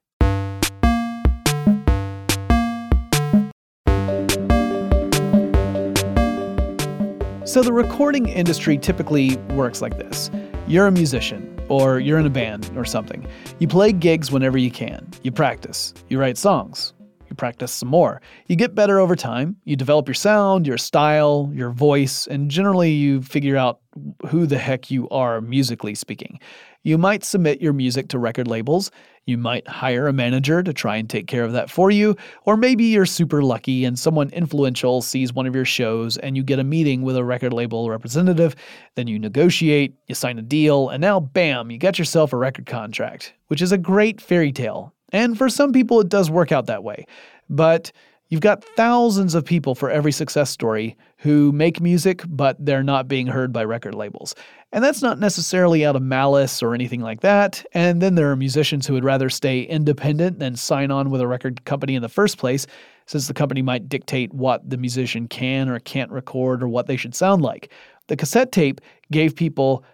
So, 7.44 7.62
the 7.62 7.72
recording 7.72 8.28
industry 8.28 8.78
typically 8.78 9.36
works 9.54 9.82
like 9.82 9.98
this 9.98 10.30
you're 10.68 10.86
a 10.86 10.92
musician, 10.92 11.58
or 11.68 11.98
you're 11.98 12.20
in 12.20 12.26
a 12.26 12.30
band 12.30 12.70
or 12.76 12.84
something. 12.84 13.26
You 13.58 13.66
play 13.66 13.92
gigs 13.92 14.30
whenever 14.30 14.56
you 14.56 14.70
can, 14.70 15.10
you 15.24 15.32
practice, 15.32 15.92
you 16.08 16.20
write 16.20 16.38
songs, 16.38 16.92
you 17.30 17.36
practice 17.36 17.72
some 17.72 17.88
more. 17.88 18.20
You 18.46 18.56
get 18.56 18.74
better 18.74 18.98
over 18.98 19.16
time. 19.16 19.56
You 19.64 19.76
develop 19.76 20.06
your 20.06 20.14
sound, 20.14 20.66
your 20.66 20.78
style, 20.78 21.50
your 21.52 21.70
voice, 21.70 22.26
and 22.26 22.50
generally 22.50 22.90
you 22.90 23.22
figure 23.22 23.56
out 23.56 23.80
who 24.28 24.46
the 24.46 24.58
heck 24.58 24.90
you 24.90 25.08
are 25.10 25.40
musically 25.40 25.94
speaking. 25.94 26.38
You 26.82 26.96
might 26.96 27.24
submit 27.24 27.60
your 27.60 27.72
music 27.72 28.08
to 28.08 28.18
record 28.18 28.48
labels. 28.48 28.90
You 29.26 29.36
might 29.36 29.68
hire 29.68 30.08
a 30.08 30.12
manager 30.12 30.62
to 30.62 30.72
try 30.72 30.96
and 30.96 31.08
take 31.08 31.26
care 31.26 31.44
of 31.44 31.52
that 31.52 31.70
for 31.70 31.90
you. 31.90 32.16
Or 32.46 32.56
maybe 32.56 32.84
you're 32.84 33.06
super 33.06 33.42
lucky 33.42 33.84
and 33.84 33.98
someone 33.98 34.30
influential 34.30 35.02
sees 35.02 35.32
one 35.32 35.46
of 35.46 35.54
your 35.54 35.66
shows 35.66 36.16
and 36.16 36.36
you 36.36 36.42
get 36.42 36.58
a 36.58 36.64
meeting 36.64 37.02
with 37.02 37.16
a 37.16 37.24
record 37.24 37.52
label 37.52 37.90
representative. 37.90 38.56
Then 38.94 39.08
you 39.08 39.18
negotiate, 39.18 39.94
you 40.06 40.14
sign 40.14 40.38
a 40.38 40.42
deal, 40.42 40.88
and 40.88 41.00
now 41.02 41.20
bam, 41.20 41.70
you 41.70 41.78
got 41.78 41.98
yourself 41.98 42.32
a 42.32 42.38
record 42.38 42.66
contract, 42.66 43.34
which 43.48 43.60
is 43.60 43.72
a 43.72 43.78
great 43.78 44.20
fairy 44.20 44.52
tale. 44.52 44.94
And 45.12 45.36
for 45.36 45.48
some 45.48 45.72
people, 45.72 46.00
it 46.00 46.08
does 46.08 46.30
work 46.30 46.52
out 46.52 46.66
that 46.66 46.84
way. 46.84 47.06
But 47.48 47.92
You've 48.30 48.40
got 48.40 48.62
thousands 48.62 49.34
of 49.34 49.44
people 49.44 49.74
for 49.74 49.90
every 49.90 50.12
success 50.12 50.50
story 50.50 50.96
who 51.16 51.50
make 51.50 51.80
music, 51.80 52.22
but 52.28 52.56
they're 52.64 52.84
not 52.84 53.08
being 53.08 53.26
heard 53.26 53.52
by 53.52 53.64
record 53.64 53.92
labels. 53.92 54.36
And 54.70 54.84
that's 54.84 55.02
not 55.02 55.18
necessarily 55.18 55.84
out 55.84 55.96
of 55.96 56.02
malice 56.02 56.62
or 56.62 56.72
anything 56.72 57.00
like 57.00 57.22
that. 57.22 57.64
And 57.72 58.00
then 58.00 58.14
there 58.14 58.30
are 58.30 58.36
musicians 58.36 58.86
who 58.86 58.94
would 58.94 59.02
rather 59.02 59.28
stay 59.30 59.62
independent 59.62 60.38
than 60.38 60.54
sign 60.54 60.92
on 60.92 61.10
with 61.10 61.20
a 61.20 61.26
record 61.26 61.64
company 61.64 61.96
in 61.96 62.02
the 62.02 62.08
first 62.08 62.38
place, 62.38 62.68
since 63.06 63.26
the 63.26 63.34
company 63.34 63.62
might 63.62 63.88
dictate 63.88 64.32
what 64.32 64.70
the 64.70 64.78
musician 64.78 65.26
can 65.26 65.68
or 65.68 65.80
can't 65.80 66.12
record 66.12 66.62
or 66.62 66.68
what 66.68 66.86
they 66.86 66.96
should 66.96 67.16
sound 67.16 67.42
like. 67.42 67.72
The 68.06 68.16
cassette 68.16 68.52
tape 68.52 68.80
gave 69.10 69.34
people 69.34 69.84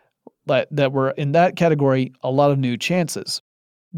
that, 0.44 0.68
that 0.72 0.92
were 0.92 1.12
in 1.12 1.32
that 1.32 1.56
category 1.56 2.12
a 2.22 2.30
lot 2.30 2.50
of 2.50 2.58
new 2.58 2.76
chances. 2.76 3.40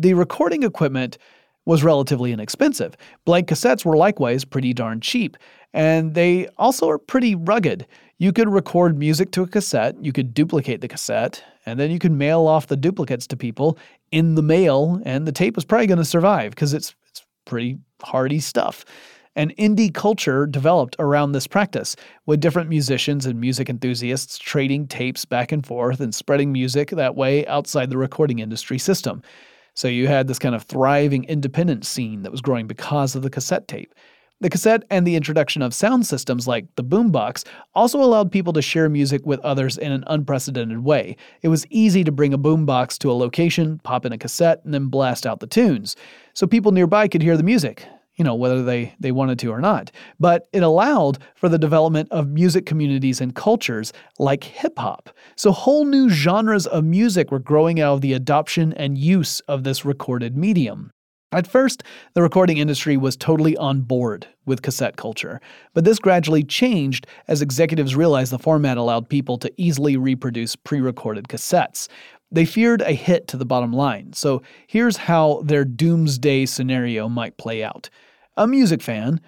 The 0.01 0.15
recording 0.15 0.63
equipment 0.63 1.19
was 1.65 1.83
relatively 1.83 2.31
inexpensive. 2.33 2.97
Blank 3.25 3.49
cassettes 3.49 3.85
were 3.85 3.97
likewise 3.97 4.45
pretty 4.45 4.73
darn 4.73 5.01
cheap, 5.01 5.37
and 5.75 6.15
they 6.15 6.47
also 6.57 6.89
are 6.89 6.99
pretty 6.99 7.35
rugged. 7.35 7.85
You 8.19 8.33
could 8.33 8.49
record 8.49 8.97
music 8.97 9.33
to 9.33 9.43
a 9.43 9.49
cassette, 9.49 9.97
you 10.01 10.13
could 10.13 10.35
duplicate 10.35 10.83
the 10.83 10.87
cassette, 10.87 11.43
and 11.67 11.81
then 11.81 11.91
you 11.91 11.99
could 11.99 12.13
mail 12.13 12.47
off 12.47 12.69
the 12.69 12.77
duplicates 12.77 13.27
to 13.27 13.37
people 13.37 13.77
in 14.13 14.37
the 14.37 14.43
mail, 14.43 15.03
and 15.05 15.27
the 15.27 15.33
tape 15.33 15.57
was 15.57 15.65
probably 15.65 15.89
going 15.89 15.99
to 15.99 16.05
survive 16.05 16.51
because 16.51 16.75
it's, 16.75 16.95
it's 17.09 17.27
pretty 17.45 17.77
hardy 18.01 18.39
stuff. 18.39 18.85
An 19.35 19.51
indie 19.59 19.93
culture 19.93 20.47
developed 20.47 20.95
around 21.01 21.33
this 21.33 21.49
practice, 21.49 21.97
with 22.25 22.39
different 22.39 22.71
musicians 22.71 23.27
and 23.27 23.41
music 23.41 23.69
enthusiasts 23.69 24.39
trading 24.39 24.87
tapes 24.87 25.25
back 25.25 25.51
and 25.51 25.67
forth 25.67 25.99
and 25.99 26.15
spreading 26.15 26.53
music 26.53 26.91
that 26.91 27.17
way 27.17 27.45
outside 27.49 27.91
the 27.91 27.99
recording 27.99 28.39
industry 28.39 28.79
system. 28.79 29.23
So 29.79 29.87
you 29.87 30.09
had 30.09 30.27
this 30.27 30.41
kind 30.41 30.57
of 30.57 30.65
thriving 30.65 31.23
independent 31.23 31.87
scene 31.87 32.23
that 32.23 32.33
was 32.33 32.41
growing 32.41 32.67
because 32.67 33.15
of 33.15 33.23
the 33.23 33.31
cassette 33.31 33.69
tape. 33.69 33.95
The 34.41 34.51
cassette 34.51 34.83
and 34.91 35.07
the 35.07 35.15
introduction 35.15 35.63
of 35.63 35.73
sound 35.73 36.05
systems 36.05 36.49
like 36.49 36.67
the 36.75 36.83
boombox 36.83 37.47
also 37.77 38.03
allowed 38.03 38.33
people 38.33 38.53
to 38.55 38.61
share 38.61 38.89
music 38.89 39.25
with 39.25 39.39
others 39.45 39.79
in 39.79 39.93
an 39.93 40.03
unprecedented 40.09 40.81
way. 40.81 41.17
It 41.43 41.49
was 41.49 41.65
easy 41.71 42.03
to 42.03 42.11
bring 42.11 42.35
a 42.35 42.39
boombox 42.39 42.99
to 42.99 43.11
a 43.13 43.15
location, 43.15 43.81
pop 43.85 44.05
in 44.05 44.13
a 44.13 44.19
cassette, 44.19 44.65
and 44.65 44.75
then 44.75 44.87
blast 44.87 45.25
out 45.25 45.39
the 45.39 45.47
tunes. 45.47 45.95
So 46.35 46.49
people 46.49 46.73
nearby 46.73 47.07
could 47.07 47.23
hear 47.23 47.37
the 47.37 47.45
music 47.45 47.87
you 48.19 48.25
know, 48.25 48.35
whether 48.35 48.63
they, 48.63 48.93
they 48.99 49.13
wanted 49.13 49.39
to 49.39 49.51
or 49.51 49.61
not. 49.61 49.91
But 50.19 50.49
it 50.53 50.63
allowed 50.63 51.19
for 51.37 51.49
the 51.49 51.59
development 51.59 52.09
of 52.11 52.29
music 52.29 52.67
communities 52.67 53.21
and 53.21 53.35
cultures 53.35 53.93
like 54.19 54.45
hip 54.45 54.79
hop. 54.79 55.11
So 55.37 55.53
whole 55.53 55.85
new 55.85 56.11
genres 56.11 56.67
of 56.67 56.85
music 56.85 57.31
were 57.31 57.39
growing 57.39 57.81
out 57.81 57.95
of 57.95 58.01
the 58.01 58.13
adoption 58.13 58.73
and 58.75 58.99
use 58.99 59.41
of 59.41 59.63
this 59.63 59.85
recorded 59.85 60.37
medium. 60.37 60.91
At 61.31 61.47
first, 61.47 61.83
the 62.15 62.23
recording 62.23 62.57
industry 62.57 62.97
was 62.97 63.15
totally 63.15 63.55
on 63.59 63.83
board 63.83 64.27
with 64.47 64.63
cassette 64.63 64.97
culture, 64.97 65.43
but 65.75 65.85
this 65.85 65.99
gradually 65.99 66.43
changed 66.43 67.07
as 67.29 67.43
executives 67.43 67.95
realized 67.95 68.33
the 68.33 68.39
format 68.39 68.79
allowed 68.79 69.11
people 69.11 69.37
to 69.39 69.53
easily 69.59 69.99
reproduce 69.99 70.57
pre 70.57 70.81
recorded 70.81 71.29
cassettes. 71.29 71.87
They 72.31 72.47
feared 72.47 72.81
a 72.81 72.93
hit 72.93 73.29
to 73.29 73.37
the 73.37 73.45
bottom 73.45 73.75
line, 73.75 74.15
so 74.15 74.41
here's 74.67 74.97
how 74.97 75.43
their 75.45 75.67
doomsday 75.67 76.47
scenario 76.47 77.11
might 77.11 77.37
play 77.37 77.63
out. 77.63 77.91
A 78.39 78.47
music 78.47 78.83
fan, 78.83 79.21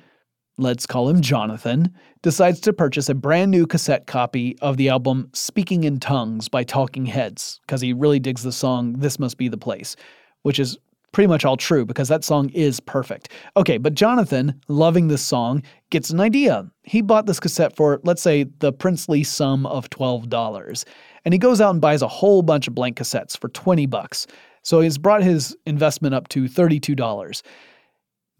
let's 0.57 0.87
call 0.87 1.09
him 1.09 1.21
Jonathan, 1.21 1.93
decides 2.23 2.61
to 2.61 2.73
purchase 2.73 3.09
a 3.09 3.15
brand 3.15 3.51
new 3.51 3.67
cassette 3.67 4.07
copy 4.07 4.57
of 4.61 4.77
the 4.77 4.89
album 4.89 5.31
Speaking 5.33 5.83
in 5.83 5.99
Tongues 5.99 6.49
by 6.49 6.63
Talking 6.63 7.07
Heads 7.07 7.59
because 7.67 7.81
he 7.81 7.93
really 7.93 8.21
digs 8.21 8.45
the 8.45 8.53
song 8.53 8.93
This 8.93 9.19
Must 9.19 9.37
Be 9.37 9.49
the 9.49 9.59
Place, 9.59 9.97
which 10.43 10.61
is 10.61 10.79
pretty 11.11 11.27
much 11.27 11.45
all 11.45 11.57
true 11.57 11.85
because 11.85 12.07
that 12.07 12.23
song 12.23 12.51
is 12.51 12.79
perfect. 12.79 13.33
Okay, 13.57 13.79
but 13.79 13.95
Jonathan, 13.95 14.61
loving 14.69 15.09
this 15.09 15.23
song, 15.23 15.65
gets 15.91 16.11
an 16.11 16.21
idea. 16.21 16.71
He 16.85 17.03
bought 17.03 17.27
this 17.27 17.41
cassette 17.41 17.75
for, 17.75 18.01
let's 18.05 18.23
say, 18.23 18.45
the 18.61 18.73
princely 18.73 19.25
sum 19.25 19.67
of 19.67 19.91
$12. 19.91 20.85
And 21.25 21.35
he 21.35 21.39
goes 21.39 21.61
out 21.61 21.73
and 21.73 21.81
buys 21.81 22.03
a 22.03 22.07
whole 22.07 22.43
bunch 22.43 22.69
of 22.69 22.77
blank 22.77 22.99
cassettes 22.99 23.37
for 23.37 23.49
20 23.49 23.87
bucks. 23.87 24.29
So 24.63 24.81
he's 24.81 24.99
brought 24.99 25.25
his 25.25 25.57
investment 25.67 26.15
up 26.15 26.29
to 26.29 26.45
$32. 26.45 27.43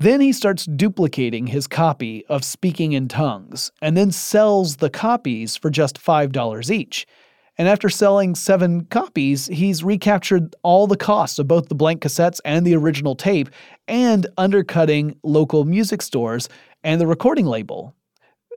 Then 0.01 0.23
he 0.23 0.33
starts 0.33 0.65
duplicating 0.65 1.49
his 1.49 1.67
copy 1.67 2.25
of 2.31 2.43
Speaking 2.43 2.93
in 2.93 3.07
Tongues 3.07 3.71
and 3.83 3.99
then 3.99 4.11
sells 4.11 4.77
the 4.77 4.89
copies 4.89 5.59
for 5.59 5.69
just 5.69 6.03
$5 6.03 6.71
each. 6.71 7.07
And 7.59 7.69
after 7.69 7.91
selling 7.91 8.35
seven 8.35 8.87
copies, 8.87 9.49
he's 9.49 9.85
recaptured 9.85 10.57
all 10.63 10.87
the 10.87 10.97
costs 10.97 11.39
of 11.39 11.49
both 11.49 11.69
the 11.69 11.75
blank 11.75 12.01
cassettes 12.01 12.41
and 12.47 12.67
the 12.67 12.75
original 12.75 13.15
tape 13.15 13.51
and 13.89 14.27
undercutting 14.39 15.19
local 15.23 15.67
music 15.67 16.01
stores 16.01 16.49
and 16.83 16.99
the 16.99 17.07
recording 17.07 17.45
label. 17.45 17.95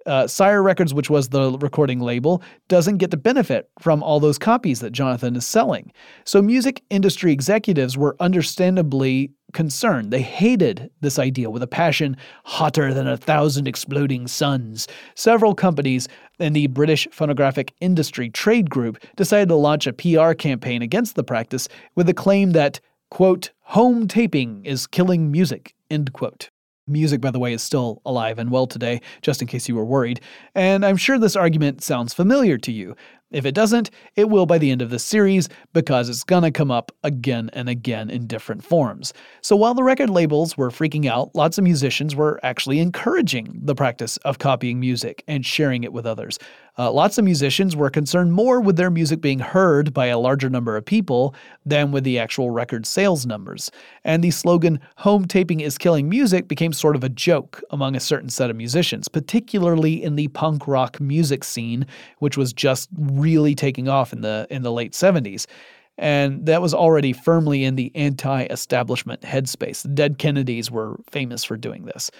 Uh, 0.06 0.28
Sire 0.28 0.62
Records, 0.62 0.94
which 0.94 1.10
was 1.10 1.30
the 1.30 1.58
recording 1.60 2.00
label, 2.00 2.42
doesn't 2.68 2.98
get 2.98 3.12
to 3.12 3.18
benefit 3.18 3.70
from 3.80 4.04
all 4.04 4.20
those 4.20 4.38
copies 4.38 4.80
that 4.82 4.92
Jonathan 4.92 5.36
is 5.36 5.46
selling. 5.46 5.92
So 6.26 6.42
music 6.42 6.84
industry 6.90 7.32
executives 7.32 7.98
were 7.98 8.16
understandably 8.20 9.32
concerned. 9.54 10.12
They 10.12 10.22
hated 10.22 10.90
this 11.02 11.20
idea 11.20 11.50
with 11.50 11.64
a 11.64 11.68
passion 11.68 12.18
hotter 12.44 12.94
than 12.94 13.08
a 13.08 13.18
thousand 13.18 13.68
exploding 13.68 14.28
suns. 14.28 14.88
Several 15.16 15.56
companies 15.56 16.08
in 16.40 16.54
the 16.54 16.68
British 16.68 17.08
Phonographic 17.12 17.74
Industry 17.80 18.30
Trade 18.30 18.70
Group 18.70 18.98
decided 19.16 19.50
to 19.50 19.56
launch 19.56 19.88
a 19.88 19.94
PR 19.94 20.34
campaign 20.34 20.82
against 20.82 21.16
the 21.16 21.24
practice 21.24 21.68
with 21.96 22.08
the 22.08 22.14
claim 22.14 22.52
that, 22.52 22.80
quote, 23.12 23.52
home 23.62 24.08
taping 24.08 24.66
is 24.66 24.88
killing 24.88 25.32
music, 25.32 25.74
end 25.90 26.14
quote. 26.14 26.50
Music, 26.86 27.22
by 27.22 27.32
the 27.32 27.40
way, 27.40 27.54
is 27.54 27.64
still 27.64 28.02
alive 28.06 28.38
and 28.38 28.52
well 28.52 28.68
today, 28.68 29.00
just 29.22 29.42
in 29.42 29.48
case 29.48 29.70
you 29.70 29.76
were 29.76 29.86
worried, 29.86 30.20
and 30.54 30.86
I'm 30.86 30.98
sure 30.98 31.18
this 31.18 31.36
argument 31.36 31.82
sounds 31.82 32.14
familiar 32.14 32.58
to 32.58 32.74
you. 32.74 32.96
If 33.34 33.46
it 33.46 33.56
doesn't, 33.56 33.90
it 34.16 34.30
will 34.30 34.46
by 34.46 34.60
the 34.60 34.72
end 34.72 34.82
of 34.82 34.90
this 34.90 35.04
series 35.04 35.50
because 35.74 36.08
it's 36.08 36.24
gonna 36.24 36.52
come 36.52 36.72
up 36.72 36.92
again 37.04 37.50
and 37.54 37.68
again 37.68 38.10
in 38.10 38.28
different 38.28 38.64
forms. 38.64 39.12
So 39.42 39.56
while 39.56 39.74
the 39.74 39.84
record 39.84 40.10
labels 40.10 40.56
were 40.56 40.70
freaking 40.70 41.08
out, 41.08 41.34
lots 41.36 41.58
of 41.58 41.64
musicians 41.64 42.16
were 42.16 42.40
actually 42.44 42.80
encouraging 42.80 43.60
the 43.64 43.76
practice 43.76 44.18
of 44.18 44.38
copying 44.38 44.80
music 44.80 45.24
and 45.28 45.46
sharing 45.46 45.84
it 45.84 45.92
with 45.92 46.06
others. 46.06 46.38
Uh, 46.76 46.92
lots 46.92 47.20
of 47.20 47.26
musicians 47.26 47.76
were 47.76 47.90
concerned 47.90 48.34
more 48.34 48.60
with 48.60 48.78
their 48.78 48.90
music 48.90 49.22
being 49.22 49.38
heard 49.38 49.94
by 49.94 50.08
a 50.08 50.18
larger 50.18 50.50
number 50.50 50.76
of 50.76 50.84
people 50.84 51.36
than 51.66 51.92
with 51.92 52.04
the 52.04 52.18
actual 52.18 52.50
record 52.50 52.86
sales 52.86 53.28
numbers. 53.28 53.70
And 54.04 54.24
the 54.24 54.32
slogan, 54.32 54.80
home 54.98 55.26
taping 55.26 55.60
is 55.60 55.78
killing 55.78 56.10
music, 56.10 56.48
became 56.48 56.74
sort 56.74 56.96
of 56.96 57.04
a 57.04 57.10
joke 57.10 57.62
among 57.70 57.96
a 57.96 58.00
certain 58.00 58.30
set 58.30 58.50
of 58.50 58.56
musicians, 58.56 59.08
particularly 59.08 60.04
in 60.04 60.16
the 60.16 60.30
punk 60.30 60.68
rock 60.68 61.00
music 61.00 61.44
scene, 61.44 61.86
which 62.18 62.38
was 62.38 62.54
just 62.54 62.90
really 63.24 63.56
taking 63.56 63.88
off 63.88 64.14
in 64.14 64.22
the, 64.22 64.46
in 64.50 64.62
the 64.62 64.72
late 64.72 64.94
70s. 64.94 65.46
And 65.98 66.46
that 66.48 66.62
was 66.62 66.74
already 66.74 67.14
firmly 67.14 67.64
in 67.64 67.76
the 67.76 67.92
anti 67.96 68.44
establishment 68.46 69.22
headspace. 69.22 69.84
The 69.84 69.90
Dead 69.90 70.18
Kennedys 70.18 70.70
were 70.70 71.00
famous 71.10 71.44
for 71.44 71.56
doing 71.56 71.86
this. 71.86 72.12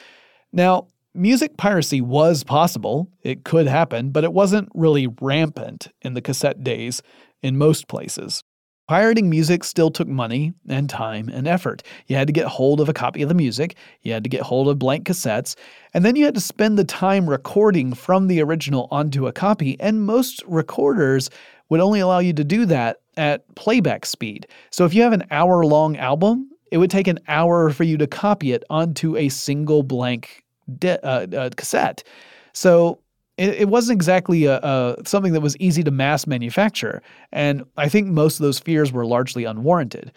Now, 0.52 0.88
Music 1.16 1.58
piracy 1.58 2.02
was 2.02 2.44
possible, 2.44 3.08
it 3.22 3.44
could 3.44 3.68
happen, 3.68 4.10
but 4.10 4.24
it 4.24 4.34
wasn't 4.34 4.68
really 4.74 5.08
rampant 5.22 5.90
in 6.02 6.16
the 6.16 6.22
cassette 6.22 6.64
days 6.64 7.04
in 7.44 7.56
most 7.56 7.88
places. 7.88 8.44
Pirating 8.88 9.30
music 9.30 9.64
still 9.64 9.90
took 9.90 10.10
money 10.10 10.54
and 10.68 10.90
time 10.90 11.30
and 11.30 11.48
effort. 11.48 11.84
You 12.08 12.18
had 12.18 12.28
to 12.28 12.34
get 12.34 12.48
hold 12.48 12.82
of 12.82 12.90
a 12.90 12.94
copy 12.94 13.22
of 13.22 13.30
the 13.30 13.36
music, 13.36 13.76
you 14.02 14.12
had 14.12 14.24
to 14.24 14.30
get 14.30 14.42
hold 14.42 14.68
of 14.68 14.78
blank 14.78 15.06
cassettes, 15.06 15.56
and 15.94 16.04
then 16.04 16.18
you 16.18 16.26
had 16.26 16.36
to 16.36 16.42
spend 16.42 16.78
the 16.78 16.84
time 16.84 17.30
recording 17.30 17.94
from 17.94 18.28
the 18.28 18.42
original 18.42 18.90
onto 18.92 19.26
a 19.26 19.32
copy, 19.32 19.80
and 19.80 20.06
most 20.06 20.44
recorders 20.48 21.30
would 21.70 21.80
only 21.80 22.02
allow 22.02 22.20
you 22.20 22.34
to 22.34 22.44
do 22.44 22.66
that 22.66 23.00
at 23.16 23.56
playback 23.56 24.06
speed. 24.06 24.48
So 24.70 24.86
if 24.86 24.94
you 24.94 25.02
have 25.02 25.14
an 25.14 25.26
hour 25.32 25.64
long 25.66 25.96
album, 25.96 26.50
it 26.72 26.78
would 26.78 26.92
take 26.92 27.08
an 27.08 27.20
hour 27.28 27.70
for 27.70 27.84
you 27.84 27.98
to 27.98 28.08
copy 28.08 28.52
it 28.52 28.64
onto 28.70 29.16
a 29.16 29.30
single 29.30 29.84
blank 29.84 30.44
uh, 30.84 30.88
uh, 30.88 31.50
cassette. 31.56 32.04
So 32.52 33.00
it, 33.38 33.50
it 33.56 33.70
wasn't 33.70 33.98
exactly 33.98 34.46
a, 34.46 34.58
a, 34.60 34.96
something 35.06 35.34
that 35.34 35.42
was 35.42 35.58
easy 35.58 35.84
to 35.84 35.92
mass 35.92 36.28
manufacture, 36.28 37.02
and 37.32 37.64
I 37.78 37.90
think 37.90 38.08
most 38.08 38.40
of 38.40 38.44
those 38.44 38.60
fears 38.60 38.92
were 38.92 39.06
largely 39.06 39.44
unwarranted. 39.44 40.12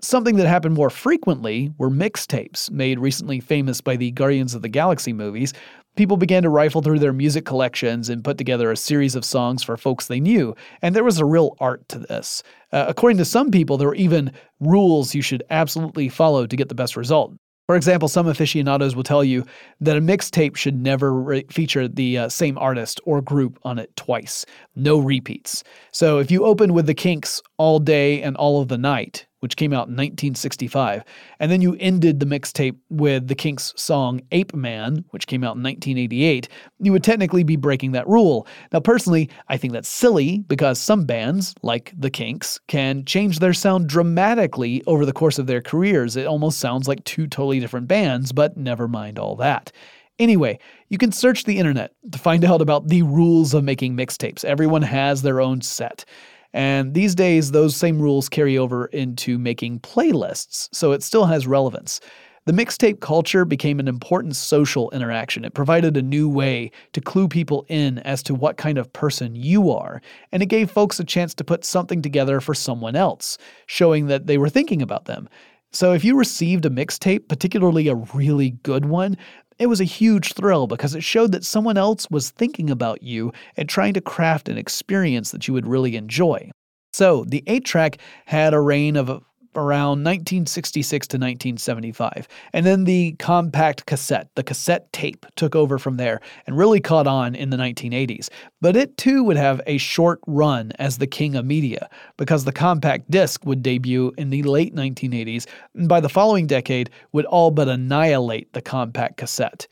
Something 0.00 0.36
that 0.36 0.48
happened 0.48 0.74
more 0.74 0.90
frequently 0.90 1.72
were 1.78 1.90
mixtapes, 1.90 2.70
made 2.70 2.98
recently 2.98 3.38
famous 3.38 3.80
by 3.80 3.96
the 3.96 4.10
Guardians 4.10 4.54
of 4.54 4.62
the 4.62 4.68
Galaxy 4.68 5.12
movies. 5.12 5.52
People 5.94 6.16
began 6.16 6.42
to 6.42 6.48
rifle 6.48 6.82
through 6.82 6.98
their 6.98 7.12
music 7.12 7.44
collections 7.44 8.08
and 8.08 8.24
put 8.24 8.38
together 8.38 8.72
a 8.72 8.76
series 8.76 9.14
of 9.14 9.24
songs 9.24 9.62
for 9.62 9.76
folks 9.76 10.06
they 10.06 10.18
knew, 10.18 10.56
and 10.80 10.96
there 10.96 11.04
was 11.04 11.18
a 11.18 11.24
real 11.24 11.56
art 11.60 11.86
to 11.88 11.98
this. 11.98 12.42
Uh, 12.72 12.86
according 12.88 13.18
to 13.18 13.24
some 13.24 13.50
people, 13.50 13.76
there 13.76 13.88
were 13.88 13.94
even 13.94 14.32
rules 14.58 15.14
you 15.14 15.22
should 15.22 15.44
absolutely 15.50 16.08
follow 16.08 16.46
to 16.46 16.56
get 16.56 16.68
the 16.68 16.74
best 16.74 16.96
result. 16.96 17.34
For 17.66 17.76
example, 17.76 18.08
some 18.08 18.26
aficionados 18.26 18.96
will 18.96 19.04
tell 19.04 19.22
you 19.22 19.44
that 19.80 19.96
a 19.96 20.00
mixtape 20.00 20.56
should 20.56 20.80
never 20.80 21.14
re- 21.14 21.44
feature 21.48 21.86
the 21.86 22.18
uh, 22.18 22.28
same 22.28 22.58
artist 22.58 23.00
or 23.04 23.22
group 23.22 23.58
on 23.62 23.78
it 23.78 23.94
twice. 23.96 24.44
No 24.74 24.98
repeats. 24.98 25.62
So 25.92 26.18
if 26.18 26.30
you 26.30 26.44
open 26.44 26.74
with 26.74 26.86
the 26.86 26.94
Kinks 26.94 27.40
all 27.58 27.78
day 27.78 28.20
and 28.20 28.36
all 28.36 28.60
of 28.60 28.68
the 28.68 28.78
night, 28.78 29.26
which 29.42 29.56
came 29.56 29.72
out 29.72 29.88
in 29.88 29.94
1965. 29.94 31.02
And 31.40 31.50
then 31.50 31.60
you 31.60 31.76
ended 31.80 32.20
the 32.20 32.26
mixtape 32.26 32.76
with 32.90 33.26
the 33.26 33.34
Kinks 33.34 33.74
song 33.76 34.20
Ape 34.30 34.54
Man, 34.54 35.04
which 35.10 35.26
came 35.26 35.42
out 35.42 35.56
in 35.56 35.64
1988. 35.64 36.48
You 36.78 36.92
would 36.92 37.02
technically 37.02 37.42
be 37.42 37.56
breaking 37.56 37.90
that 37.92 38.06
rule. 38.06 38.46
Now, 38.72 38.78
personally, 38.78 39.28
I 39.48 39.56
think 39.56 39.72
that's 39.72 39.88
silly 39.88 40.44
because 40.46 40.78
some 40.78 41.06
bands, 41.06 41.54
like 41.62 41.92
the 41.98 42.08
Kinks, 42.08 42.60
can 42.68 43.04
change 43.04 43.40
their 43.40 43.52
sound 43.52 43.88
dramatically 43.88 44.84
over 44.86 45.04
the 45.04 45.12
course 45.12 45.40
of 45.40 45.48
their 45.48 45.60
careers. 45.60 46.16
It 46.16 46.26
almost 46.26 46.60
sounds 46.60 46.86
like 46.86 47.02
two 47.02 47.26
totally 47.26 47.58
different 47.58 47.88
bands, 47.88 48.30
but 48.30 48.56
never 48.56 48.86
mind 48.86 49.18
all 49.18 49.34
that. 49.36 49.72
Anyway, 50.20 50.56
you 50.88 50.98
can 50.98 51.10
search 51.10 51.44
the 51.44 51.58
internet 51.58 51.92
to 52.12 52.18
find 52.18 52.44
out 52.44 52.62
about 52.62 52.86
the 52.86 53.02
rules 53.02 53.54
of 53.54 53.64
making 53.64 53.96
mixtapes. 53.96 54.44
Everyone 54.44 54.82
has 54.82 55.22
their 55.22 55.40
own 55.40 55.60
set. 55.60 56.04
And 56.52 56.94
these 56.94 57.14
days, 57.14 57.50
those 57.50 57.76
same 57.76 58.00
rules 58.00 58.28
carry 58.28 58.58
over 58.58 58.86
into 58.86 59.38
making 59.38 59.80
playlists, 59.80 60.68
so 60.72 60.92
it 60.92 61.02
still 61.02 61.26
has 61.26 61.46
relevance. 61.46 62.00
The 62.44 62.52
mixtape 62.52 62.98
culture 62.98 63.44
became 63.44 63.78
an 63.78 63.86
important 63.86 64.34
social 64.34 64.90
interaction. 64.90 65.44
It 65.44 65.54
provided 65.54 65.96
a 65.96 66.02
new 66.02 66.28
way 66.28 66.72
to 66.92 67.00
clue 67.00 67.28
people 67.28 67.64
in 67.68 68.00
as 68.00 68.20
to 68.24 68.34
what 68.34 68.56
kind 68.56 68.78
of 68.78 68.92
person 68.92 69.36
you 69.36 69.70
are, 69.70 70.02
and 70.32 70.42
it 70.42 70.46
gave 70.46 70.70
folks 70.70 70.98
a 70.98 71.04
chance 71.04 71.34
to 71.34 71.44
put 71.44 71.64
something 71.64 72.02
together 72.02 72.40
for 72.40 72.52
someone 72.52 72.96
else, 72.96 73.38
showing 73.66 74.06
that 74.06 74.26
they 74.26 74.38
were 74.38 74.48
thinking 74.48 74.82
about 74.82 75.04
them. 75.04 75.28
So 75.70 75.92
if 75.92 76.04
you 76.04 76.16
received 76.18 76.66
a 76.66 76.70
mixtape, 76.70 77.28
particularly 77.28 77.88
a 77.88 77.94
really 77.94 78.50
good 78.62 78.86
one, 78.86 79.16
it 79.62 79.68
was 79.68 79.80
a 79.80 79.84
huge 79.84 80.32
thrill 80.32 80.66
because 80.66 80.94
it 80.94 81.04
showed 81.04 81.32
that 81.32 81.44
someone 81.44 81.78
else 81.78 82.10
was 82.10 82.30
thinking 82.30 82.68
about 82.68 83.02
you 83.02 83.32
and 83.56 83.68
trying 83.68 83.94
to 83.94 84.00
craft 84.00 84.48
an 84.48 84.58
experience 84.58 85.30
that 85.30 85.46
you 85.46 85.54
would 85.54 85.66
really 85.66 85.96
enjoy. 85.96 86.50
So, 86.92 87.24
the 87.24 87.42
8 87.46 87.64
track 87.64 87.98
had 88.26 88.52
a 88.52 88.60
reign 88.60 88.96
of 88.96 89.22
around 89.54 90.04
1966 90.04 91.06
to 91.08 91.16
1975. 91.16 92.28
And 92.52 92.66
then 92.66 92.84
the 92.84 93.12
compact 93.18 93.86
cassette, 93.86 94.28
the 94.34 94.42
cassette 94.42 94.92
tape, 94.92 95.26
took 95.36 95.54
over 95.54 95.78
from 95.78 95.96
there 95.96 96.20
and 96.46 96.56
really 96.56 96.80
caught 96.80 97.06
on 97.06 97.34
in 97.34 97.50
the 97.50 97.56
1980s. 97.56 98.28
But 98.60 98.76
it 98.76 98.96
too 98.96 99.24
would 99.24 99.36
have 99.36 99.60
a 99.66 99.78
short 99.78 100.20
run 100.26 100.72
as 100.78 100.98
the 100.98 101.06
king 101.06 101.36
of 101.36 101.44
media, 101.44 101.88
because 102.16 102.44
the 102.44 102.52
compact 102.52 103.10
disc 103.10 103.44
would 103.44 103.62
debut 103.62 104.12
in 104.18 104.30
the 104.30 104.42
late 104.42 104.74
1980s, 104.74 105.46
and 105.74 105.88
by 105.88 106.00
the 106.00 106.08
following 106.08 106.46
decade 106.46 106.90
would 107.12 107.24
all 107.26 107.50
but 107.50 107.68
annihilate 107.68 108.52
the 108.52 108.62
compact 108.62 109.16
cassette. 109.16 109.66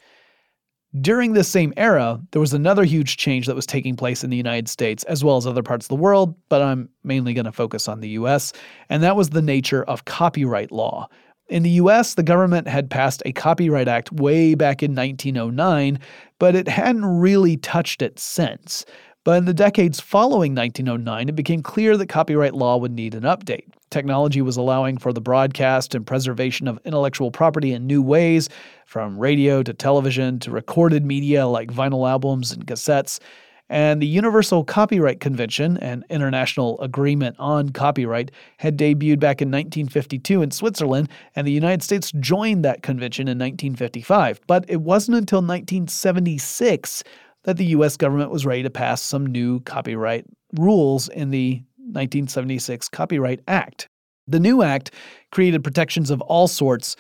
During 0.99 1.35
this 1.35 1.49
same 1.49 1.73
era, 1.77 2.21
there 2.33 2.41
was 2.41 2.53
another 2.53 2.83
huge 2.83 3.17
change 3.17 3.47
that 3.47 3.55
was 3.55 3.67
taking 3.67 3.95
place 3.95 4.25
in 4.25 4.31
the 4.31 4.37
United 4.37 4.69
States 4.69 5.05
as 5.05 5.23
well 5.23 5.37
as 5.37 5.47
other 5.47 5.63
parts 5.63 5.85
of 5.85 5.89
the 5.89 5.95
world, 5.95 6.35
but 6.49 6.63
I'm 6.63 6.89
mainly 7.05 7.33
going 7.33 7.45
to 7.45 7.53
focus 7.53 7.87
on 7.87 8.01
the 8.01 8.09
US, 8.11 8.53
and 8.89 9.01
that 9.05 9.15
was 9.15 9.31
the 9.31 9.43
nature 9.43 9.85
of 9.85 10.05
copyright 10.05 10.73
law. 10.73 11.09
In 11.49 11.63
the 11.63 11.71
US, 11.71 12.15
the 12.15 12.25
government 12.25 12.67
had 12.67 12.91
passed 12.91 13.23
a 13.25 13.33
Copyright 13.33 13.89
Act 13.89 14.13
way 14.13 14.55
back 14.55 14.83
in 14.83 14.95
1909, 14.95 15.99
but 16.39 16.55
it 16.55 16.69
hadn't 16.69 17.05
really 17.05 17.57
touched 17.57 18.03
it 18.03 18.19
since. 18.19 18.85
But 19.23 19.37
in 19.37 19.45
the 19.45 19.53
decades 19.53 20.01
following 20.01 20.55
1909, 20.55 21.29
it 21.29 21.37
became 21.37 21.63
clear 21.63 21.97
that 21.99 22.09
copyright 22.09 22.55
law 22.55 22.79
would 22.79 22.93
need 22.93 23.15
an 23.15 23.25
update. 23.25 23.67
Technology 23.91 24.41
was 24.41 24.57
allowing 24.57 24.97
for 24.97 25.13
the 25.13 25.21
broadcast 25.21 25.95
and 25.95 26.07
preservation 26.07 26.67
of 26.67 26.79
intellectual 26.87 27.31
property 27.31 27.73
in 27.73 27.87
new 27.87 28.01
ways, 28.01 28.49
from 28.87 29.19
radio 29.19 29.63
to 29.63 29.75
television 29.75 30.39
to 30.39 30.51
recorded 30.51 31.05
media 31.05 31.47
like 31.47 31.71
vinyl 31.71 32.09
albums 32.09 32.51
and 32.51 32.67
cassettes. 32.67 33.21
And 33.69 34.01
the 34.01 34.07
Universal 34.07 34.65
Copyright 34.65 35.21
Convention, 35.21 35.77
an 35.79 36.03
international 36.09 36.81
agreement 36.81 37.37
on 37.39 37.69
copyright, 37.69 38.31
had 38.57 38.79
debuted 38.79 39.21
back 39.21 39.43
in 39.43 39.49
1952 39.49 40.43
in 40.43 40.51
Switzerland, 40.51 41.09
and 41.37 41.47
the 41.47 41.53
United 41.53 41.83
States 41.83 42.11
joined 42.19 42.65
that 42.65 42.83
convention 42.83 43.29
in 43.29 43.39
1955. 43.39 44.41
But 44.47 44.65
it 44.67 44.81
wasn't 44.81 45.19
until 45.19 45.39
1976 45.39 47.05
that 47.45 47.57
the 47.57 47.67
US 47.67 47.97
government 47.97 48.31
was 48.31 48.47
ready 48.47 48.63
to 48.63 48.71
pass 48.71 49.03
some 49.03 49.27
new 49.27 49.61
copyright 49.61 50.27
rules 50.55 51.09
in 51.09 51.31
the 51.31 51.63
1976 51.77 52.89
Copyright 52.89 53.41
Act. 53.49 53.89
The 54.27 54.41
new 54.41 54.63
act 54.63 54.93
created 55.33 55.65
protections 55.65 56.11
of 56.11 56.21
all 56.23 56.47
sorts 56.47 56.97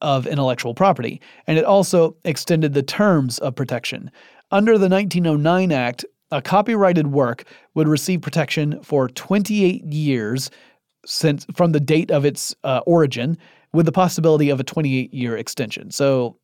of 0.00 0.26
intellectual 0.26 0.74
property, 0.74 1.20
and 1.46 1.58
it 1.58 1.64
also 1.64 2.16
extended 2.24 2.74
the 2.74 2.82
terms 2.82 3.38
of 3.38 3.54
protection. 3.54 4.10
Under 4.50 4.78
the 4.78 4.88
1909 4.88 5.72
Act, 5.72 6.04
a 6.30 6.42
copyrighted 6.42 7.08
work 7.08 7.44
would 7.74 7.88
receive 7.88 8.20
protection 8.20 8.82
for 8.82 9.08
28 9.08 9.84
years 9.84 10.50
since 11.06 11.46
from 11.54 11.72
the 11.72 11.80
date 11.80 12.10
of 12.10 12.24
its 12.24 12.54
uh, 12.64 12.80
origin, 12.86 13.38
with 13.72 13.86
the 13.86 13.92
possibility 13.92 14.50
of 14.50 14.60
a 14.60 14.64
28 14.64 15.12
year 15.12 15.36
extension. 15.36 15.90
So 15.90 16.38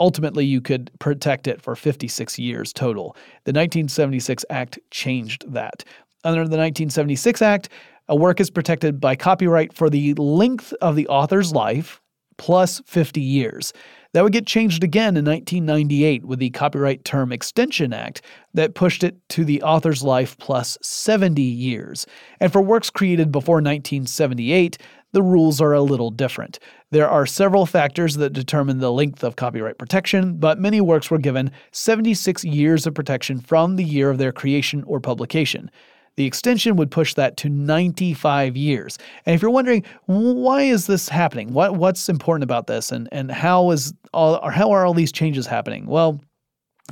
Ultimately, 0.00 0.46
you 0.46 0.60
could 0.62 0.90
protect 0.98 1.46
it 1.46 1.60
for 1.60 1.76
56 1.76 2.38
years 2.38 2.72
total. 2.72 3.14
The 3.44 3.52
1976 3.52 4.44
Act 4.50 4.78
changed 4.90 5.44
that. 5.52 5.84
Under 6.24 6.40
the 6.40 6.56
1976 6.56 7.42
Act, 7.42 7.68
a 8.08 8.16
work 8.16 8.40
is 8.40 8.50
protected 8.50 8.98
by 8.98 9.14
copyright 9.14 9.72
for 9.72 9.88
the 9.90 10.14
length 10.14 10.72
of 10.80 10.96
the 10.96 11.06
author's 11.06 11.52
life 11.52 12.00
plus 12.38 12.80
50 12.86 13.20
years. 13.20 13.74
That 14.12 14.24
would 14.24 14.32
get 14.32 14.46
changed 14.46 14.82
again 14.82 15.16
in 15.16 15.24
1998 15.24 16.24
with 16.24 16.40
the 16.40 16.50
Copyright 16.50 17.04
Term 17.04 17.30
Extension 17.30 17.92
Act 17.92 18.22
that 18.54 18.74
pushed 18.74 19.04
it 19.04 19.16
to 19.28 19.44
the 19.44 19.62
author's 19.62 20.02
life 20.02 20.36
plus 20.38 20.76
70 20.82 21.40
years. 21.40 22.06
And 22.40 22.50
for 22.50 22.60
works 22.60 22.90
created 22.90 23.30
before 23.30 23.56
1978, 23.56 24.78
the 25.12 25.22
rules 25.22 25.60
are 25.60 25.72
a 25.72 25.82
little 25.82 26.10
different. 26.10 26.58
There 26.90 27.08
are 27.08 27.26
several 27.26 27.66
factors 27.66 28.16
that 28.16 28.32
determine 28.32 28.78
the 28.78 28.92
length 28.92 29.24
of 29.24 29.36
copyright 29.36 29.78
protection, 29.78 30.38
but 30.38 30.58
many 30.58 30.80
works 30.80 31.10
were 31.10 31.18
given 31.18 31.50
76 31.72 32.44
years 32.44 32.86
of 32.86 32.94
protection 32.94 33.40
from 33.40 33.76
the 33.76 33.84
year 33.84 34.10
of 34.10 34.18
their 34.18 34.32
creation 34.32 34.84
or 34.84 35.00
publication. 35.00 35.70
The 36.16 36.26
extension 36.26 36.76
would 36.76 36.90
push 36.90 37.14
that 37.14 37.36
to 37.38 37.48
95 37.48 38.56
years. 38.56 38.98
And 39.24 39.34
if 39.34 39.42
you're 39.42 39.50
wondering 39.50 39.84
why 40.06 40.62
is 40.62 40.86
this 40.86 41.08
happening, 41.08 41.52
what 41.52 41.76
what's 41.76 42.08
important 42.08 42.44
about 42.44 42.66
this, 42.66 42.92
and 42.92 43.08
and 43.12 43.30
how 43.30 43.70
is 43.70 43.94
all 44.12 44.38
or 44.42 44.50
how 44.50 44.70
are 44.72 44.84
all 44.84 44.92
these 44.92 45.12
changes 45.12 45.46
happening? 45.46 45.86
Well, 45.86 46.20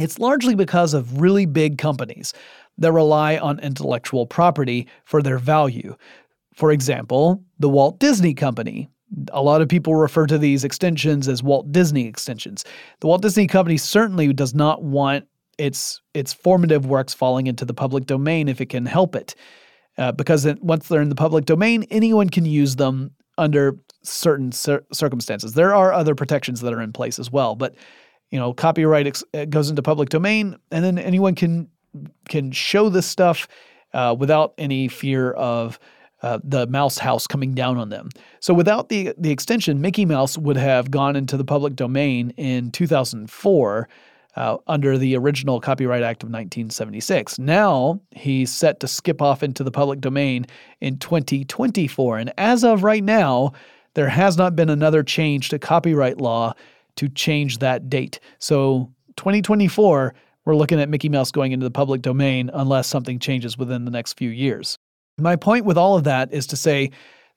it's 0.01 0.19
largely 0.19 0.55
because 0.55 0.95
of 0.95 1.21
really 1.21 1.45
big 1.45 1.79
companies 1.79 2.33
that 2.79 2.93
rely 2.93 3.37
on 3.37 3.59
intellectual 3.59 4.27
property 4.27 4.87
for 5.05 5.21
their 5.21 5.39
value. 5.39 5.97
For 6.59 6.73
example, 6.73 7.41
the 7.61 7.69
Walt 7.69 8.01
Disney 8.01 8.35
Company. 8.35 8.89
A 9.33 9.41
lot 9.41 9.63
of 9.63 9.69
people 9.69 9.95
refer 9.95 10.27
to 10.27 10.39
these 10.39 10.65
extensions 10.65 11.29
as 11.29 11.41
Walt 11.41 11.71
Disney 11.71 12.07
extensions. 12.07 12.65
The 12.99 13.07
Walt 13.07 13.23
Disney 13.23 13.47
Company 13.47 13.77
certainly 13.77 14.33
does 14.33 14.57
not 14.57 14.83
want 14.83 15.29
its 15.57 16.03
its 16.15 16.33
formative 16.33 16.85
works 16.85 17.15
falling 17.15 17.47
into 17.47 17.65
the 17.65 17.75
public 17.75 18.07
domain 18.07 18.49
if 18.49 18.61
it 18.61 18.71
can 18.71 18.87
help 18.87 19.15
it, 19.15 19.37
uh, 19.99 20.11
because 20.11 20.47
it, 20.47 20.61
once 20.61 20.89
they're 20.89 21.01
in 21.01 21.11
the 21.11 21.15
public 21.15 21.45
domain, 21.45 21.85
anyone 21.91 22.29
can 22.29 22.45
use 22.45 22.75
them 22.75 23.13
under 23.39 23.79
certain 24.03 24.51
cir- 24.51 24.85
circumstances. 24.93 25.53
There 25.53 25.77
are 25.77 25.93
other 25.93 26.17
protections 26.17 26.61
that 26.63 26.75
are 26.75 26.83
in 26.83 26.93
place 26.93 27.21
as 27.21 27.31
well, 27.31 27.55
but 27.55 27.77
you 28.33 28.39
know, 28.39 28.53
copyright 28.53 29.07
ex- 29.07 29.23
goes 29.49 29.71
into 29.71 29.83
public 29.83 30.09
domain, 30.09 30.57
and 30.73 30.85
then 30.85 30.99
anyone 30.99 31.37
can 31.37 31.69
can 32.29 32.51
show 32.51 32.89
this 32.89 33.07
stuff 33.07 33.47
uh, 33.95 34.17
without 34.19 34.55
any 34.59 34.89
fear 34.89 35.31
of 35.31 35.79
uh, 36.23 36.39
the 36.43 36.67
mouse 36.67 36.99
house 36.99 37.27
coming 37.27 37.55
down 37.55 37.79
on 37.79 37.91
them. 37.91 38.11
So 38.41 38.53
without 38.55 38.89
the 38.89 39.15
the 39.19 39.31
extension, 39.31 39.81
Mickey 39.81 40.05
Mouse 40.05 40.37
would 40.37 40.57
have 40.57 40.91
gone 40.91 41.17
into 41.17 41.37
the 41.37 41.45
public 41.45 41.77
domain 41.77 42.31
in 42.37 42.71
2004 42.71 43.89
uh, 44.37 44.57
under 44.67 44.97
the 44.97 45.17
original 45.17 45.61
Copyright 45.61 46.03
Act 46.03 46.23
of 46.23 46.29
1976. 46.29 47.39
Now 47.39 48.01
he's 48.13 48.53
set 48.53 48.81
to 48.81 48.89
skip 48.89 49.21
off 49.21 49.43
into 49.43 49.65
the 49.65 49.71
public 49.71 50.01
domain 50.01 50.47
in 50.81 50.99
2024. 50.99 52.19
And 52.19 52.33
as 52.39 52.63
of 52.63 52.85
right 52.85 53.03
now, 53.03 53.53
there 53.95 54.09
has 54.09 54.37
not 54.37 54.55
been 54.55 54.71
another 54.71 55.03
change 55.03 55.49
to 55.49 55.59
copyright 55.59 56.21
law 56.21 56.55
to 56.97 57.09
change 57.09 57.59
that 57.59 57.91
date. 57.91 58.21
So 58.39 58.93
2024, 59.17 60.15
we're 60.45 60.55
looking 60.55 60.81
at 60.81 60.89
Mickey 60.89 61.09
Mouse 61.09 61.31
going 61.33 61.53
into 61.53 61.65
the 61.65 61.71
public 61.71 62.03
domain 62.03 62.51
unless 62.55 62.87
something 62.87 63.19
changes 63.19 63.59
within 63.59 63.85
the 63.85 63.91
next 63.91 64.15
few 64.15 64.31
years. 64.31 64.79
My 65.19 65.37
point 65.37 65.65
with 65.65 65.79
all 65.79 65.97
of 65.97 66.05
that 66.05 66.33
is 66.33 66.47
to 66.49 66.57
say 66.57 66.91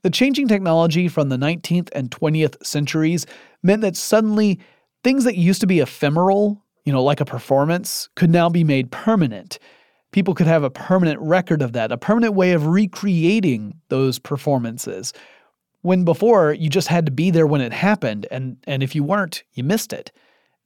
the 0.03 0.09
changing 0.09 0.47
technology 0.47 1.07
from 1.07 1.29
the 1.29 1.37
19th 1.37 1.89
and 1.93 2.09
20th 2.09 2.65
centuries 2.65 3.25
meant 3.63 3.81
that 3.81 3.95
suddenly 3.95 4.59
things 5.03 5.23
that 5.23 5.37
used 5.37 5.61
to 5.61 5.67
be 5.67 5.79
ephemeral 5.79 6.61
you 6.85 6.93
know, 6.93 7.03
like 7.03 7.21
a 7.21 7.25
performance, 7.25 8.09
could 8.15 8.29
now 8.29 8.49
be 8.49 8.63
made 8.63 8.91
permanent. 8.91 9.59
People 10.11 10.33
could 10.33 10.47
have 10.47 10.63
a 10.63 10.69
permanent 10.69 11.19
record 11.21 11.61
of 11.61 11.73
that, 11.73 11.91
a 11.91 11.97
permanent 11.97 12.33
way 12.33 12.51
of 12.51 12.67
recreating 12.67 13.75
those 13.89 14.19
performances. 14.19 15.13
When 15.81 16.03
before 16.03 16.53
you 16.53 16.69
just 16.69 16.87
had 16.87 17.05
to 17.05 17.11
be 17.11 17.31
there 17.31 17.47
when 17.47 17.61
it 17.61 17.73
happened, 17.73 18.27
and, 18.31 18.57
and 18.65 18.83
if 18.83 18.95
you 18.95 19.03
weren't, 19.03 19.43
you 19.53 19.63
missed 19.63 19.93
it. 19.93 20.11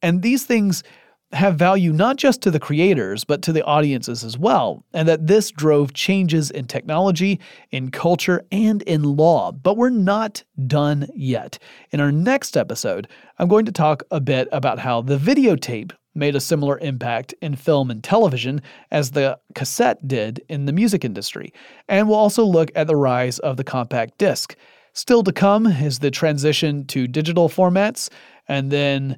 And 0.01 0.21
these 0.21 0.45
things 0.45 0.83
have 1.31 1.55
value 1.55 1.91
not 1.91 2.17
just 2.17 2.41
to 2.41 2.51
the 2.51 2.59
creators, 2.59 3.23
but 3.23 3.41
to 3.41 3.51
the 3.51 3.63
audiences 3.63 4.23
as 4.23 4.37
well, 4.37 4.83
and 4.93 5.07
that 5.07 5.27
this 5.27 5.51
drove 5.51 5.93
changes 5.93 6.51
in 6.51 6.65
technology, 6.65 7.39
in 7.71 7.91
culture, 7.91 8.45
and 8.51 8.81
in 8.83 9.03
law. 9.03 9.51
But 9.51 9.77
we're 9.77 9.89
not 9.89 10.43
done 10.67 11.07
yet. 11.13 11.59
In 11.91 11.99
our 11.99 12.11
next 12.11 12.55
episode, 12.55 13.07
I'm 13.37 13.47
going 13.47 13.65
to 13.65 13.71
talk 13.71 14.03
a 14.11 14.21
bit 14.21 14.47
about 14.51 14.79
how 14.79 15.01
the 15.01 15.17
videotape 15.17 15.91
made 16.15 16.35
a 16.35 16.39
similar 16.39 16.79
impact 16.79 17.33
in 17.41 17.55
film 17.55 17.91
and 17.91 18.03
television 18.03 18.61
as 18.91 19.11
the 19.11 19.37
cassette 19.53 20.07
did 20.07 20.41
in 20.47 20.65
the 20.65 20.71
music 20.71 21.03
industry. 21.03 21.51
And 21.89 22.07
we'll 22.07 22.17
also 22.17 22.45
look 22.45 22.71
at 22.75 22.87
the 22.87 22.95
rise 22.95 23.39
of 23.39 23.57
the 23.57 23.65
compact 23.65 24.17
disc. 24.17 24.55
Still 24.93 25.23
to 25.23 25.33
come 25.33 25.67
is 25.67 25.99
the 25.99 26.09
transition 26.09 26.85
to 26.87 27.05
digital 27.05 27.49
formats 27.49 28.09
and 28.47 28.71
then 28.71 29.17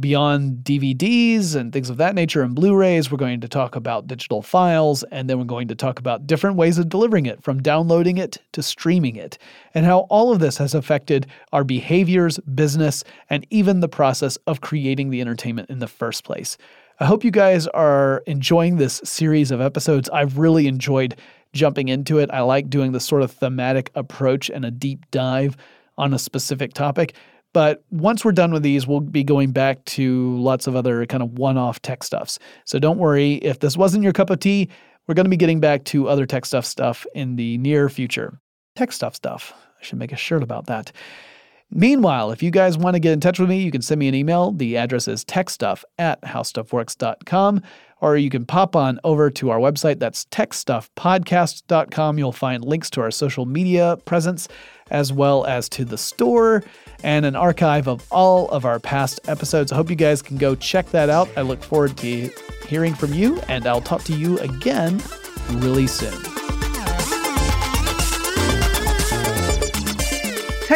beyond 0.00 0.64
DVDs 0.64 1.54
and 1.54 1.72
things 1.72 1.90
of 1.90 1.98
that 1.98 2.14
nature 2.14 2.42
and 2.42 2.54
Blu 2.54 2.74
rays, 2.74 3.10
we're 3.10 3.18
going 3.18 3.40
to 3.40 3.48
talk 3.48 3.76
about 3.76 4.06
digital 4.06 4.40
files, 4.40 5.02
and 5.04 5.28
then 5.28 5.38
we're 5.38 5.44
going 5.44 5.68
to 5.68 5.74
talk 5.74 5.98
about 5.98 6.26
different 6.26 6.56
ways 6.56 6.78
of 6.78 6.88
delivering 6.88 7.26
it, 7.26 7.42
from 7.42 7.62
downloading 7.62 8.16
it 8.16 8.38
to 8.52 8.62
streaming 8.62 9.16
it, 9.16 9.38
and 9.74 9.84
how 9.84 10.00
all 10.10 10.32
of 10.32 10.40
this 10.40 10.56
has 10.56 10.74
affected 10.74 11.26
our 11.52 11.64
behaviors, 11.64 12.38
business, 12.38 13.04
and 13.28 13.46
even 13.50 13.80
the 13.80 13.88
process 13.88 14.38
of 14.46 14.60
creating 14.60 15.10
the 15.10 15.20
entertainment 15.20 15.68
in 15.68 15.78
the 15.78 15.88
first 15.88 16.24
place. 16.24 16.56
I 17.00 17.04
hope 17.04 17.24
you 17.24 17.30
guys 17.30 17.66
are 17.68 18.22
enjoying 18.26 18.76
this 18.76 19.00
series 19.04 19.50
of 19.50 19.60
episodes. 19.60 20.08
I've 20.10 20.38
really 20.38 20.66
enjoyed 20.68 21.16
jumping 21.52 21.88
into 21.88 22.18
it. 22.18 22.30
I 22.30 22.40
like 22.40 22.70
doing 22.70 22.92
this 22.92 23.04
sort 23.04 23.22
of 23.22 23.30
thematic 23.30 23.90
approach 23.94 24.48
and 24.48 24.64
a 24.64 24.70
deep 24.70 25.10
dive 25.10 25.56
on 25.98 26.14
a 26.14 26.18
specific 26.18 26.72
topic. 26.72 27.14
But 27.52 27.84
once 27.90 28.24
we're 28.24 28.32
done 28.32 28.52
with 28.52 28.62
these, 28.62 28.86
we'll 28.86 29.00
be 29.00 29.24
going 29.24 29.52
back 29.52 29.84
to 29.86 30.36
lots 30.38 30.66
of 30.66 30.74
other 30.74 31.04
kind 31.06 31.22
of 31.22 31.38
one 31.38 31.58
off 31.58 31.82
tech 31.82 32.02
stuffs. 32.02 32.38
So 32.64 32.78
don't 32.78 32.98
worry, 32.98 33.34
if 33.34 33.60
this 33.60 33.76
wasn't 33.76 34.04
your 34.04 34.12
cup 34.12 34.30
of 34.30 34.40
tea, 34.40 34.68
we're 35.06 35.14
going 35.14 35.24
to 35.24 35.30
be 35.30 35.36
getting 35.36 35.60
back 35.60 35.84
to 35.86 36.08
other 36.08 36.26
tech 36.26 36.46
stuff 36.46 36.64
stuff 36.64 37.06
in 37.14 37.36
the 37.36 37.58
near 37.58 37.88
future. 37.88 38.38
Tech 38.76 38.92
stuff 38.92 39.14
stuff. 39.14 39.52
I 39.80 39.84
should 39.84 39.98
make 39.98 40.12
a 40.12 40.16
shirt 40.16 40.42
about 40.42 40.66
that. 40.66 40.92
Meanwhile, 41.74 42.32
if 42.32 42.42
you 42.42 42.50
guys 42.50 42.76
want 42.76 42.94
to 42.94 43.00
get 43.00 43.12
in 43.12 43.20
touch 43.20 43.38
with 43.38 43.48
me, 43.48 43.62
you 43.62 43.70
can 43.70 43.80
send 43.80 43.98
me 43.98 44.06
an 44.06 44.14
email. 44.14 44.52
The 44.52 44.76
address 44.76 45.08
is 45.08 45.24
techstuff 45.24 45.84
at 45.98 46.20
howstuffworks.com, 46.20 47.62
or 48.02 48.16
you 48.18 48.28
can 48.28 48.44
pop 48.44 48.76
on 48.76 49.00
over 49.04 49.30
to 49.30 49.48
our 49.48 49.58
website. 49.58 49.98
That's 49.98 50.26
techstuffpodcast.com. 50.26 52.18
You'll 52.18 52.32
find 52.32 52.62
links 52.62 52.90
to 52.90 53.00
our 53.00 53.10
social 53.10 53.46
media 53.46 53.96
presence, 54.04 54.48
as 54.90 55.14
well 55.14 55.46
as 55.46 55.70
to 55.70 55.86
the 55.86 55.96
store 55.96 56.62
and 57.02 57.24
an 57.24 57.34
archive 57.34 57.88
of 57.88 58.06
all 58.10 58.50
of 58.50 58.66
our 58.66 58.78
past 58.78 59.20
episodes. 59.26 59.72
I 59.72 59.76
hope 59.76 59.88
you 59.88 59.96
guys 59.96 60.20
can 60.20 60.36
go 60.36 60.54
check 60.54 60.90
that 60.90 61.08
out. 61.08 61.30
I 61.38 61.40
look 61.40 61.62
forward 61.62 61.96
to 61.96 62.30
hearing 62.68 62.94
from 62.94 63.14
you, 63.14 63.40
and 63.48 63.66
I'll 63.66 63.80
talk 63.80 64.04
to 64.04 64.14
you 64.14 64.38
again 64.40 65.02
really 65.52 65.86
soon. 65.86 66.12